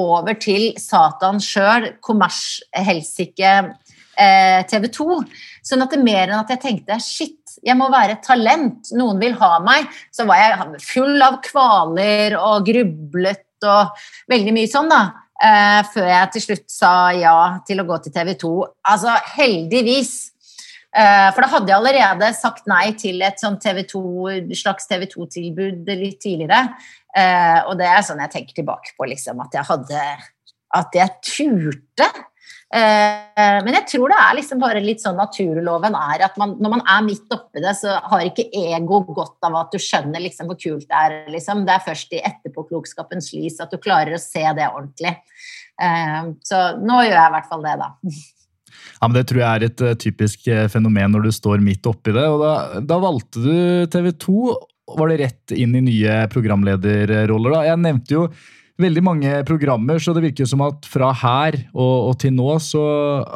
over 0.00 0.40
til 0.40 0.70
Satan 0.80 1.42
sjøl, 1.44 1.90
kommershelsike 2.00 3.52
eh, 4.16 4.60
TV 4.70 4.88
2. 4.88 5.18
Sånn 5.68 5.84
at 5.84 5.92
det 5.92 6.00
mer 6.00 6.30
enn 6.30 6.40
at 6.40 6.54
jeg 6.54 6.62
tenkte 6.64 6.96
shit, 7.04 7.58
jeg 7.64 7.76
må 7.76 7.90
være 7.92 8.16
et 8.16 8.24
talent, 8.24 8.94
noen 8.96 9.20
vil 9.20 9.36
ha 9.42 9.58
meg, 9.64 9.92
så 10.08 10.24
var 10.28 10.40
jeg 10.40 10.80
full 10.88 11.20
av 11.20 11.36
kvaler 11.44 12.38
og 12.40 12.64
grublet 12.64 13.68
og 13.68 14.08
veldig 14.32 14.56
mye 14.56 14.72
sånn, 14.72 14.88
da. 14.88 15.02
Eh, 15.42 15.80
før 15.90 16.06
jeg 16.06 16.30
til 16.34 16.44
slutt 16.44 16.68
sa 16.70 16.92
ja 17.16 17.34
til 17.66 17.82
å 17.82 17.86
gå 17.88 17.98
til 18.04 18.14
TV 18.14 18.34
2. 18.38 18.52
Altså 18.92 19.16
heldigvis. 19.34 20.12
Eh, 20.94 21.28
for 21.34 21.42
da 21.42 21.50
hadde 21.56 21.72
jeg 21.72 21.78
allerede 21.80 22.28
sagt 22.38 22.68
nei 22.70 22.92
til 22.98 23.22
et 23.26 23.40
sånn 23.42 23.58
TV 23.62 23.82
2, 23.90 24.02
slags 24.54 24.86
TV 24.90 25.08
2-tilbud 25.10 25.90
litt 25.90 26.20
tidligere. 26.22 26.76
Eh, 27.16 27.58
og 27.66 27.74
det 27.80 27.88
er 27.90 28.06
sånn 28.06 28.22
jeg 28.22 28.34
tenker 28.36 28.60
tilbake 28.60 28.94
på, 28.94 29.08
liksom, 29.10 29.42
at 29.42 29.58
jeg 29.58 29.68
hadde 29.70 30.06
At 30.74 30.96
jeg 30.96 31.12
turte 31.22 32.08
men 32.74 33.76
jeg 33.76 33.86
tror 33.92 34.10
det 34.10 34.16
er 34.18 34.36
liksom 34.38 34.58
bare 34.62 34.80
litt 34.82 35.02
sånn 35.02 35.18
naturloven 35.20 35.94
er 35.94 36.24
at 36.26 36.38
man, 36.40 36.56
når 36.58 36.72
man 36.72 36.80
er 36.90 37.04
midt 37.06 37.34
oppi 37.34 37.62
det, 37.62 37.74
så 37.78 38.00
har 38.10 38.24
ikke 38.26 38.48
ego 38.50 38.98
godt 39.14 39.46
av 39.46 39.54
at 39.60 39.74
du 39.74 39.78
skjønner 39.78 40.22
liksom 40.24 40.50
hvor 40.50 40.58
kult 40.58 40.88
det 40.88 40.98
er. 40.98 41.14
Liksom. 41.30 41.62
Det 41.68 41.76
er 41.76 41.84
først 41.86 42.16
i 42.16 42.22
etterpåklokskapens 42.26 43.30
lys 43.36 43.60
at 43.62 43.70
du 43.70 43.78
klarer 43.78 44.16
å 44.16 44.22
se 44.22 44.42
det 44.58 44.66
ordentlig. 44.66 45.14
Eh, 45.82 46.18
så 46.42 46.64
nå 46.80 46.98
gjør 47.04 47.14
jeg 47.14 47.30
i 47.30 47.34
hvert 47.36 47.52
fall 47.52 47.62
det, 47.68 47.76
da. 47.84 47.90
Ja, 48.98 49.06
men 49.06 49.16
Det 49.20 49.24
tror 49.30 49.42
jeg 49.44 49.48
er 49.50 49.68
et 49.68 49.84
uh, 49.84 49.94
typisk 50.00 50.50
fenomen 50.72 51.14
når 51.14 51.28
du 51.28 51.32
står 51.34 51.62
midt 51.62 51.86
oppi 51.86 52.14
det. 52.16 52.26
og 52.26 52.42
Da, 52.42 52.82
da 52.82 53.00
valgte 53.02 53.42
du 53.44 53.54
TV 53.92 54.10
2. 54.26 54.54
Var 54.98 55.10
det 55.10 55.22
rett 55.22 55.54
inn 55.56 55.78
i 55.78 55.84
nye 55.84 56.18
programlederroller? 56.32 57.54
da? 57.54 57.64
Jeg 57.70 57.82
nevnte 57.86 58.18
jo 58.18 58.26
veldig 58.80 59.02
mange 59.06 59.32
programmer, 59.46 60.00
så 60.02 60.14
det 60.16 60.24
virker 60.24 60.48
som 60.50 60.64
at 60.66 60.86
fra 60.90 61.12
her 61.20 61.58
og, 61.72 62.10
og 62.10 62.14
til 62.22 62.34
nå 62.34 62.56
så 62.62 62.84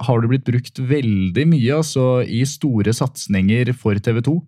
har 0.09 0.23
det 0.23 0.31
blitt 0.33 0.47
brukt 0.49 0.81
veldig 0.91 1.49
mye 1.53 1.81
altså 1.81 2.07
i 2.27 2.45
store 2.49 2.95
satsinger 2.97 3.71
for 3.79 3.99
TV 4.03 4.23
2. 4.27 4.39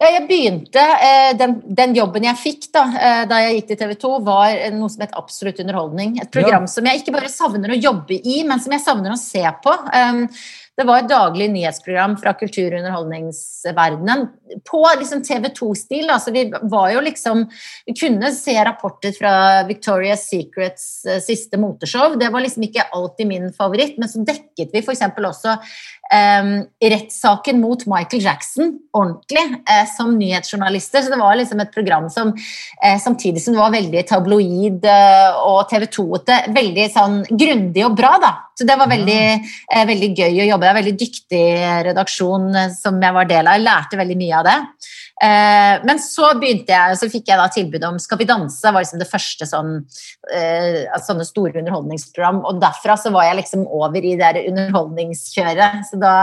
Ja, 0.00 0.08
jeg 0.14 0.22
begynte, 0.30 0.80
eh, 0.80 1.30
den, 1.36 1.58
den, 1.76 1.92
jobben 1.92 2.24
jeg 2.24 2.40
fikk 2.40 2.70
da, 2.72 2.86
eh, 2.96 3.24
da 3.28 3.42
jeg 3.44 3.58
gikk 3.58 3.66
til 3.68 3.78
TV 3.82 3.90
2, 4.00 4.12
var 4.24 4.54
noe 4.72 4.88
som 4.88 5.04
het 5.04 5.12
Absolutt 5.20 5.60
underholdning. 5.60 6.14
Et 6.22 6.30
program 6.32 6.64
ja. 6.64 6.70
som 6.72 6.88
jeg 6.88 7.02
ikke 7.02 7.12
bare 7.18 7.28
savner 7.28 7.74
å 7.74 7.76
jobbe 7.76 8.16
i, 8.16 8.38
men 8.48 8.62
som 8.64 8.72
jeg 8.72 8.80
savner 8.80 9.12
å 9.12 9.20
se 9.20 9.44
på. 9.60 9.74
Det 10.78 10.86
var 10.88 11.02
et 11.02 11.10
daglig 11.10 11.50
nyhetsprogram 11.52 12.14
fra 12.20 12.32
kultur- 12.38 12.72
og 12.72 12.78
underholdningsverdenen 12.78 14.22
på 14.64 14.80
liksom 15.00 15.20
TV 15.26 15.50
2-stil. 15.56 16.06
Altså 16.08 16.32
vi 16.32 16.46
var 16.72 16.92
jo 16.94 17.02
liksom 17.04 17.42
Vi 17.86 17.94
kunne 17.98 18.30
se 18.32 18.54
rapporter 18.64 19.12
fra 19.16 19.32
Victoria's 19.68 20.24
Secrets 20.30 20.86
uh, 21.08 21.18
siste 21.20 21.60
moteshow. 21.60 22.16
Det 22.20 22.30
var 22.32 22.44
liksom 22.44 22.64
ikke 22.64 22.86
alltid 22.96 23.28
min 23.28 23.52
favoritt, 23.52 23.98
men 23.98 24.08
så 24.08 24.24
dekket 24.24 24.72
vi 24.72 24.84
f.eks. 24.84 25.04
også 25.18 25.58
um, 26.14 26.50
rettssaken 26.82 27.60
mot 27.62 27.84
Michael 27.90 28.22
Jackson 28.24 28.72
ordentlig 28.96 29.44
uh, 29.62 29.86
som 29.96 30.12
nyhetsjournalister. 30.18 31.04
Så 31.04 31.12
det 31.12 31.20
var 31.20 31.38
liksom 31.38 31.62
et 31.62 31.72
program 31.74 32.08
som 32.12 32.32
uh, 32.34 32.98
samtidig 33.02 33.42
som 33.44 33.56
det 33.56 33.62
var 33.62 33.74
veldig 33.74 34.04
tabloid 34.08 34.86
og 34.90 35.60
TV 35.70 35.86
2-ete, 35.90 36.38
veldig 36.56 36.86
sånn 36.94 37.20
grundig 37.30 37.84
og 37.86 37.96
bra, 37.98 38.14
da. 38.22 38.32
Så 38.58 38.66
det 38.68 38.76
var 38.76 38.90
veldig, 38.90 39.20
veldig 39.88 40.08
gøy 40.12 40.42
å 40.42 40.48
jobbe 40.50 40.66
det 40.66 40.70
en 40.70 40.78
veldig 40.82 40.96
dyktig 41.00 41.44
redaksjon 41.86 42.50
som 42.76 42.98
jeg 43.00 43.16
var 43.16 43.28
del 43.30 43.48
av. 43.48 43.56
Jeg 43.56 43.64
lærte 43.64 44.00
veldig 44.00 44.16
mye 44.20 44.40
av 44.42 44.48
det. 44.50 44.56
Eh, 45.20 45.82
men 45.84 46.00
så 46.00 46.30
begynte 46.40 46.72
jeg, 46.72 46.96
så 46.96 47.08
fikk 47.12 47.28
jeg 47.28 47.36
da 47.36 47.48
tilbud 47.52 47.82
om 47.84 47.98
Skal 48.00 48.20
vi 48.22 48.28
danse, 48.28 48.72
var 48.72 48.80
liksom 48.80 49.02
det 49.02 49.10
første 49.10 49.48
sånn, 49.48 49.74
eh, 50.32 50.86
sånne 51.06 51.26
store 51.28 51.60
underholdningsprogram. 51.60 52.40
Og 52.48 52.62
derfra 52.62 52.96
så 53.00 53.12
var 53.14 53.28
jeg 53.28 53.42
liksom 53.42 53.66
over 53.68 54.00
i 54.00 54.16
det 54.20 54.46
underholdningskjøret. 54.46 55.84
Så 55.90 56.00
da, 56.00 56.16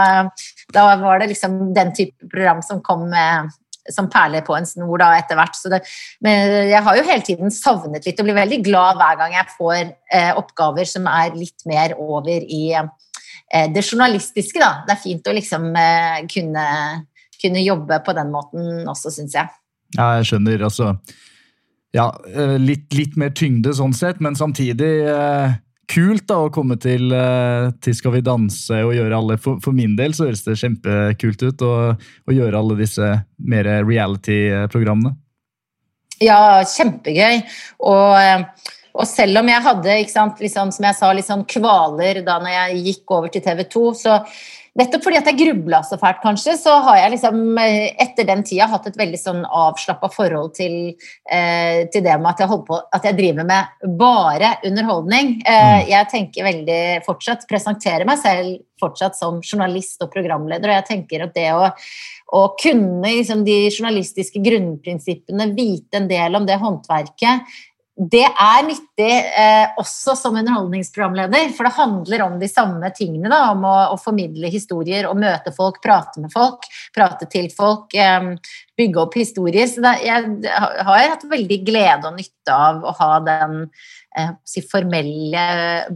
da 0.74 0.90
var 1.02 1.22
det 1.22 1.32
liksom 1.34 1.72
den 1.76 1.94
type 1.96 2.30
program 2.32 2.62
som 2.66 2.82
kom 2.84 3.08
med 3.12 3.56
som 3.88 4.04
perler 4.12 4.42
på 4.44 4.52
en 4.52 4.66
snor 4.68 5.00
da 5.00 5.14
etter 5.16 5.38
hvert. 5.38 5.54
Det, 5.72 5.78
men 6.20 6.50
jeg 6.68 6.82
har 6.84 6.98
jo 6.98 7.06
hele 7.08 7.24
tiden 7.24 7.54
savnet 7.54 8.04
litt 8.04 8.18
og 8.20 8.26
blir 8.28 8.36
veldig 8.36 8.58
glad 8.66 8.98
hver 9.00 9.16
gang 9.16 9.32
jeg 9.38 9.54
får 9.54 9.78
eh, 9.80 10.32
oppgaver 10.36 10.90
som 10.90 11.08
er 11.08 11.32
litt 11.38 11.64
mer 11.64 11.94
over 11.96 12.44
i 12.44 12.74
Eh, 13.54 13.70
det 13.72 13.82
journalistiske, 13.82 14.60
da. 14.60 14.82
Det 14.86 14.94
er 14.94 15.02
fint 15.02 15.28
å 15.28 15.34
liksom 15.36 15.70
eh, 15.72 16.20
kunne, 16.28 16.66
kunne 17.40 17.62
jobbe 17.64 18.00
på 18.04 18.14
den 18.16 18.32
måten 18.34 18.88
også, 18.88 19.12
syns 19.14 19.36
jeg. 19.38 19.50
Ja, 19.96 20.18
jeg 20.18 20.28
skjønner. 20.32 20.66
Altså 20.68 20.92
Ja, 21.96 22.10
eh, 22.28 22.58
litt, 22.60 22.90
litt, 22.92 23.16
mer 23.16 23.32
tyngde 23.32 23.72
sånn 23.74 23.94
sett, 23.96 24.20
men 24.20 24.36
samtidig 24.36 24.90
eh, 25.08 25.54
kult 25.88 26.26
da 26.28 26.42
å 26.44 26.50
komme 26.52 26.76
til, 26.80 27.08
eh, 27.16 27.70
til, 27.80 27.96
Skal 27.96 28.18
vi 28.18 28.24
danse 28.26 28.82
og 28.84 28.92
gjøre 28.92 29.16
alle 29.16 29.38
For, 29.40 29.62
for 29.64 29.72
min 29.72 29.96
del 29.96 30.12
så 30.12 30.28
høres 30.28 30.44
det 30.44 30.58
kjempekult 30.60 31.46
ut 31.46 31.64
å, 31.64 31.74
å 31.96 32.36
gjøre 32.36 32.60
alle 32.60 32.76
disse 32.82 33.14
mer 33.38 33.70
reality-programmene. 33.88 35.16
Ja, 36.20 36.64
kjempegøy. 36.66 37.44
Og 37.86 38.66
og 38.98 39.06
selv 39.06 39.38
om 39.38 39.46
jeg 39.46 39.62
hadde, 39.62 39.96
sant, 40.10 40.40
liksom, 40.42 40.72
som 40.74 40.86
jeg 40.88 40.96
sa, 40.98 41.10
litt 41.14 41.28
sånn 41.28 41.44
kvaler 41.48 42.22
da 42.26 42.38
når 42.42 42.54
jeg 42.54 42.80
gikk 42.88 43.12
over 43.14 43.30
til 43.30 43.44
TV 43.44 43.62
2, 43.70 43.82
så 43.94 44.16
Nettopp 44.78 45.02
fordi 45.02 45.18
at 45.18 45.28
jeg 45.30 45.38
grubla 45.40 45.80
så 45.86 45.98
fælt, 45.98 46.20
kanskje, 46.22 46.54
så 46.60 46.76
har 46.86 47.00
jeg 47.00 47.14
liksom 47.16 47.58
eh, 47.58 47.88
etter 48.04 48.28
den 48.28 48.44
tida 48.46 48.68
hatt 48.70 48.86
et 48.86 48.98
veldig 48.98 49.18
sånn 49.18 49.40
avslappa 49.44 50.10
forhold 50.14 50.52
til, 50.58 50.76
eh, 51.26 51.88
til, 51.90 52.04
det 52.04 52.14
med 52.20 52.30
at 52.30 52.44
jeg, 52.44 52.60
på, 52.68 52.78
at 52.94 53.08
jeg 53.08 53.18
driver 53.18 53.48
med 53.48 53.88
bare 53.98 54.54
underholdning. 54.68 55.34
Eh, 55.42 55.72
mm. 55.72 55.90
jeg 55.90 56.10
tenker 56.14 56.46
veldig 56.46 56.82
fortsatt, 57.06 57.48
presenterer 57.50 58.06
meg 58.08 58.22
selv 58.22 58.62
fortsatt 58.78 59.18
som 59.18 59.40
journalist 59.42 59.98
og 60.06 60.12
programleder, 60.12 60.70
og 60.70 60.78
jeg 60.78 60.88
tenker 60.92 61.26
at 61.26 61.34
det 61.34 61.50
å 61.56 61.66
å 62.28 62.42
kunne 62.60 63.08
liksom, 63.08 63.40
de 63.46 63.56
journalistiske 63.70 64.42
grunnprinsippene, 64.44 65.48
vite 65.56 65.96
en 65.96 66.08
del 66.10 66.36
om 66.36 66.44
det 66.48 66.58
håndverket, 66.60 67.54
det 67.98 68.22
er 68.22 68.60
nyttig 68.62 69.10
eh, 69.10 69.72
også 69.80 70.14
som 70.14 70.36
underholdningsprogramleder, 70.38 71.48
for 71.56 71.66
det 71.66 71.74
handler 71.74 72.22
om 72.28 72.36
de 72.38 72.46
samme 72.46 72.90
tingene. 72.94 73.26
Da, 73.32 73.48
om 73.50 73.64
å, 73.66 73.74
å, 73.90 73.96
formidle 73.98 74.50
historier 74.52 75.08
og 75.10 75.18
møte 75.18 75.50
folk, 75.56 75.80
prate 75.82 76.22
med 76.22 76.30
folk, 76.30 76.68
prate 76.94 77.26
til 77.32 77.50
folk. 77.50 77.90
Eh, 77.98 78.30
bygge 78.78 79.02
opp 79.02 79.18
historier. 79.18 79.66
Så 79.66 79.82
det, 79.82 79.96
jeg 80.06 80.54
har 80.86 81.10
hatt 81.10 81.26
veldig 81.26 81.58
glede 81.66 82.06
og 82.06 82.20
nytte 82.20 82.54
av 82.54 82.86
å 82.86 82.94
ha 83.00 83.10
den 83.26 83.58
eh, 83.66 84.30
si, 84.46 84.62
formelle 84.62 85.44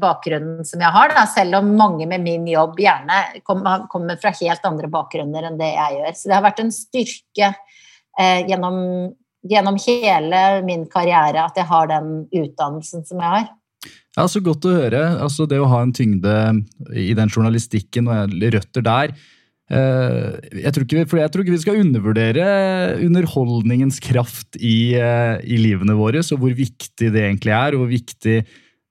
bakgrunnen 0.03 0.67
som 0.67 0.83
jeg 0.83 0.99
har, 0.99 1.15
da, 1.15 1.23
selv 1.31 1.61
om 1.61 1.71
mange 1.79 2.11
med 2.11 2.27
min 2.27 2.51
jobb 2.51 2.83
gjerne 2.83 3.23
kommer, 3.47 3.87
kommer 3.93 4.19
fra 4.19 4.35
helt 4.43 4.67
andre 4.67 4.91
bakgrunner 4.91 5.47
enn 5.47 5.63
det 5.63 5.71
jeg 5.71 6.01
gjør. 6.01 6.15
Så 6.19 6.27
det 6.27 6.41
har 6.41 6.47
vært 6.51 6.67
en 6.67 6.75
styrke 6.75 7.55
eh, 7.55 8.41
gjennom 8.51 8.83
gjennom 9.49 9.78
hele 9.82 10.43
min 10.66 10.86
karriere 10.90 11.45
at 11.47 11.59
jeg 11.59 11.68
har 11.68 11.90
den 11.90 12.24
utdannelsen 12.30 13.07
som 13.09 13.22
jeg 13.22 13.34
har. 13.36 13.51
Ja, 14.16 14.26
Så 14.28 14.43
godt 14.45 14.66
å 14.68 14.74
høre. 14.76 15.03
Altså, 15.24 15.47
det 15.49 15.61
å 15.61 15.70
ha 15.70 15.82
en 15.82 15.95
tyngde 15.97 16.34
i 16.93 17.12
den 17.16 17.32
journalistikken 17.32 18.11
og 18.12 18.34
røtter 18.55 18.84
der. 18.84 19.14
Eh, 19.72 20.59
jeg 20.66 20.72
tror, 20.74 20.84
ikke, 20.84 21.05
jeg 21.22 21.32
tror 21.32 21.45
ikke 21.45 21.55
vi 21.55 21.62
skal 21.62 21.80
undervurdere 21.80 22.47
underholdningens 23.01 24.03
kraft 24.05 24.59
i, 24.61 24.93
eh, 25.01 25.38
i 25.40 25.57
livene 25.57 25.97
våre, 25.97 26.20
så 26.20 26.36
hvor 26.36 26.53
viktig 26.53 27.09
det 27.14 27.22
egentlig 27.22 27.55
er, 27.57 27.72
og 27.72 27.84
hvor 27.84 27.93
viktig 27.93 28.43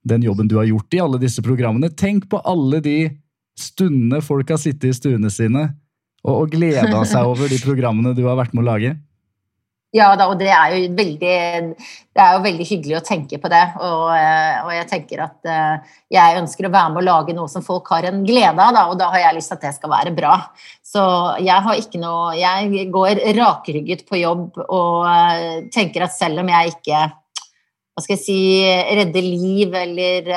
den 0.09 0.25
jobben 0.25 0.49
du 0.49 0.57
har 0.57 0.65
gjort 0.65 0.97
i 0.97 1.03
alle 1.03 1.21
disse 1.21 1.43
programmene. 1.45 1.91
Tenk 1.93 2.25
på 2.31 2.41
alle 2.41 2.81
de 2.81 2.97
stundene 3.59 4.23
folk 4.25 4.49
har 4.49 4.57
sittet 4.57 4.89
i 4.89 4.97
stuene 4.97 5.29
sine 5.29 5.67
og, 6.25 6.33
og 6.33 6.55
gleda 6.55 7.03
seg 7.05 7.29
over 7.29 7.51
de 7.51 7.61
programmene 7.67 8.15
du 8.17 8.23
har 8.25 8.39
vært 8.39 8.55
med 8.57 8.65
å 8.65 8.69
lage. 8.71 8.95
Ja 9.91 10.13
da, 10.15 10.29
og 10.31 10.37
det 10.39 10.47
er 10.55 10.71
jo 10.71 10.91
veldig, 10.95 11.31
det 12.15 12.21
er 12.23 12.35
jo 12.37 12.43
veldig 12.45 12.67
hyggelig 12.69 12.95
å 12.95 13.03
tenke 13.03 13.35
på 13.43 13.49
det. 13.51 13.63
Og, 13.83 14.05
eh, 14.15 14.61
og, 14.63 14.69
jeg 14.71 14.87
tenker 14.87 15.23
at 15.25 15.49
eh, 15.51 15.97
jeg 16.15 16.37
ønsker 16.39 16.67
å 16.67 16.71
være 16.71 16.93
med 16.93 17.01
å 17.01 17.07
lage 17.09 17.35
noe 17.35 17.51
som 17.51 17.65
folk 17.65 17.91
har 17.91 18.07
en 18.07 18.21
glede 18.23 18.55
av, 18.55 18.71
da, 18.77 18.85
og 18.87 18.95
da 19.01 19.09
har 19.11 19.25
jeg 19.25 19.39
lyst 19.41 19.51
til 19.51 19.59
at 19.59 19.65
det 19.67 19.73
skal 19.75 19.91
være 19.91 20.13
bra. 20.15 20.37
Så 20.91 21.03
jeg 21.43 21.67
har 21.67 21.79
ikke 21.79 21.99
noe 21.99 22.37
Jeg 22.39 22.87
går 22.91 23.19
rakrygget 23.35 24.05
på 24.07 24.21
jobb 24.21 24.61
og 24.63 25.09
eh, 25.11 25.67
tenker 25.75 26.07
at 26.07 26.15
selv 26.15 26.45
om 26.45 26.53
jeg 26.55 26.77
ikke 26.77 27.09
hva 27.91 28.05
skal 28.05 28.15
jeg 28.15 28.23
si, 28.23 28.39
redder 28.95 29.25
liv 29.25 29.73
eller, 29.75 30.29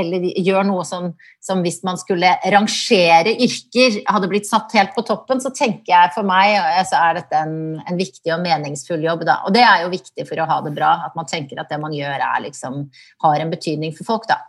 eller 0.00 0.26
gjør 0.40 0.66
noe 0.68 0.84
som, 0.88 1.10
som, 1.44 1.62
hvis 1.64 1.80
man 1.86 1.98
skulle 2.00 2.34
rangere 2.52 3.34
yrker, 3.34 4.00
hadde 4.10 4.30
blitt 4.32 4.48
satt 4.48 4.74
helt 4.78 4.94
på 4.96 5.04
toppen, 5.06 5.42
så 5.42 5.52
tenker 5.54 5.92
jeg 5.92 6.12
for 6.16 6.26
meg 6.28 6.56
så 6.88 7.00
er 7.00 7.20
dette 7.20 7.40
en, 7.46 7.56
en 7.84 8.00
viktig 8.00 8.34
og 8.34 8.42
meningsfull 8.44 9.04
jobb. 9.04 9.24
Da. 9.28 9.40
Og 9.46 9.56
det 9.56 9.64
er 9.64 9.84
jo 9.84 9.94
viktig 9.94 10.28
for 10.28 10.40
å 10.40 10.48
ha 10.50 10.60
det 10.64 10.74
bra, 10.76 10.96
at 11.08 11.16
man 11.18 11.28
tenker 11.30 11.60
at 11.60 11.72
det 11.72 11.80
man 11.82 11.94
gjør 11.96 12.18
er 12.18 12.46
liksom, 12.46 12.86
har 13.26 13.40
en 13.40 13.54
betydning 13.54 13.94
for 13.96 14.14
folk. 14.14 14.28
da. 14.30 14.40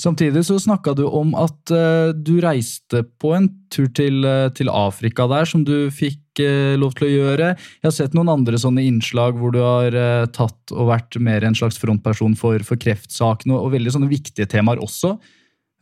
Samtidig 0.00 0.42
så 0.46 0.58
snakka 0.60 0.94
du 0.98 1.04
om 1.06 1.34
at 1.38 1.72
uh, 1.74 2.10
du 2.14 2.38
reiste 2.42 3.02
på 3.20 3.34
en 3.36 3.48
tur 3.72 3.88
til, 3.96 4.22
uh, 4.26 4.48
til, 4.56 4.70
Afrika 4.72 5.26
der, 5.30 5.48
som 5.48 5.64
du 5.66 5.90
fikk 5.94 6.42
uh, 6.42 6.76
lov 6.80 6.96
til 6.98 7.08
å 7.08 7.12
gjøre. 7.12 7.52
Jeg 7.80 7.88
har 7.88 7.96
sett 7.96 8.16
noen 8.16 8.32
andre 8.32 8.60
sånne 8.60 8.84
innslag 8.86 9.38
hvor 9.40 9.54
du 9.54 9.60
har 9.62 9.96
tatt 10.34 10.74
og 10.74 10.90
vært 10.92 11.20
mer 11.22 11.46
en 11.46 11.56
slags 11.56 11.80
frontperson 11.80 12.36
for, 12.38 12.62
for 12.66 12.80
kreftsaken, 12.80 13.54
og, 13.54 13.66
og, 13.66 13.74
veldig 13.76 13.96
sånne 13.96 14.10
viktige 14.10 14.48
temaer 14.50 14.82
også. 14.82 15.16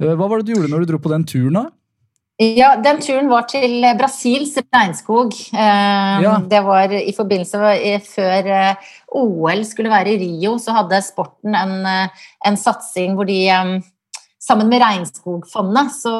hva 0.03 0.27
var 0.27 0.41
det 0.41 0.49
du 0.49 0.57
gjorde 0.57 0.73
når 0.73 0.85
du 0.85 0.93
dro 0.93 1.03
på 1.03 1.13
den 1.13 1.27
turen, 1.29 1.61
da? 1.61 1.67
Ja, 2.39 2.77
Den 2.79 3.01
turen 3.03 3.27
var 3.27 3.49
til 3.51 3.83
Brasils 3.99 4.55
regnskog. 4.71 5.35
Ja. 5.51 6.37
Det 6.47 6.61
var 6.63 6.93
i 6.95 7.13
forbindelse 7.17 7.59
med 7.59 8.05
før 8.07 8.51
OL 9.19 9.65
skulle 9.67 9.91
være 9.91 10.15
i 10.15 10.21
Rio, 10.23 10.55
så 10.63 10.77
hadde 10.77 11.03
sporten 11.03 11.57
en, 11.59 11.81
en 12.47 12.59
satsing 12.59 13.19
hvor 13.19 13.29
de 13.29 13.83
Sammen 14.49 14.71
med 14.71 14.81
Regnskogfondet 14.81 15.91
så 15.93 16.13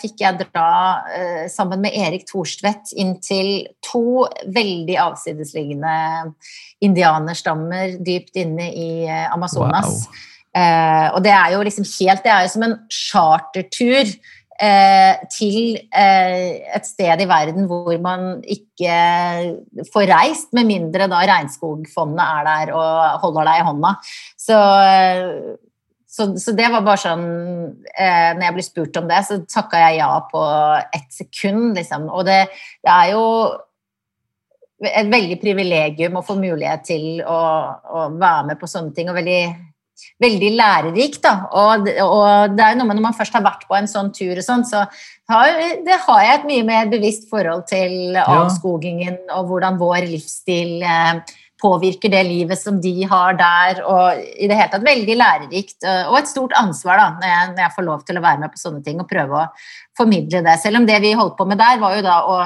fikk 0.00 0.22
jeg 0.24 0.40
dra 0.40 1.04
sammen 1.52 1.84
med 1.84 1.94
Erik 1.94 2.24
Thorstvedt 2.26 2.90
inn 2.98 3.12
til 3.22 3.68
to 3.84 4.24
veldig 4.50 4.96
avsidesliggende 4.98 5.92
indianerstammer 6.82 8.00
dypt 8.02 8.40
inne 8.40 8.66
i 8.72 8.88
Amazonas. 9.06 10.08
Wow. 10.08 10.24
og 11.12 11.22
det 11.22 11.30
er 11.36 11.54
jo 11.54 11.62
liksom 11.68 11.86
helt 12.00 12.24
Det 12.24 12.32
er 12.32 12.48
jo 12.48 12.52
som 12.56 12.66
en 12.66 12.76
chartertur 12.90 14.10
Eh, 14.10 14.37
til 14.58 15.76
eh, 15.94 16.64
et 16.74 16.86
sted 16.88 17.22
i 17.22 17.28
verden 17.30 17.68
hvor 17.70 17.92
man 18.02 18.40
ikke 18.42 18.96
får 19.92 20.10
reist, 20.10 20.50
med 20.56 20.66
mindre 20.66 21.06
da 21.10 21.22
Regnskogfondet 21.30 22.24
er 22.24 22.48
der 22.48 22.74
og 22.74 23.22
holder 23.22 23.48
deg 23.50 23.60
i 23.60 23.66
hånda. 23.68 23.92
Så, 24.34 24.58
så, 26.10 26.26
så 26.40 26.56
det 26.58 26.72
var 26.72 26.82
bare 26.86 27.02
sånn 27.04 27.24
eh, 27.92 28.34
Når 28.34 28.44
jeg 28.46 28.56
ble 28.56 28.66
spurt 28.66 29.00
om 29.00 29.08
det, 29.10 29.22
så 29.28 29.38
takka 29.46 29.84
jeg 29.86 30.00
ja 30.00 30.10
på 30.32 30.42
ett 30.96 31.08
sekund, 31.14 31.78
liksom. 31.78 32.10
Og 32.10 32.26
det, 32.26 32.42
det 32.82 32.94
er 32.94 33.14
jo 33.14 33.24
et 34.78 35.08
veldig 35.10 35.38
privilegium 35.42 36.18
å 36.18 36.24
få 36.26 36.36
mulighet 36.38 36.84
til 36.86 37.22
å, 37.26 37.38
å, 37.82 38.04
være 38.14 38.52
med 38.52 38.60
på 38.60 38.68
sånne 38.70 38.94
ting. 38.94 39.10
Og 39.10 39.18
veldig 39.18 39.40
veldig 40.22 40.52
lærerikt. 40.58 41.20
Da. 41.24 41.34
Og, 41.50 41.88
og, 42.04 42.54
det 42.54 42.64
er 42.64 42.74
jo 42.74 42.80
noe 42.80 42.90
med 42.90 42.98
når 43.00 43.06
man 43.08 43.18
først 43.18 43.36
har 43.36 43.44
vært 43.46 43.66
på 43.68 43.78
en 43.78 43.90
sånn 43.90 44.12
tur, 44.14 44.34
og 44.36 44.44
sånn, 44.44 44.64
så 44.68 44.84
har, 45.32 45.60
det 45.84 45.98
har 46.06 46.22
jeg 46.24 46.38
et 46.38 46.48
mye 46.48 46.68
mer 46.68 46.88
bevisst 46.92 47.28
forhold 47.30 47.66
til 47.70 48.16
avskogingen 48.22 49.20
og 49.36 49.50
hvordan 49.50 49.78
vår 49.80 50.08
livsstil 50.08 50.80
eh, 50.82 51.36
påvirker 51.58 52.12
det 52.12 52.22
livet 52.26 52.60
som 52.60 52.78
de 52.80 52.94
har 53.10 53.36
der. 53.38 53.82
Og 53.86 54.22
i 54.38 54.48
det 54.48 54.58
hele 54.58 54.70
tatt 54.72 54.86
veldig 54.86 55.18
lærerikt 55.18 55.86
eh, 55.86 56.06
og 56.10 56.20
et 56.20 56.30
stort 56.30 56.54
ansvar 56.58 57.00
da, 57.00 57.08
når 57.18 57.34
jeg, 57.34 57.50
når 57.54 57.64
jeg 57.64 57.76
får 57.76 57.88
lov 57.88 58.06
til 58.06 58.20
å 58.20 58.24
være 58.24 58.44
med 58.44 58.54
på 58.54 58.62
sånne 58.62 58.84
ting 58.86 59.02
og 59.02 59.10
prøve 59.10 59.42
å 59.42 59.50
formidle 59.98 60.44
det. 60.46 60.56
Selv 60.62 60.80
om 60.80 60.88
det 60.88 61.02
vi 61.04 61.16
holdt 61.18 61.36
på 61.38 61.48
med 61.48 61.60
der, 61.60 61.82
var 61.82 61.98
jo 61.98 62.06
da 62.06 62.20
å 62.28 62.38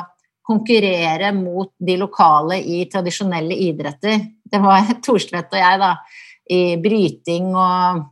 konkurrere 0.43 1.31
mot 1.37 1.71
de 1.79 1.97
lokale 2.01 2.59
i 2.59 2.83
tradisjonelle 2.91 3.57
idretter. 3.69 4.27
Det 4.43 4.61
var 4.63 4.91
Thorstvedt 5.05 5.55
og 5.55 5.63
jeg, 5.63 5.83
da 5.83 5.95
i 6.51 6.77
bryting 6.83 7.53
og 7.53 8.09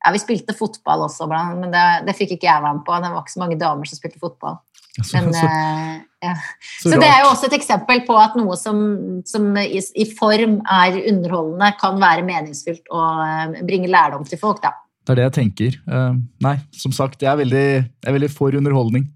ja, 0.00 0.12
Vi 0.14 0.20
spilte 0.22 0.56
fotball 0.56 1.04
også, 1.04 1.26
men 1.28 1.68
det, 1.74 1.86
det 2.06 2.16
fikk 2.16 2.38
ikke 2.38 2.48
jeg 2.48 2.64
være 2.64 2.78
med 2.78 2.86
på. 2.86 2.94
Det 2.96 3.10
var 3.12 3.20
ikke 3.20 3.34
så 3.34 3.42
mange 3.42 3.58
damer 3.60 3.88
som 3.88 3.98
spilte 4.00 4.20
fotball. 4.22 4.54
Men, 4.98 5.28
så, 5.34 5.44
eh, 5.46 5.98
ja. 6.24 6.32
så, 6.80 6.94
det 6.98 7.06
er 7.06 7.20
jo 7.22 7.28
også 7.30 7.50
et 7.50 7.56
eksempel 7.60 8.00
på 8.08 8.16
at 8.18 8.34
noe 8.38 8.56
som, 8.58 8.80
som 9.28 9.52
i, 9.60 9.78
i, 9.78 10.06
form 10.16 10.58
er 10.64 10.98
underholdende, 11.12 11.70
kan 11.80 12.00
være 12.02 12.24
meningsfylt 12.26 12.90
og 12.90 13.20
uh, 13.22 13.60
bringe 13.68 13.92
lærdom 13.92 14.24
til 14.28 14.40
folk. 14.40 14.62
Da. 14.64 14.74
Det 15.06 15.14
er 15.14 15.20
det 15.20 15.28
jeg 15.28 15.36
tenker. 15.38 15.78
Uh, 15.86 16.18
nei, 16.44 16.56
som 16.76 16.96
sagt, 16.96 17.22
jeg 17.22 17.30
er 17.30 17.40
veldig, 17.44 17.66
jeg 17.84 18.10
er 18.10 18.16
veldig 18.18 18.32
for 18.34 18.56
underholdning. 18.56 19.06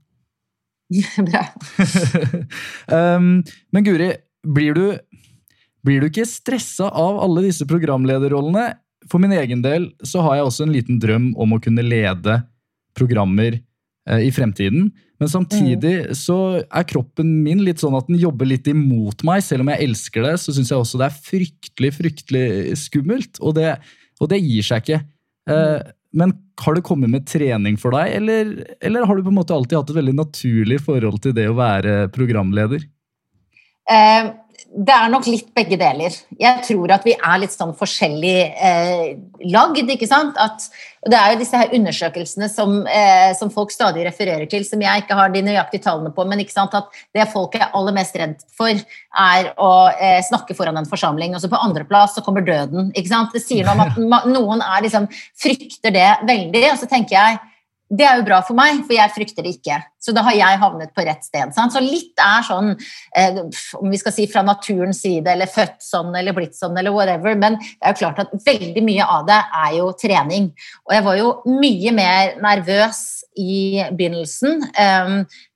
Bra. 1.28 1.46
um, 3.16 3.40
men 3.74 3.88
Guri, 3.88 4.12
blir 4.54 4.78
du 4.78 4.86
blir 5.84 6.00
du 6.00 6.08
ikke 6.08 6.26
stressa 6.28 6.88
av 6.88 7.20
alle 7.24 7.46
disse 7.46 7.66
programlederrollene? 7.68 8.72
For 9.10 9.20
min 9.20 9.34
egen 9.36 9.60
del 9.64 9.90
så 10.06 10.22
har 10.24 10.38
jeg 10.38 10.48
også 10.48 10.66
en 10.66 10.74
liten 10.74 11.00
drøm 11.00 11.32
om 11.40 11.56
å 11.56 11.60
kunne 11.62 11.84
lede 11.84 12.38
programmer 12.96 13.58
eh, 13.58 14.22
i 14.24 14.30
fremtiden. 14.32 14.88
Men 15.20 15.30
samtidig 15.30 15.94
mm. 16.08 16.14
så 16.18 16.38
er 16.64 16.86
kroppen 16.88 17.28
min 17.44 17.60
litt 17.66 17.82
sånn 17.82 17.96
at 17.98 18.08
den 18.08 18.18
jobber 18.20 18.48
litt 18.48 18.66
imot 18.70 19.22
meg. 19.26 19.44
Selv 19.44 19.64
om 19.64 19.72
jeg 19.74 19.90
elsker 19.90 20.24
det, 20.26 20.38
så 20.42 20.54
syns 20.56 20.72
jeg 20.72 20.80
også 20.80 21.00
det 21.00 21.10
er 21.10 21.20
fryktelig, 21.28 21.92
fryktelig 21.98 22.46
skummelt. 22.80 23.42
Og 23.44 23.56
det, 23.58 23.76
og 24.20 24.32
det 24.32 24.40
gir 24.42 24.66
seg 24.66 24.84
ikke. 24.84 25.02
Eh, 25.52 25.92
men 26.14 26.32
har 26.62 26.76
det 26.76 26.84
kommet 26.86 27.10
med 27.10 27.26
trening 27.26 27.76
for 27.80 27.94
deg, 27.96 28.12
eller, 28.20 28.50
eller, 28.78 29.06
har 29.08 29.18
du 29.18 29.24
på 29.26 29.32
en 29.32 29.38
måte 29.40 29.54
alltid 29.56 29.80
hatt 29.80 29.88
et 29.90 29.98
veldig 29.98 30.14
naturlig 30.16 30.78
forhold 30.84 31.18
til 31.24 31.34
det 31.36 31.48
å 31.50 31.56
være 31.58 31.96
programleder? 32.14 32.84
Eh, 33.90 34.28
det 34.74 34.90
er 34.90 35.10
nok 35.12 35.26
litt 35.30 35.52
begge 35.54 35.76
deler. 35.78 36.14
Jeg 36.34 36.62
tror 36.66 36.90
at 36.96 37.04
vi 37.06 37.12
er 37.14 37.38
litt 37.38 37.52
sånn 37.54 37.74
forskjellig 37.78 38.38
eh, 38.58 39.04
lagd, 39.52 39.90
ikke 39.94 40.08
sant. 40.10 40.38
At, 40.40 40.66
det 41.06 41.14
er 41.18 41.34
jo 41.34 41.38
disse 41.42 41.60
her 41.60 41.74
undersøkelsene 41.76 42.48
som, 42.50 42.80
eh, 42.90 43.30
som, 43.38 43.52
folk 43.54 43.70
stadig 43.70 44.06
refererer 44.08 44.48
til, 44.50 44.64
som 44.66 44.82
jeg 44.82 45.04
ikke 45.04 45.18
har 45.18 45.30
de 45.30 45.44
nøyaktige 45.46 45.84
tallene 45.84 46.10
på, 46.16 46.26
men 46.26 46.42
ikke 46.42 46.56
sant, 46.56 46.74
at 46.74 46.90
det 47.14 47.28
folk 47.30 47.54
er 47.58 47.70
aller 47.70 47.94
mest 47.94 48.18
redd 48.18 48.42
for, 48.56 48.82
er 49.24 49.52
å 49.62 49.72
eh, 49.94 50.18
snakke 50.26 50.58
foran 50.58 50.80
en 50.80 50.90
forsamling. 50.90 51.36
Og 51.36 51.44
så 51.44 51.52
på 51.52 51.60
andreplass 51.60 52.18
så 52.18 52.24
kommer 52.26 52.42
døden. 52.46 52.90
ikke 52.96 53.12
sant? 53.12 53.34
Det 53.36 53.44
sier 53.44 53.68
noe 53.68 53.78
om 53.78 54.18
at 54.18 54.30
noen 54.36 54.64
er, 54.64 54.82
liksom, 54.88 55.06
frykter 55.38 55.94
det 55.94 56.10
veldig, 56.26 56.66
og 56.72 56.80
så 56.82 56.90
tenker 56.90 57.20
jeg 57.20 57.42
det 57.94 58.06
er 58.08 58.18
jo 58.18 58.26
bra 58.26 58.40
for 58.42 58.58
meg, 58.58 58.80
for 58.88 58.96
jeg 58.96 59.12
frykter 59.14 59.44
det 59.44 59.58
ikke. 59.58 59.78
Så 60.04 60.12
da 60.12 60.24
har 60.26 60.36
jeg 60.36 60.60
havnet 60.60 60.92
på 60.92 61.04
rett 61.06 61.24
sted. 61.24 61.54
Sant? 61.56 61.72
Så 61.72 61.80
litt 61.80 62.20
er 62.20 62.44
sånn, 62.44 62.74
eh, 63.16 63.40
om 63.80 63.92
vi 63.92 64.00
skal 64.00 64.12
si 64.12 64.26
fra 64.28 64.44
naturens 64.44 65.00
side, 65.00 65.30
eller 65.32 65.48
født 65.50 65.80
sånn, 65.84 66.12
eller 66.18 66.36
blitt 66.36 66.58
sånn, 66.58 66.76
eller 66.78 66.92
whatever. 66.92 67.36
Men 67.40 67.56
det 67.56 67.80
er 67.80 67.94
jo 67.94 68.02
klart 68.02 68.20
at 68.26 68.34
veldig 68.44 68.84
mye 68.84 69.08
av 69.16 69.24
det 69.30 69.40
er 69.64 69.78
jo 69.78 69.88
trening. 70.00 70.50
Og 70.84 70.96
jeg 70.96 71.06
var 71.08 71.20
jo 71.20 71.30
mye 71.48 71.94
mer 71.96 72.36
nervøs 72.44 73.02
i 73.40 73.82
begynnelsen 73.90 74.60
eh, 74.78 75.14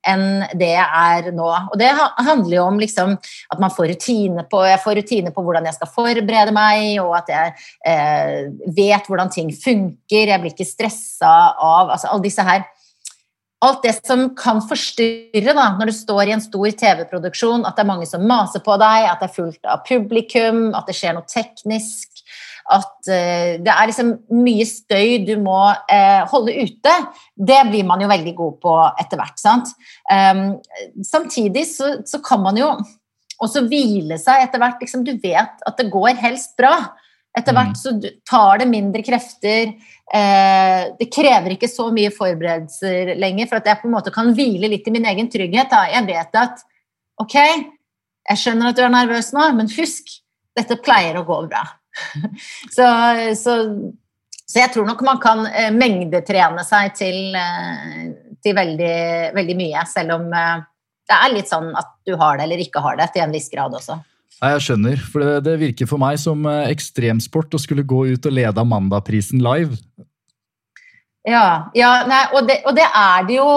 enn 0.08 0.24
det 0.58 0.70
jeg 0.72 0.86
er 0.88 1.28
nå. 1.36 1.48
Og 1.68 1.76
det 1.78 1.90
handler 1.92 2.56
jo 2.56 2.64
om 2.70 2.80
liksom, 2.80 3.14
at 3.52 3.60
man 3.62 3.74
får 3.74 3.92
rutine 3.92 4.46
på, 4.50 4.62
jeg 4.66 4.80
får 4.82 4.98
rutine 5.02 5.34
på 5.34 5.44
hvordan 5.44 5.68
jeg 5.68 5.76
skal 5.76 5.92
forberede 5.92 6.54
meg, 6.56 6.96
og 7.04 7.14
at 7.20 7.30
jeg 7.34 7.54
eh, 7.92 8.48
vet 8.80 9.12
hvordan 9.12 9.32
ting 9.34 9.52
funker. 9.52 10.32
Jeg 10.32 10.40
blir 10.40 10.56
ikke 10.56 10.68
stressa 10.68 11.34
av 11.52 11.92
altså, 11.92 12.10
alle 12.10 12.26
disse 12.26 12.48
her 12.48 12.64
Alt 13.64 13.82
det 13.82 13.96
som 14.06 14.28
kan 14.38 14.60
forstyrre 14.62 15.54
da, 15.56 15.64
når 15.78 15.90
du 15.90 15.94
står 15.96 16.28
i 16.28 16.34
en 16.36 16.42
stor 16.42 16.68
TV-produksjon, 16.78 17.64
at 17.66 17.74
det 17.74 17.82
er 17.82 17.90
mange 17.90 18.06
som 18.06 18.22
maser 18.28 18.62
på 18.62 18.76
deg, 18.78 19.08
at 19.10 19.18
det 19.18 19.26
er 19.26 19.34
fullt 19.34 19.66
av 19.66 19.82
publikum, 19.88 20.68
at 20.78 20.86
det 20.86 20.94
skjer 20.94 21.16
noe 21.16 21.26
teknisk 21.26 22.22
at 22.68 23.08
uh, 23.08 23.56
det 23.64 23.72
er 23.72 23.88
liksom 23.88 24.12
mye 24.36 24.66
støy 24.68 25.24
du 25.26 25.34
må 25.40 25.58
uh, 25.72 26.22
holde 26.30 26.54
ute, 26.68 26.94
det 27.34 27.60
blir 27.70 27.86
man 27.88 28.02
jo 28.04 28.10
veldig 28.10 28.34
god 28.36 28.58
på 28.64 28.76
etter 29.00 29.20
hvert. 29.20 29.40
sant? 29.40 29.72
Um, 30.12 30.58
samtidig 31.04 31.64
så, 31.70 31.96
så, 32.08 32.20
kan 32.24 32.44
man 32.44 32.60
jo 32.60 32.70
også 33.40 33.64
hvile 33.70 34.18
seg 34.20 34.44
etter 34.44 34.60
hvert. 34.60 34.82
Liksom, 34.82 35.06
du 35.06 35.14
vet 35.22 35.64
at 35.64 35.80
det 35.80 35.90
går 35.92 36.18
helst 36.20 36.56
bra. 36.60 36.74
Etter 37.38 37.54
hvert 37.54 37.74
mm. 37.74 37.78
så 37.78 37.92
tar 38.26 38.62
det 38.62 38.68
mindre 38.70 39.04
krefter. 39.06 39.74
Eh, 40.08 40.82
det 40.98 41.10
krever 41.12 41.54
ikke 41.54 41.70
så 41.70 41.88
mye 41.94 42.12
forberedelser 42.14 43.14
lenger, 43.20 43.48
for 43.50 43.60
at 43.60 43.68
jeg 43.68 43.80
på 43.82 43.88
en 43.88 43.94
måte 43.94 44.14
kan 44.14 44.32
hvile 44.36 44.70
litt 44.72 44.88
i 44.88 44.94
min 44.94 45.08
egen 45.10 45.30
trygghet. 45.30 45.74
Jeg 45.92 46.06
vet 46.08 46.40
at 46.40 46.64
ok, 47.20 47.36
jeg 48.28 48.40
skjønner 48.40 48.70
at 48.70 48.78
du 48.78 48.84
er 48.86 48.94
nervøs 48.94 49.30
nå, 49.36 49.50
men 49.58 49.70
husk, 49.76 50.18
dette 50.58 50.80
pleier 50.82 51.20
å 51.20 51.26
gå 51.28 51.42
bra. 51.50 51.64
så, 52.76 52.88
så, 53.36 53.54
så, 54.44 54.56
jeg 54.58 54.72
tror 54.74 54.88
nok 54.88 55.04
man 55.06 55.20
kan 55.22 55.44
eh, 55.50 55.70
mengdetrene 55.74 56.64
seg 56.66 56.94
til, 56.98 57.20
eh, 57.36 58.10
til 58.44 58.56
veldig, 58.58 58.98
veldig, 59.36 59.58
mye, 59.58 59.86
selv 59.90 60.18
om 60.18 60.28
det 60.28 61.16
er 61.16 61.32
litt 61.32 61.50
sånn 61.50 61.72
at 61.76 61.96
du 62.06 62.14
har 62.20 62.38
det 62.38 62.46
eller 62.46 62.62
ikke 62.62 62.82
har 62.84 62.98
det, 63.00 63.12
til 63.14 63.24
en 63.24 63.34
viss 63.34 63.48
grad 63.52 63.76
også. 63.76 63.98
Nei, 64.38 64.52
Jeg 64.54 64.64
skjønner, 64.68 65.00
for 65.02 65.24
det, 65.24 65.32
det 65.48 65.56
virker 65.58 65.88
for 65.90 65.98
meg 66.02 66.18
som 66.22 66.46
ekstremsport 66.46 67.56
å 67.56 67.62
skulle 67.62 67.86
gå 67.86 68.04
ut 68.14 68.28
og 68.28 68.36
lede 68.36 68.62
Amandaprisen 68.62 69.42
live. 69.42 69.78
Ja, 71.28 71.68
ja 71.76 71.90
nei, 72.08 72.22
og, 72.32 72.46
det, 72.48 72.60
og, 72.64 72.74
det, 72.76 72.86
er 72.86 73.26
det 73.28 73.36
jo 73.36 73.48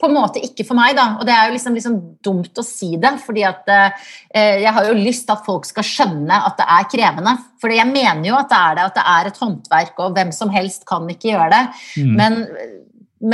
på 0.00 0.08
en 0.08 0.16
måte 0.16 0.42
ikke 0.42 0.64
for 0.66 0.78
meg, 0.78 0.94
da. 0.98 1.16
Og 1.20 1.26
det 1.28 1.34
er 1.34 1.48
jo 1.48 1.56
liksom, 1.56 1.74
liksom 1.76 1.96
dumt 2.24 2.58
å 2.58 2.64
si 2.66 2.94
det, 3.00 3.12
fordi 3.22 3.44
at 3.46 3.68
eh, 3.72 4.62
jeg 4.64 4.74
har 4.74 4.88
jo 4.88 4.98
lyst 4.98 5.26
til 5.28 5.36
at 5.36 5.44
folk 5.46 5.66
skal 5.68 5.86
skjønne 5.86 6.38
at 6.48 6.56
det 6.60 6.68
er 6.76 6.88
krevende. 6.94 7.34
For 7.62 7.74
jeg 7.74 7.88
mener 7.90 8.24
jo 8.30 8.38
at 8.38 8.50
det 8.52 8.60
er 8.60 8.78
det, 8.78 8.86
at 8.88 9.00
det 9.00 9.04
er 9.14 9.28
et 9.30 9.42
håndverk, 9.42 9.92
og 10.04 10.16
hvem 10.16 10.32
som 10.34 10.54
helst 10.54 10.86
kan 10.88 11.10
ikke 11.10 11.34
gjøre 11.34 11.50
det. 11.52 11.62
Mm. 12.00 12.16
Men, 12.18 12.40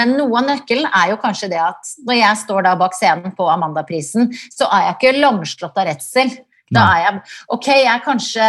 men 0.00 0.16
noe 0.18 0.42
av 0.42 0.50
nøkkelen 0.50 0.90
er 0.90 1.14
jo 1.14 1.22
kanskje 1.22 1.52
det 1.54 1.62
at 1.62 1.94
når 2.08 2.20
jeg 2.20 2.42
står 2.42 2.66
da 2.66 2.74
bak 2.80 2.98
scenen 2.98 3.36
på 3.38 3.48
Amandaprisen, 3.52 4.32
så 4.52 4.68
er 4.68 4.88
jeg 4.88 4.98
ikke 4.98 5.16
lamslått 5.22 5.78
av 5.78 5.88
redsel. 5.92 6.34
Da 6.74 6.84
er 6.94 7.04
jeg 7.04 7.20
Ok, 7.54 7.68
jeg 7.70 8.04
kanskje 8.04 8.48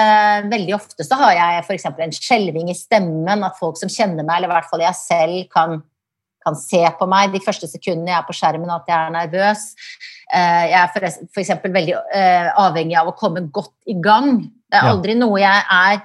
Veldig 0.52 0.76
ofte 0.76 1.06
så 1.08 1.20
har 1.22 1.36
jeg 1.38 1.64
f.eks. 1.64 1.88
en 1.90 2.16
skjelving 2.16 2.72
i 2.72 2.78
stemmen, 2.78 3.46
at 3.46 3.60
folk 3.60 3.80
som 3.80 3.92
kjenner 3.92 4.26
meg, 4.26 4.40
eller 4.40 4.52
i 4.52 4.56
hvert 4.58 4.70
fall 4.70 4.84
jeg 4.84 4.98
selv, 5.00 5.42
kan, 5.54 5.82
kan 6.46 6.58
se 6.60 6.82
på 7.00 7.08
meg 7.10 7.34
de 7.34 7.44
første 7.44 7.70
sekundene 7.72 8.14
jeg 8.14 8.20
er 8.20 8.28
på 8.28 8.36
skjermen, 8.38 8.72
at 8.74 8.90
jeg 8.90 8.98
er 9.00 9.14
nervøs. 9.16 9.66
Eh, 10.30 10.64
jeg 10.72 10.80
er 10.80 11.10
f.eks. 11.34 11.54
veldig 11.66 12.00
eh, 12.16 12.50
avhengig 12.62 12.98
av 13.00 13.12
å 13.12 13.18
komme 13.18 13.48
godt 13.54 13.76
i 13.90 13.98
gang. 14.00 14.42
Det 14.70 14.80
er 14.80 14.92
aldri 14.92 15.16
noe 15.18 15.40
jeg 15.42 15.64
er 15.80 16.02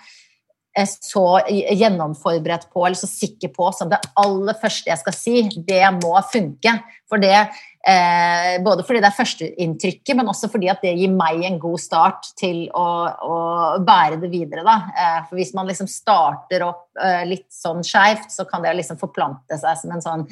så 0.84 1.38
gjennomforberedt 1.46 2.66
på 2.72 2.82
eller 2.82 2.98
så 2.98 3.06
sikker 3.06 3.52
på 3.54 3.68
som 3.76 3.90
det 3.92 4.00
aller 4.18 4.56
første 4.58 4.90
jeg 4.90 5.02
skal 5.02 5.16
si. 5.16 5.36
Det 5.54 5.84
må 6.00 6.16
funke. 6.32 6.78
For 7.10 7.22
det 7.22 7.36
Eh, 7.84 8.62
både 8.64 8.84
fordi 8.86 9.02
det 9.02 9.10
er 9.10 9.16
førsteinntrykket, 9.18 10.14
men 10.16 10.30
også 10.32 10.48
fordi 10.52 10.70
at 10.72 10.80
det 10.84 10.94
gir 10.96 11.12
meg 11.12 11.42
en 11.44 11.58
god 11.60 11.82
start 11.82 12.30
til 12.40 12.62
å, 12.72 12.86
å 13.28 13.36
bære 13.84 14.22
det 14.22 14.30
videre. 14.32 14.64
Da. 14.64 14.76
Eh, 14.94 15.18
for 15.28 15.40
hvis 15.40 15.52
man 15.56 15.68
liksom 15.68 15.90
starter 15.90 16.64
opp 16.64 16.86
eh, 16.96 17.26
litt 17.28 17.50
sånn 17.52 17.84
skeivt, 17.84 18.30
så 18.32 18.48
kan 18.48 18.64
det 18.64 18.72
liksom 18.80 19.00
forplante 19.00 19.60
seg 19.60 19.82
som 19.82 19.92
en 19.92 20.04
sånn 20.04 20.24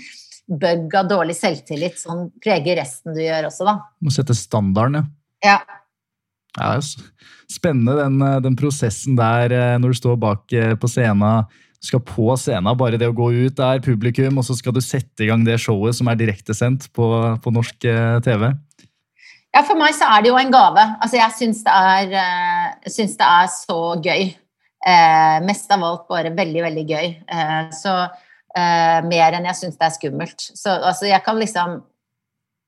bug 0.52 0.96
av 0.98 1.10
dårlig 1.10 1.36
selvtillit 1.38 2.00
som 2.00 2.26
preger 2.42 2.80
resten 2.80 3.14
du 3.14 3.22
gjør 3.22 3.50
også, 3.50 3.68
da. 3.68 3.76
Må 4.02 4.12
sette 4.14 4.36
standarden, 4.36 5.02
ja. 5.44 5.54
ja. 5.54 5.78
Ja, 6.58 6.76
spennende 7.48 7.96
den, 7.96 8.20
eh, 8.22 8.40
den, 8.44 8.56
prosessen 8.56 9.16
der 9.16 9.52
eh, 9.56 9.76
når 9.80 9.94
du 9.94 10.00
står 10.00 10.18
bak 10.20 10.52
eh, 10.52 10.74
på 10.76 10.90
scenen 10.90 11.46
skal 11.82 12.02
på 12.06 12.30
scenen. 12.38 12.76
Bare 12.78 12.98
det 13.00 13.08
å 13.10 13.16
gå 13.16 13.28
ut 13.34 13.56
der, 13.58 13.82
publikum, 13.82 14.38
og 14.38 14.46
så 14.46 14.56
skal 14.58 14.74
du 14.76 14.80
sette 14.84 15.24
i 15.24 15.30
gang 15.30 15.42
det 15.46 15.58
showet 15.62 15.98
som 15.98 16.10
er 16.10 16.20
direktesendt 16.20 16.88
på, 16.94 17.08
på 17.42 17.54
norsk 17.54 17.88
eh, 17.90 18.18
TV. 18.24 18.52
Ja, 19.52 19.60
for 19.68 19.76
meg 19.76 19.92
så 19.96 20.08
er 20.08 20.22
det 20.22 20.30
jo 20.30 20.38
en 20.40 20.52
gave. 20.52 20.82
Altså, 21.02 21.18
jeg 21.18 21.36
syns 21.36 21.60
det, 21.66 22.16
uh, 22.16 22.88
syns 22.88 23.18
det 23.20 23.28
er 23.28 23.50
så 23.52 23.80
gøy. 24.00 24.30
Uh, 24.82 25.38
mest 25.44 25.70
av 25.74 25.84
alt 25.86 26.06
bare 26.10 26.32
veldig, 26.34 26.62
veldig 26.64 26.84
gøy. 26.88 27.16
Uh, 27.30 27.72
så 27.76 27.96
mer 28.52 29.32
enn 29.32 29.46
jeg 29.48 29.56
syns 29.56 29.78
det 29.80 29.86
er 29.86 29.92
skummelt. 29.94 30.42
Så 30.44 30.74
altså, 30.74 31.06
jeg 31.08 31.24
kan 31.24 31.38
liksom 31.40 31.78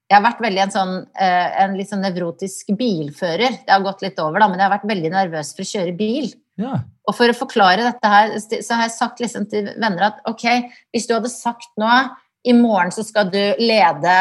jeg 0.08 0.16
har 0.16 0.22
vært 0.24 0.40
veldig 0.40 0.62
en 0.62 0.72
sånn 0.72 0.94
en 1.20 1.74
litt 1.76 1.90
sånn 1.90 2.00
nevrotisk 2.04 2.70
bilfører. 2.78 3.58
Det 3.66 3.72
har 3.72 3.84
gått 3.84 4.00
litt 4.04 4.20
over, 4.22 4.40
da, 4.40 4.48
men 4.48 4.60
jeg 4.60 4.64
har 4.64 4.72
vært 4.78 4.88
veldig 4.88 5.10
nervøs 5.12 5.52
for 5.52 5.64
å 5.64 5.68
kjøre 5.68 5.92
bil. 5.98 6.30
Ja. 6.60 6.78
Og 7.04 7.16
for 7.16 7.30
å 7.30 7.36
forklare 7.36 7.84
dette 7.84 8.10
her, 8.10 8.34
så 8.38 8.76
har 8.76 8.86
jeg 8.86 8.94
sagt 8.94 9.20
liksom 9.22 9.48
til 9.50 9.68
venner 9.72 10.08
at 10.10 10.20
ok, 10.30 10.46
hvis 10.94 11.08
du 11.08 11.14
hadde 11.16 11.32
sagt 11.32 11.72
nå 11.80 11.90
i 12.44 12.54
morgen 12.56 12.92
så 12.94 13.04
skal 13.06 13.30
du 13.32 13.40
lede 13.60 14.14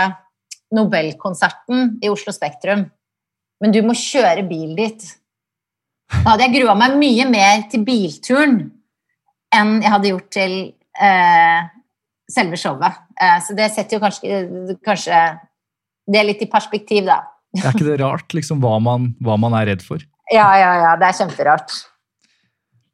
Nobelkonserten 0.73 1.99
i 2.01 2.09
Oslo 2.09 2.33
Spektrum, 2.33 2.87
men 3.61 3.73
du 3.75 3.83
må 3.85 3.93
kjøre 3.97 4.45
bilen 4.47 4.73
dit. 4.79 5.05
Da 6.09 6.33
hadde 6.33 6.47
jeg 6.47 6.55
grua 6.57 6.73
meg 6.77 6.97
mye 6.99 7.27
mer 7.29 7.67
til 7.71 7.85
bilturen 7.85 8.57
enn 9.53 9.77
jeg 9.83 9.93
hadde 9.93 10.09
gjort 10.09 10.31
til 10.33 10.55
eh, 10.97 11.69
selve 12.33 12.57
showet. 12.57 13.03
Eh, 13.21 13.37
så 13.45 13.55
det 13.57 13.69
setter 13.75 13.99
jo 13.99 14.01
kanskje, 14.01 14.41
kanskje 14.85 15.21
det 16.09 16.25
litt 16.25 16.41
i 16.43 16.49
perspektiv, 16.51 17.05
da. 17.07 17.21
Er 17.53 17.69
ikke 17.69 17.85
det 17.85 17.99
rart, 18.01 18.33
liksom, 18.33 18.63
hva 18.63 18.79
man, 18.81 19.11
hva 19.21 19.37
man 19.39 19.53
er 19.59 19.69
redd 19.69 19.85
for? 19.85 20.01
Ja, 20.33 20.49
ja, 20.57 20.71
ja. 20.81 20.93
Det 20.97 21.11
er 21.11 21.19
kjemperart. 21.21 21.75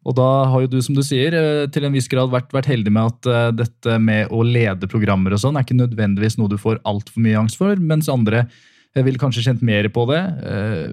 Og 0.08 0.16
da 0.16 0.28
har 0.48 0.64
jo 0.64 0.72
du, 0.72 0.80
som 0.84 0.96
du 0.96 1.04
sier, 1.04 1.36
eh, 1.36 1.68
til 1.74 1.86
en 1.86 1.96
viss 1.96 2.08
grad 2.12 2.32
vært, 2.32 2.52
vært 2.56 2.70
heldig 2.72 2.94
med 2.96 3.12
at 3.12 3.30
uh, 3.30 3.52
dette 3.52 3.98
med 4.00 4.32
å 4.32 4.46
lede 4.48 4.88
programmer 4.92 5.36
og 5.36 5.42
sånn 5.44 5.60
er 5.60 5.68
ikke 5.68 5.80
nødvendigvis 5.82 6.40
noe 6.40 6.52
du 6.52 6.58
får 6.62 6.80
altfor 6.88 7.26
mye 7.26 7.40
angst 7.42 7.60
for, 7.60 7.76
mens 7.76 8.08
andre 8.12 8.46
uh, 8.48 9.04
vil 9.04 9.20
kanskje 9.20 9.44
kjent 9.50 9.66
mer 9.66 9.90
på 9.92 10.08
det. 10.10 10.22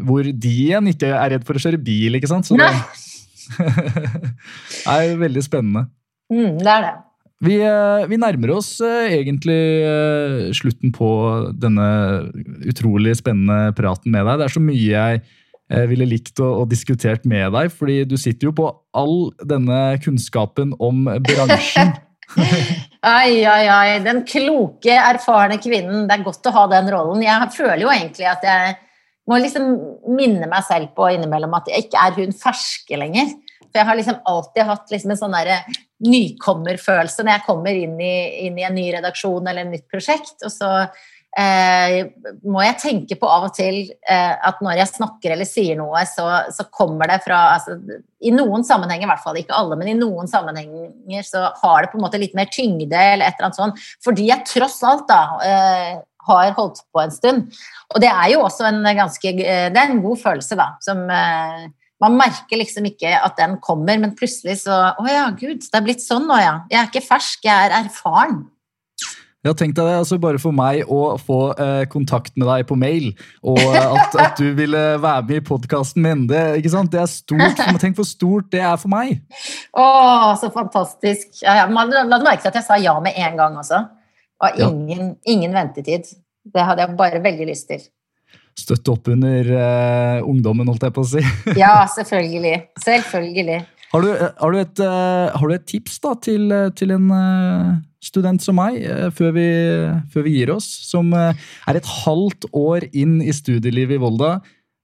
Hvor 0.07 0.27
de 0.27 0.53
igjen 0.67 0.91
ikke 0.91 1.13
er 1.15 1.37
redd 1.37 1.47
for 1.47 1.59
å 1.59 1.63
kjøre 1.63 1.83
bil, 1.83 2.19
ikke 2.19 2.31
sant? 2.31 2.49
Så 2.49 2.59
det 2.59 2.67
er 4.93 5.03
jo 5.07 5.21
veldig 5.23 5.45
spennende. 5.45 5.87
Mm, 6.33 6.59
det 6.59 6.73
er 6.73 6.89
det. 6.89 6.95
Vi, 7.47 7.57
vi, 8.09 8.17
nærmer 8.17 8.55
oss 8.55 8.71
egentlig 8.81 9.59
slutten 10.57 10.89
på 10.97 11.09
denne 11.53 11.89
utrolig 12.65 13.13
spennende 13.21 13.75
praten 13.77 14.15
med 14.15 14.25
deg. 14.25 14.41
Det 14.41 14.47
er 14.47 14.55
så 14.55 14.63
mye 14.65 14.87
jeg 14.89 15.21
eh, 15.21 15.35
ville 15.91 16.07
likt 16.07 16.39
å, 16.39 16.49
å 16.63 16.65
diskutert 16.69 17.25
med 17.27 17.51
deg, 17.57 17.73
fordi 17.75 18.03
du 18.07 18.17
sitter 18.21 18.51
jo 18.51 18.57
på 18.57 18.69
all 18.97 19.33
denne 19.43 19.97
kunnskapen 20.05 20.77
om 20.79 21.07
bransjen. 21.27 21.95
ai, 23.17 23.45
ai, 23.47 23.67
ai. 23.67 23.99
Den 24.05 24.23
kloke, 24.29 24.95
erfarne 24.95 25.59
kvinnen. 25.63 26.07
Det 26.07 26.17
er 26.17 26.27
godt 26.27 26.47
å 26.51 26.55
ha 26.55 26.67
den 26.71 26.91
rollen. 26.95 27.25
Jeg 27.25 27.51
føler 27.57 27.83
jo 27.87 27.93
egentlig 27.93 28.29
at 28.31 28.47
jeg 28.47 28.77
må 29.27 29.41
liksom 29.43 29.73
minne 30.15 30.47
meg 30.51 30.63
selv 30.67 30.93
på 30.97 31.11
innimellom 31.15 31.55
at 31.59 31.71
jeg 31.71 31.87
ikke 31.87 32.07
er 32.07 32.17
hun 32.21 32.35
ferske 32.37 33.01
lenger. 33.01 33.35
For 33.67 33.81
jeg 33.81 33.89
har 33.89 33.99
liksom 33.99 34.23
alltid 34.31 34.69
hatt 34.71 34.95
liksom 34.95 35.13
en 35.13 35.21
sånn 35.21 35.37
nykommerfølelse 36.07 37.25
når 37.25 37.35
jeg 37.35 37.47
kommer 37.47 37.77
inn 37.77 37.99
i, 38.01 38.15
inn 38.47 38.59
i, 38.61 38.65
en 38.69 38.77
ny 38.77 38.87
redaksjon 38.95 39.47
eller 39.47 39.67
et 39.67 39.75
nytt 39.75 39.87
prosjekt. 39.91 40.39
Og 40.47 40.53
så 40.53 40.71
eh, 41.39 41.97
må 42.49 42.65
jeg 42.65 42.79
tenke 42.83 43.19
på 43.21 43.29
av 43.31 43.47
og 43.49 43.55
til 43.57 43.83
eh, 44.09 44.35
at 44.35 44.61
når 44.65 44.81
jeg 44.81 44.93
snakker 44.95 45.35
eller 45.35 45.49
sier 45.49 45.79
noe, 45.79 46.03
så, 46.09 46.27
så 46.55 46.67
kommer 46.73 47.13
det 47.13 47.21
fra 47.27 47.41
altså, 47.55 47.77
I 48.25 48.33
noen 48.35 48.67
sammenhenger, 48.67 49.07
i 49.07 49.13
hvert 49.13 49.25
fall 49.25 49.39
ikke 49.41 49.57
alle, 49.57 49.79
men 49.79 49.93
i 49.93 49.99
noen 49.99 50.31
sammenhenger 50.31 51.29
så 51.29 51.49
har 51.63 51.85
det 51.85 51.93
på 51.93 52.01
en 52.01 52.07
måte 52.07 52.21
litt 52.23 52.37
mer 52.39 52.51
tyngde 52.53 52.91
eller 52.97 53.27
et 53.29 53.39
eller 53.39 53.51
annet 53.51 53.61
sånt. 53.61 53.89
Fordi 54.05 54.31
jeg 54.31 54.49
tross 54.49 54.81
alt 54.87 55.07
da 55.11 55.23
eh, 55.45 55.97
har 56.27 56.55
holdt 56.57 56.83
på 56.93 57.03
en 57.03 57.15
stund. 57.15 57.57
Og 57.95 58.03
det 58.03 58.11
er 58.11 58.33
jo 58.35 58.45
også 58.47 58.67
en 58.71 58.83
ganske 58.99 59.33
eh, 59.37 59.69
Det 59.73 59.83
er 59.83 59.93
en 59.93 60.03
god 60.05 60.23
følelse, 60.23 60.59
da. 60.59 60.73
Som 60.83 61.05
eh, 61.13 61.69
man 62.03 62.19
merker 62.19 62.61
liksom 62.61 62.89
ikke 62.91 63.15
at 63.15 63.39
den 63.39 63.57
kommer, 63.65 63.99
men 64.01 64.17
plutselig 64.19 64.61
så 64.65 64.81
Å 64.93 65.07
ja, 65.09 65.29
gud, 65.37 65.63
det 65.65 65.79
er 65.79 65.87
blitt 65.87 66.05
sånn 66.05 66.29
nå, 66.29 66.41
ja. 66.43 66.59
Jeg 66.73 66.81
er 66.83 66.91
ikke 66.91 67.07
fersk, 67.07 67.47
jeg 67.47 67.71
er 67.71 67.79
erfaren. 67.85 68.45
Ja, 69.47 69.53
tenk 69.55 69.77
deg 69.77 69.87
det, 69.87 69.97
altså 70.01 70.19
Bare 70.23 70.41
for 70.43 70.55
meg 70.57 70.89
å 70.91 71.15
få 71.23 71.41
eh, 71.55 71.85
kontakt 71.91 72.35
med 72.35 72.49
deg 72.51 72.67
på 72.67 72.79
mail, 72.79 73.13
og 73.47 73.61
at, 73.63 74.17
at 74.19 74.41
du 74.41 74.49
ville 74.59 74.83
være 75.03 75.27
med 75.29 75.39
i 75.39 75.45
podkasten 75.47 76.03
min, 76.03 76.25
det, 76.31 76.43
ikke 76.61 76.73
sant? 76.73 76.91
det 76.91 77.03
er 77.05 77.11
stort. 77.11 77.63
Tenk 77.83 77.99
hvor 77.99 78.09
stort 78.09 78.51
det 78.55 78.65
er 78.65 78.75
for 78.81 78.91
meg. 78.93 79.21
Å, 79.77 79.87
så 80.41 80.51
fantastisk. 80.55 81.29
Ja, 81.45 81.61
ja. 81.63 81.67
Man, 81.71 81.93
la 81.95 82.19
merke 82.19 82.43
til 82.43 82.51
at 82.51 82.59
jeg 82.59 82.67
sa 82.67 82.81
ja 82.81 82.97
med 83.03 83.19
en 83.23 83.39
gang 83.39 83.59
også. 83.61 83.85
Og 84.43 84.59
ingen, 84.67 85.15
ingen 85.29 85.55
ventetid. 85.55 86.11
Det 86.47 86.65
hadde 86.67 86.85
jeg 86.85 86.99
bare 86.99 87.23
veldig 87.25 87.47
lyst 87.49 87.71
til. 87.71 87.87
Støtte 88.57 88.95
opp 88.95 89.09
under 89.13 89.49
uh, 89.53 90.27
ungdommen, 90.27 90.69
holdt 90.71 90.87
jeg 90.87 90.95
på 90.97 91.05
å 91.05 91.09
si. 91.11 91.23
ja, 91.61 91.79
selvfølgelig. 91.97 92.57
Selvfølgelig. 92.83 93.63
Har 93.93 94.03
du, 94.03 94.11
har 94.13 94.53
du, 94.53 94.59
et, 94.61 94.83
uh, 94.83 95.31
har 95.33 95.47
du 95.47 95.55
et, 95.55 95.67
tips 95.69 96.01
da, 96.03 96.15
til, 96.19 96.51
til 96.77 96.93
en 96.97 97.07
student 98.03 98.43
som 98.43 98.59
meg, 98.59 98.81
før 99.15 99.33
vi, 99.37 99.47
før, 100.13 100.27
vi, 100.27 100.35
gir 100.41 100.53
oss? 100.57 100.67
Som 100.91 101.15
er 101.17 101.79
et 101.79 101.95
halvt 102.05 102.49
år 102.57 102.89
inn 102.93 103.19
i 103.23 103.35
studielivet 103.35 103.97
i 103.97 104.03
Volda. 104.03 104.37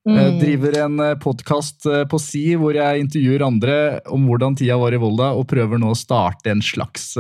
Mm. 0.09 0.41
Driver 0.41 0.79
en 0.83 1.03
podkast 1.23 1.87
på 2.11 2.19
Si 2.19 2.49
hvor 2.59 2.75
jeg 2.75 3.05
intervjuer 3.05 3.45
andre 3.47 3.77
om 4.11 4.25
hvordan 4.27 4.57
tida 4.59 4.79
var 4.81 4.95
i 4.95 5.03
Volda, 5.03 5.31
og 5.39 5.47
prøver 5.51 5.79
nå 5.83 5.93
å 5.93 5.99
starte 5.99 6.51
en 6.51 6.65
slags 6.65 7.13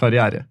karriere. 0.00 0.46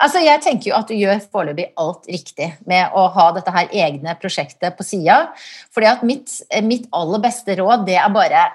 Altså, 0.00 0.22
jeg 0.24 0.40
tenker 0.40 0.70
jo 0.70 0.78
at 0.78 0.88
du 0.88 0.96
gjør 0.96 1.20
foreløpig 1.28 1.66
alt 1.80 2.08
riktig 2.08 2.48
med 2.68 2.94
å 2.96 3.04
ha 3.12 3.26
dette 3.36 3.52
her 3.52 3.68
egne 3.82 4.14
prosjektet 4.20 4.78
på 4.78 4.86
sida. 4.86 5.34
fordi 5.74 5.90
at 5.90 6.02
mitt, 6.02 6.32
mitt, 6.64 6.88
aller 6.92 7.20
beste 7.20 7.56
råd, 7.60 7.84
det 7.86 7.98
er 8.00 8.08
bare 8.14 8.46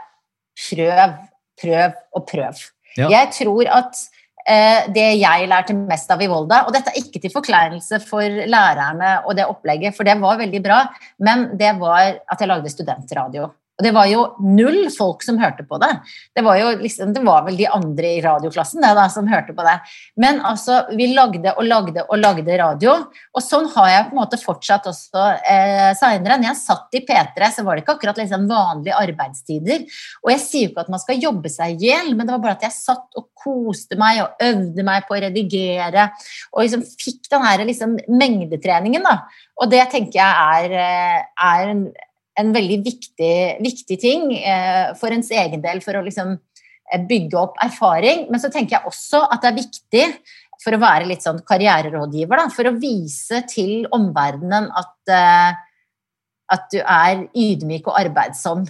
prøv, 0.58 1.14
prøv 1.62 1.96
og 2.16 2.28
prøv. 2.30 2.62
Ja. 2.96 3.10
Jeg 3.12 3.32
tror 3.36 3.72
at 3.82 4.00
eh, 4.48 4.88
det 4.96 5.08
jeg 5.20 5.50
lærte 5.52 5.76
mest 5.76 6.12
av 6.14 6.22
i 6.24 6.30
Volda 6.32 6.62
Og 6.68 6.72
dette 6.72 6.94
er 6.94 7.02
ikke 7.02 7.20
til 7.20 7.34
forkleinelse 7.34 8.00
for 8.06 8.24
lærerne 8.24 9.18
og 9.26 9.36
det 9.36 9.48
opplegget, 9.52 9.96
for 9.98 10.08
det 10.08 10.16
var 10.22 10.40
veldig 10.40 10.64
bra, 10.64 10.80
men 11.20 11.50
det 11.60 11.76
var 11.82 12.22
at 12.24 12.40
jeg 12.40 12.52
lagde 12.52 12.72
studentradio. 12.72 13.50
Og 13.76 13.84
det 13.84 13.92
var 13.96 14.08
jo 14.08 14.22
null 14.40 14.86
folk 14.94 15.24
som 15.26 15.40
hørte 15.42 15.66
på 15.68 15.78
det. 15.84 15.92
Det 16.36 16.44
var 16.46 16.60
jo 16.62 16.70
liksom, 16.80 17.12
det 17.16 17.24
var 17.26 17.44
vel 17.48 17.58
de 17.60 17.68
andre 17.68 18.14
i 18.16 18.22
radioklassen 18.24 18.84
det 18.84 18.94
da, 18.96 19.08
som 19.12 19.28
hørte 19.28 19.56
på 19.56 19.66
det. 19.68 19.76
Men 20.22 20.40
altså, 20.48 20.86
vi 20.96 21.10
lagde 21.12 21.52
og 21.56 21.68
lagde 21.68 22.06
og 22.06 22.22
lagde 22.22 22.60
radio, 22.62 22.96
og 23.36 23.44
sånn 23.44 23.68
har 23.76 23.90
jeg 23.92 24.08
på 24.08 24.16
en 24.16 24.22
måte 24.22 24.40
fortsatt 24.40 24.88
også 24.92 25.26
eh, 25.52 25.92
seinere. 26.00 26.40
Når 26.40 26.52
jeg 26.54 26.62
satt 26.62 26.96
i 26.96 27.04
P3, 27.04 27.52
så 27.52 27.68
var 27.68 27.76
det 27.76 27.84
ikke 27.84 27.98
akkurat 27.98 28.24
liksom 28.24 28.48
vanlige 28.48 29.02
arbeidstider. 29.02 29.84
Og 30.24 30.32
jeg 30.32 30.44
sier 30.46 30.68
jo 30.68 30.74
ikke 30.74 30.88
at 30.88 30.96
man 30.96 31.04
skal 31.04 31.22
jobbe 31.28 31.52
seg 31.52 31.76
i 31.76 31.90
hjel, 31.90 32.14
men 32.16 32.24
det 32.24 32.36
var 32.38 32.46
bare 32.48 32.60
at 32.60 32.68
jeg 32.70 32.78
satt 32.78 33.20
og 33.20 33.28
koste 33.46 34.00
meg 34.00 34.24
og 34.24 34.46
øvde 34.46 34.88
meg 34.88 35.04
på 35.06 35.18
å 35.18 35.22
redigere, 35.28 36.08
og 36.54 36.64
liksom 36.64 36.88
fikk 36.96 37.28
den 37.28 37.44
her 37.44 37.68
liksom 37.68 38.00
mengdetreningen, 38.08 39.04
da. 39.04 39.20
Og 39.62 39.70
det 39.72 39.86
tenker 39.92 40.20
jeg 40.20 40.32
er, 40.56 40.74
eh, 40.80 41.20
er 41.52 41.70
en 41.72 41.88
en 42.40 42.52
veldig 42.56 42.80
viktig, 42.84 43.36
viktig 43.64 43.98
ting 44.02 44.30
eh, 44.38 44.92
for 45.00 45.14
ens 45.16 45.32
egen 45.32 45.64
del 45.64 45.82
for 45.84 45.98
å 45.98 46.04
liksom 46.06 46.34
eh, 46.36 47.06
bygge 47.08 47.40
opp 47.40 47.60
erfaring. 47.64 48.26
Men 48.32 48.42
så 48.44 48.52
tenker 48.54 48.78
jeg 48.78 48.92
også 48.92 49.24
at 49.30 49.44
det 49.44 49.52
er 49.52 49.62
viktig 49.62 50.08
for 50.64 50.76
å 50.76 50.82
være 50.82 51.08
litt 51.10 51.24
sånn 51.26 51.42
karriererådgiver, 51.48 52.42
da, 52.42 52.50
for 52.54 52.70
å 52.70 52.76
vise 52.80 53.42
til 53.52 53.88
omverdenen 53.96 54.70
at, 54.76 54.94
eh, 55.12 55.56
at 56.56 56.70
du 56.74 56.80
er 56.82 57.26
ydmyk 57.32 57.90
og 57.92 58.00
arbeidsom. 58.04 58.68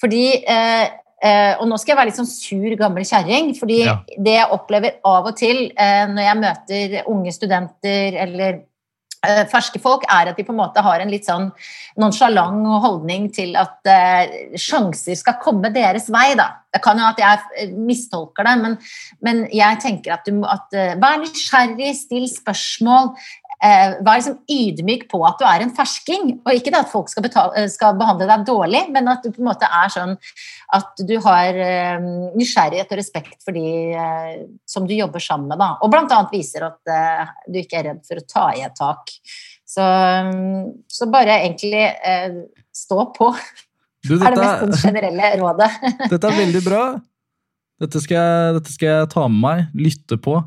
Fordi 0.00 0.24
eh, 0.44 0.86
eh, 1.24 1.52
Og 1.56 1.66
nå 1.70 1.78
skal 1.80 1.94
jeg 1.94 2.00
være 2.02 2.10
litt 2.10 2.20
sånn 2.20 2.28
sur, 2.28 2.70
gammel 2.76 3.06
kjerring. 3.08 3.54
fordi 3.56 3.82
ja. 3.86 3.98
det 4.18 4.38
jeg 4.38 4.52
opplever 4.58 4.98
av 5.08 5.30
og 5.32 5.36
til 5.38 5.70
eh, 5.72 6.04
når 6.12 6.26
jeg 6.28 6.42
møter 6.42 6.96
unge 7.12 7.32
studenter 7.32 8.18
eller 8.26 8.64
ferske 9.50 9.80
folk, 9.82 10.04
er 10.12 10.30
at 10.30 10.38
de 10.38 10.44
på 10.46 10.54
en 10.54 10.60
måte 10.60 10.82
har 10.84 11.02
en 11.02 11.10
litt 11.10 11.26
sånn 11.28 11.48
nonsjalant 12.00 12.66
holdning 12.84 13.30
til 13.34 13.56
at 13.58 13.80
uh, 13.88 14.36
sjanser 14.60 15.18
skal 15.18 15.38
komme 15.42 15.72
deres 15.74 16.10
vei. 16.12 16.34
da. 16.38 16.52
Det 16.74 16.82
kan 16.84 17.00
jo 17.00 17.06
at 17.08 17.20
jeg 17.22 17.40
eh, 17.56 17.72
mistolker 17.72 18.44
det, 18.44 18.54
men, 18.60 18.76
men 19.24 19.44
jeg 19.54 19.80
tenker 19.80 20.18
at 20.18 20.28
du 20.28 20.44
at, 20.44 20.68
Vær 21.00 21.20
nysgjerrig, 21.22 21.94
still 21.96 22.26
spørsmål. 22.28 23.14
Eh, 23.64 23.94
vær 24.04 24.18
liksom 24.18 24.36
ydmyk 24.52 25.06
på 25.08 25.20
at 25.24 25.38
du 25.40 25.46
er 25.48 25.64
en 25.64 25.72
fersking. 25.76 26.34
Og 26.44 26.58
ikke 26.58 26.74
at 26.76 26.90
folk 26.92 27.08
skal, 27.08 27.24
betale, 27.24 27.54
eh, 27.56 27.68
skal, 27.72 27.96
behandle 27.96 28.28
deg 28.28 28.44
dårlig, 28.48 28.82
men 28.92 29.08
at 29.08 29.24
du 29.24 29.30
på 29.32 29.40
en 29.40 29.48
måte 29.48 29.68
er 29.68 29.92
sånn 29.92 30.16
at 30.76 31.04
du 31.08 31.14
har 31.24 31.56
eh, 31.64 32.06
nysgjerrighet 32.36 32.92
og 32.92 33.00
respekt 33.00 33.38
for 33.44 33.56
de 33.56 33.96
som 34.68 34.86
du 34.88 34.94
jobber 34.96 35.22
sammen 35.22 35.48
med. 35.48 35.60
Da. 35.62 35.72
Og 35.80 35.92
bl.a. 35.92 36.22
viser 36.32 36.68
at 36.68 36.80
du 37.48 37.60
ikke 37.60 37.80
er 37.80 37.90
redd 37.92 38.02
for 38.06 38.20
å 38.20 38.26
ta 38.28 38.48
i 38.56 38.64
et 38.66 38.76
tak. 38.76 39.14
Så, 39.66 39.84
så 40.92 41.08
bare 41.10 41.40
egentlig 41.42 41.86
stå 42.76 43.08
på. 43.16 43.32
Du, 44.06 44.14
dette, 44.14 44.28
er 44.28 44.36
det 44.36 44.44
mest 44.44 44.84
generelle 44.84 45.30
rådet. 45.40 45.70
dette 46.12 46.28
er 46.28 46.38
veldig 46.44 46.62
bra. 46.66 46.82
Dette 47.82 48.00
skal, 48.00 48.56
dette 48.56 48.72
skal 48.72 48.92
jeg 48.92 49.08
ta 49.12 49.26
med 49.28 49.40
meg, 49.42 49.80
lytte 49.86 50.20
på. 50.22 50.38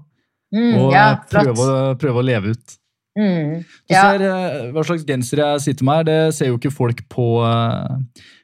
Mm, 0.56 0.72
og 0.80 0.94
ja, 0.96 1.10
prøve, 1.30 1.66
prøve, 2.02 2.22
å 2.22 2.26
leve 2.26 2.56
ut. 2.56 2.79
Mm, 3.20 3.64
ja. 3.92 4.02
ser 4.06 4.22
uh, 4.24 4.70
Hva 4.72 4.84
slags 4.88 5.04
genser 5.08 5.42
jeg 5.42 5.64
sitter 5.66 5.88
med 5.88 6.00
her, 6.00 6.06
det 6.08 6.20
ser 6.38 6.52
jo 6.54 6.60
ikke 6.60 6.72
folk 6.72 7.02
på, 7.12 7.26
uh, 7.44 7.98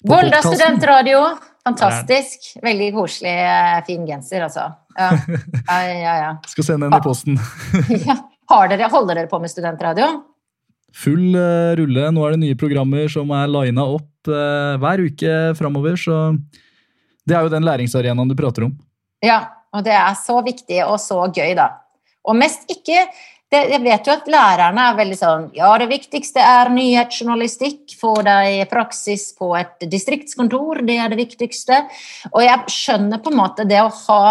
på 0.04 0.12
Volda 0.12 0.42
studentradio. 0.44 1.22
Fantastisk. 1.66 2.52
Veldig 2.64 2.90
koselig, 2.98 3.36
uh, 3.40 3.80
fin 3.88 4.08
genser, 4.10 4.48
altså. 4.50 4.72
Ja. 4.96 5.12
Ja. 6.16 6.30
Skal 6.48 6.64
sende 6.64 6.88
den 6.88 6.96
i 6.96 7.04
posten. 7.04 7.40
ja. 8.08 8.20
Dere, 8.70 8.88
holder 8.94 9.18
dere 9.18 9.28
på 9.32 9.40
med 9.42 9.52
studentradio? 9.52 10.08
Full 10.96 11.36
rulle. 11.76 12.12
Nå 12.16 12.24
er 12.24 12.36
det 12.36 12.44
nye 12.44 12.60
programmer 12.60 13.10
som 13.12 13.34
er 13.36 13.50
lina 13.52 13.84
opp 13.98 14.30
hver 14.30 15.04
uke 15.04 15.34
framover. 15.60 15.98
Så 16.00 16.20
det 17.28 17.36
er 17.36 17.44
jo 17.44 17.52
den 17.52 17.68
læringsarenaen 17.68 18.32
du 18.32 18.38
prater 18.40 18.70
om. 18.70 18.78
Ja, 19.26 19.42
og 19.76 19.84
det 19.84 19.98
er 19.98 20.16
så 20.16 20.38
viktig 20.46 20.80
og 20.86 20.96
så 21.04 21.26
gøy, 21.28 21.52
da. 21.58 21.74
Og 22.26 22.38
mest 22.40 22.70
ikke 22.72 23.04
jeg 23.72 23.82
vet 23.84 24.08
jo 24.08 24.14
at 24.16 24.28
lærerne 24.32 24.88
er 24.90 24.98
veldig 24.98 25.18
sånn 25.20 25.46
Ja, 25.58 25.70
det 25.82 25.88
viktigste 25.92 26.44
er 26.44 26.72
nyhetsjournalistikk. 26.74 27.96
Få 28.00 28.14
deg 28.26 28.66
praksis 28.72 29.30
på 29.38 29.52
et 29.60 29.86
distriktskontor, 29.92 30.84
det 30.88 30.98
er 31.02 31.14
det 31.14 31.20
viktigste. 31.20 31.84
Og 32.34 32.44
jeg 32.46 32.76
skjønner 32.76 33.24
på 33.24 33.34
en 33.34 33.40
måte 33.40 33.68
det 33.70 33.82
å 33.84 33.94
ha 34.06 34.26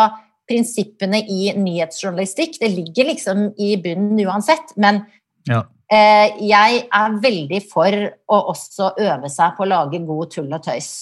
prinsippene 0.49 1.22
i 1.31 1.55
nyhetsjournalistikk. 1.57 2.59
Det 2.61 2.70
ligger 2.72 3.11
liksom 3.12 3.47
i 3.61 3.75
bunnen 3.81 4.20
uansett. 4.27 4.75
Men 4.81 5.03
ja. 5.49 5.62
eh, 5.93 6.37
jeg 6.45 6.85
er 6.85 7.18
veldig 7.25 7.62
for 7.70 7.97
å 8.05 8.41
også 8.53 8.95
øve 9.07 9.33
seg 9.33 9.57
på 9.57 9.64
å 9.64 9.72
lage 9.72 10.05
god 10.05 10.37
tull 10.37 10.53
og 10.53 10.64
tøys. 10.66 10.93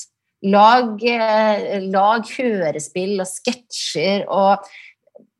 Lag, 0.42 0.96
eh, 1.06 1.82
lag 1.86 2.26
hørespill 2.26 3.20
og 3.22 3.28
sketsjer 3.30 4.24
og 4.26 4.72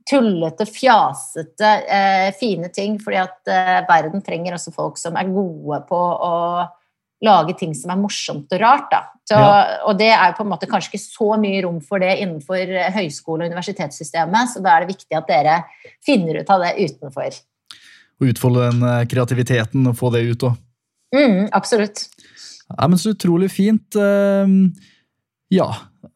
tullete, 0.09 0.67
fjasete, 0.69 1.73
eh, 1.87 2.29
fine 2.39 2.71
ting. 2.75 2.99
Fordi 3.03 3.21
at 3.23 3.51
eh, 3.51 3.81
verden 3.89 4.25
trenger 4.25 4.57
også 4.57 4.75
folk 4.75 5.01
som 5.01 5.19
er 5.19 5.31
gode 5.33 5.83
på 5.89 5.99
å 5.99 6.37
lage 7.23 7.55
ting 7.59 7.75
som 7.79 7.93
er 7.95 8.01
morsomt 8.01 8.51
og 8.53 8.63
rart. 8.63 8.95
Så, 9.29 9.39
ja. 9.39 9.79
Og 9.87 9.95
det 10.01 10.11
er 10.11 10.35
på 10.35 10.43
en 10.43 10.51
måte 10.51 10.67
kanskje 10.71 10.93
ikke 10.93 11.05
så 11.05 11.29
mye 11.41 11.63
rom 11.63 11.79
for 11.85 12.03
det 12.03 12.17
innenfor 12.19 12.75
høyskole- 12.97 13.47
og 13.47 13.53
universitetssystemet, 13.53 14.51
så 14.51 14.63
da 14.65 14.75
er 14.75 14.83
det 14.83 14.97
viktig 14.97 15.19
at 15.19 15.31
dere 15.31 15.61
finner 16.05 16.41
ut 16.43 16.51
av 16.51 16.65
det 16.65 16.75
utenfor. 16.81 17.39
Og 18.23 18.33
utfolde 18.33 18.67
den 18.69 18.83
eh, 18.89 19.05
kreativiteten 19.11 19.87
og 19.91 19.97
få 19.99 20.11
det 20.15 20.25
ut 20.27 20.49
òg. 20.51 20.59
Mm, 21.13 21.49
absolutt. 21.53 22.07
Ja, 22.73 22.89
men 22.89 22.99
så 22.99 23.13
utrolig 23.13 23.51
fint. 23.53 23.97
Ehm, 24.01 24.73
ja, 25.53 25.69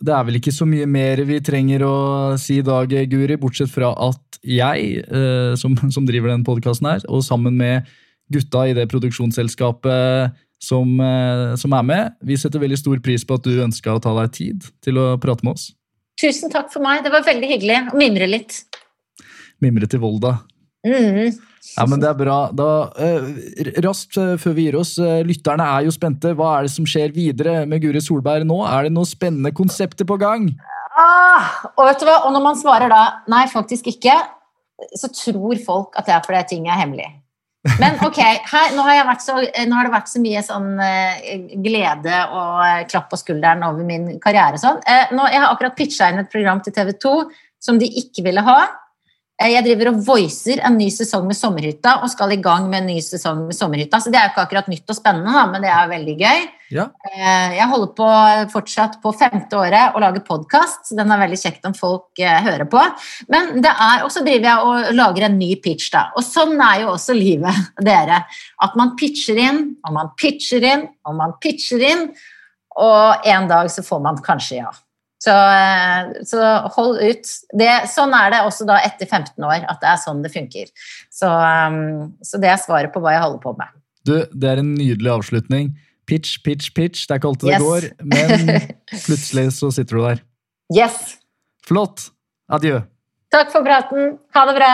det 0.03 0.13
er 0.13 0.25
vel 0.29 0.39
ikke 0.39 0.55
så 0.55 0.67
mye 0.69 0.87
mer 0.91 1.23
vi 1.29 1.39
trenger 1.45 1.85
å 1.87 1.97
si 2.41 2.61
i 2.61 2.65
dag, 2.67 2.91
Guri, 3.11 3.39
bortsett 3.41 3.73
fra 3.73 3.93
at 4.09 4.41
jeg, 4.47 5.05
eh, 5.05 5.55
som, 5.59 5.77
som 5.95 6.09
driver 6.09 6.33
den 6.33 6.45
podkasten 6.47 6.91
her, 6.91 7.07
og 7.09 7.25
sammen 7.27 7.57
med 7.59 7.89
gutta 8.33 8.67
i 8.67 8.75
det 8.77 8.89
produksjonsselskapet 8.91 10.37
som, 10.63 10.97
eh, 11.01 11.55
som, 11.61 11.75
er 11.77 11.87
med, 11.87 12.17
vi 12.27 12.39
setter 12.41 12.63
veldig 12.63 12.79
stor 12.81 13.01
pris 13.05 13.25
på 13.27 13.39
at 13.39 13.47
du 13.47 13.63
ønska 13.63 13.95
å 13.95 14.03
ta 14.03 14.15
deg 14.23 14.33
tid 14.35 14.69
til 14.85 15.01
å 15.01 15.09
prate 15.23 15.47
med 15.47 15.57
oss. 15.57 15.71
Tusen 16.21 16.53
takk 16.53 16.71
for 16.73 16.85
meg, 16.85 17.03
det 17.05 17.13
var 17.13 17.27
veldig 17.27 17.51
hyggelig 17.51 17.81
å 17.93 18.01
mimre 18.01 18.29
litt. 18.31 18.63
Mimre 19.65 19.89
til 19.89 20.01
Volda. 20.03 20.39
Mm. 20.87 21.35
Ja, 21.75 21.87
men 21.89 22.01
Det 22.01 22.09
er 22.09 22.19
bra. 22.19 22.39
Da, 22.55 22.69
eh, 23.03 23.27
raskt 23.85 24.17
eh, 24.21 24.37
før 24.41 24.55
vi 24.57 24.69
gir 24.69 24.79
oss, 24.79 24.97
eh, 25.03 25.25
lytterne 25.27 25.67
er 25.67 25.87
jo 25.87 25.95
spente. 25.95 26.35
Hva 26.37 26.59
er 26.59 26.67
det 26.67 26.73
som 26.77 26.87
skjer 26.87 27.13
videre 27.15 27.67
med 27.67 27.83
Guri 27.83 28.01
Solberg 28.01 28.47
nå? 28.47 28.63
Er 28.65 28.87
det 28.87 28.95
noen 28.95 29.09
spennende 29.09 29.53
konsepter 29.57 30.07
på 30.07 30.19
gang? 30.21 30.49
Ah, 30.97 31.67
og 31.75 31.89
vet 31.89 32.01
du 32.01 32.07
hva? 32.09 32.23
Og 32.25 32.33
når 32.33 32.45
man 32.45 32.57
svarer 32.57 32.93
da 32.93 33.03
nei, 33.29 33.45
faktisk 33.53 33.91
ikke, 33.91 34.15
så 34.97 35.11
tror 35.13 35.59
folk 35.65 35.97
at 35.99 36.07
det 36.07 36.15
er 36.15 36.25
fordi 36.25 36.45
ting 36.55 36.69
er 36.69 36.81
hemmelig. 36.81 37.11
Men 37.81 37.99
ok, 38.07 38.21
her, 38.23 38.73
nå, 38.77 38.87
har 38.87 39.19
så, 39.19 39.41
nå 39.43 39.77
har 39.77 39.89
det 39.89 39.95
vært 39.97 40.13
så 40.13 40.23
mye 40.23 40.45
sånn 40.47 40.71
glede 41.65 42.23
og 42.31 42.89
klapp 42.93 43.11
på 43.11 43.19
skulderen 43.19 43.67
over 43.67 43.85
min 43.85 44.21
karriere. 44.23 44.61
Sånn. 44.63 44.79
Nå, 45.13 45.29
jeg 45.33 45.43
har 45.43 45.51
akkurat 45.51 45.77
pitcha 45.77 46.13
inn 46.13 46.23
et 46.23 46.31
program 46.33 46.63
til 46.63 46.77
TV 46.77 46.95
2 47.03 47.17
som 47.67 47.81
de 47.81 47.91
ikke 48.01 48.25
ville 48.25 48.45
ha. 48.47 48.61
Eh, 49.37 49.51
Jeg 49.53 49.65
driver 49.67 49.91
og 49.91 49.99
voicer 50.07 50.63
en 50.65 50.79
ny 50.81 50.87
sesong 50.89 51.27
med 51.29 51.37
Sommerhytta 51.37 51.99
og 52.03 52.09
skal 52.09 52.33
i 52.33 52.39
gang 52.41 52.71
med 52.71 52.83
en 52.83 52.87
ny 52.95 53.01
sesong 53.05 53.43
med 53.47 53.57
Sommerhytta. 53.57 53.99
Så 54.01 54.09
det 54.13 54.17
er 54.17 54.29
jo 54.29 54.33
ikke 54.33 54.45
akkurat 54.47 54.69
nytt 54.73 54.89
og 54.89 54.97
spennende, 54.97 55.33
da, 55.37 55.43
men 55.51 55.61
det 55.67 55.73
er 55.73 55.91
veldig 55.91 56.15
gøy. 56.23 56.47
Ja. 56.73 56.87
Eh, 57.13 57.57
Jeg 57.59 57.69
holder 57.71 57.91
på 57.99 58.07
fortsatt 58.55 58.97
på 59.03 59.13
femte 59.15 59.59
året 59.61 59.93
å 59.95 60.01
lage 60.01 60.23
podkast, 60.25 60.89
så 60.89 60.97
den 60.97 61.13
er 61.13 61.21
veldig 61.21 61.39
kjekt 61.43 61.69
om 61.69 61.75
folk 61.77 62.19
eh, 62.19 62.41
hører 62.49 62.65
på. 62.73 62.81
Men 63.29 63.61
det 63.61 63.71
er 63.75 64.07
også 64.07 64.25
driver 64.25 64.49
jeg 64.49 64.71
og 64.71 64.95
lager 64.97 65.29
en 65.29 65.39
ny 65.39 65.51
pitch, 65.61 65.91
da. 65.93 66.07
Og 66.17 66.25
sånn 66.25 66.57
er 66.57 66.87
jo 66.87 66.95
også 66.95 67.15
livet, 67.15 67.61
dere. 67.91 68.23
At 68.65 68.75
man 68.81 68.97
pitcher 68.97 69.37
inn, 69.37 69.77
og 69.85 69.93
man 70.01 70.11
pitcher 70.17 70.65
inn, 70.65 70.89
og 71.05 71.15
man 71.21 71.37
pitcher 71.45 71.85
inn, 71.93 72.09
og 72.77 73.25
en 73.29 73.47
dag 73.49 73.69
så 73.73 73.85
får 73.85 74.01
man 74.05 74.19
kanskje 74.25 74.59
ja. 74.63 74.73
Så, 75.27 75.35
eh, 75.35 76.23
så 76.29 76.41
hold 76.77 77.01
ut. 77.03 77.31
Det, 77.59 77.71
sånn 77.91 78.15
er 78.15 78.31
det 78.31 78.43
også 78.47 78.67
da 78.69 78.77
etter 78.87 79.09
15 79.11 79.43
år, 79.43 79.65
at 79.67 79.81
det 79.83 79.89
er 79.91 79.99
sånn 79.99 80.23
det 80.23 80.31
funker. 80.35 80.71
Så, 81.11 81.27
um, 81.27 82.13
så 82.23 82.39
det 82.43 82.53
er 82.53 82.61
svaret 82.63 82.95
på 82.95 83.03
hva 83.03 83.17
jeg 83.17 83.25
holder 83.25 83.43
på 83.43 83.57
med. 83.59 83.75
Du, 84.07 84.15
Det 84.31 84.53
er 84.53 84.63
en 84.63 84.75
nydelig 84.79 85.11
avslutning. 85.17 85.73
Pitch, 86.07 86.37
pitch, 86.47 86.71
pitch. 86.77 87.09
Det 87.09 87.17
er 87.17 87.19
ikke 87.19 87.33
alltid 87.33 87.51
Yes. 87.51 87.59
det 87.59 87.67
går, 87.67 87.87
men 88.13 88.61
plutselig 89.09 89.47
så 89.59 89.73
sitter 89.75 89.99
du 89.99 90.05
der. 90.05 90.21
Yes! 90.77 91.17
Flott. 91.67 92.11
Adjø. 92.47 92.85
Takk 93.35 93.51
for 93.51 93.67
praten. 93.67 94.21
Ha 94.37 94.45
det 94.47 94.55
bra. 94.61 94.71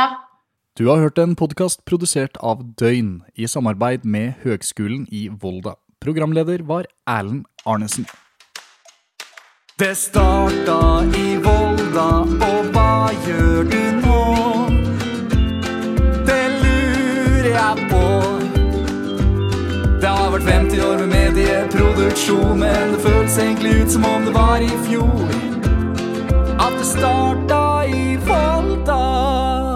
Du 0.76 0.86
har 0.90 1.00
hørt 1.00 1.18
en 1.20 1.32
podkast 1.36 1.86
produsert 1.88 2.36
av 2.44 2.61
Døgn 2.80 3.22
i 3.36 3.48
samarbeid 3.48 4.05
med 4.05 4.34
Høgskolen 4.44 5.07
i 5.09 5.30
Volda. 5.32 5.78
Programleder 6.05 6.61
var 6.68 6.84
Erlend 7.09 7.46
Arnesen. 7.64 8.05
Det 9.78 9.96
starta 9.96 11.04
i 11.16 11.36
Volda, 11.36 12.08
og 12.46 12.66
hva 12.74 13.08
gjør 13.26 13.62
du 13.70 13.78
nå? 14.02 14.18
Det 16.28 16.42
lurer 16.58 17.48
jeg 17.48 17.86
på. 17.88 18.02
Det 20.02 20.12
har 20.12 20.28
vært 20.34 20.44
50 20.50 20.84
år 20.84 21.00
med 21.00 21.08
medieproduksjon, 21.16 22.60
men 22.60 22.92
det 22.92 23.00
føles 23.00 23.38
egentlig 23.38 23.74
ut 23.80 23.96
som 23.96 24.04
om 24.04 24.28
det 24.28 24.36
var 24.36 24.60
i 24.60 24.72
fjor. 24.84 25.36
At 26.60 26.76
det 26.76 26.86
starta 26.92 27.64
i 27.88 28.16
Volda. 28.28 29.71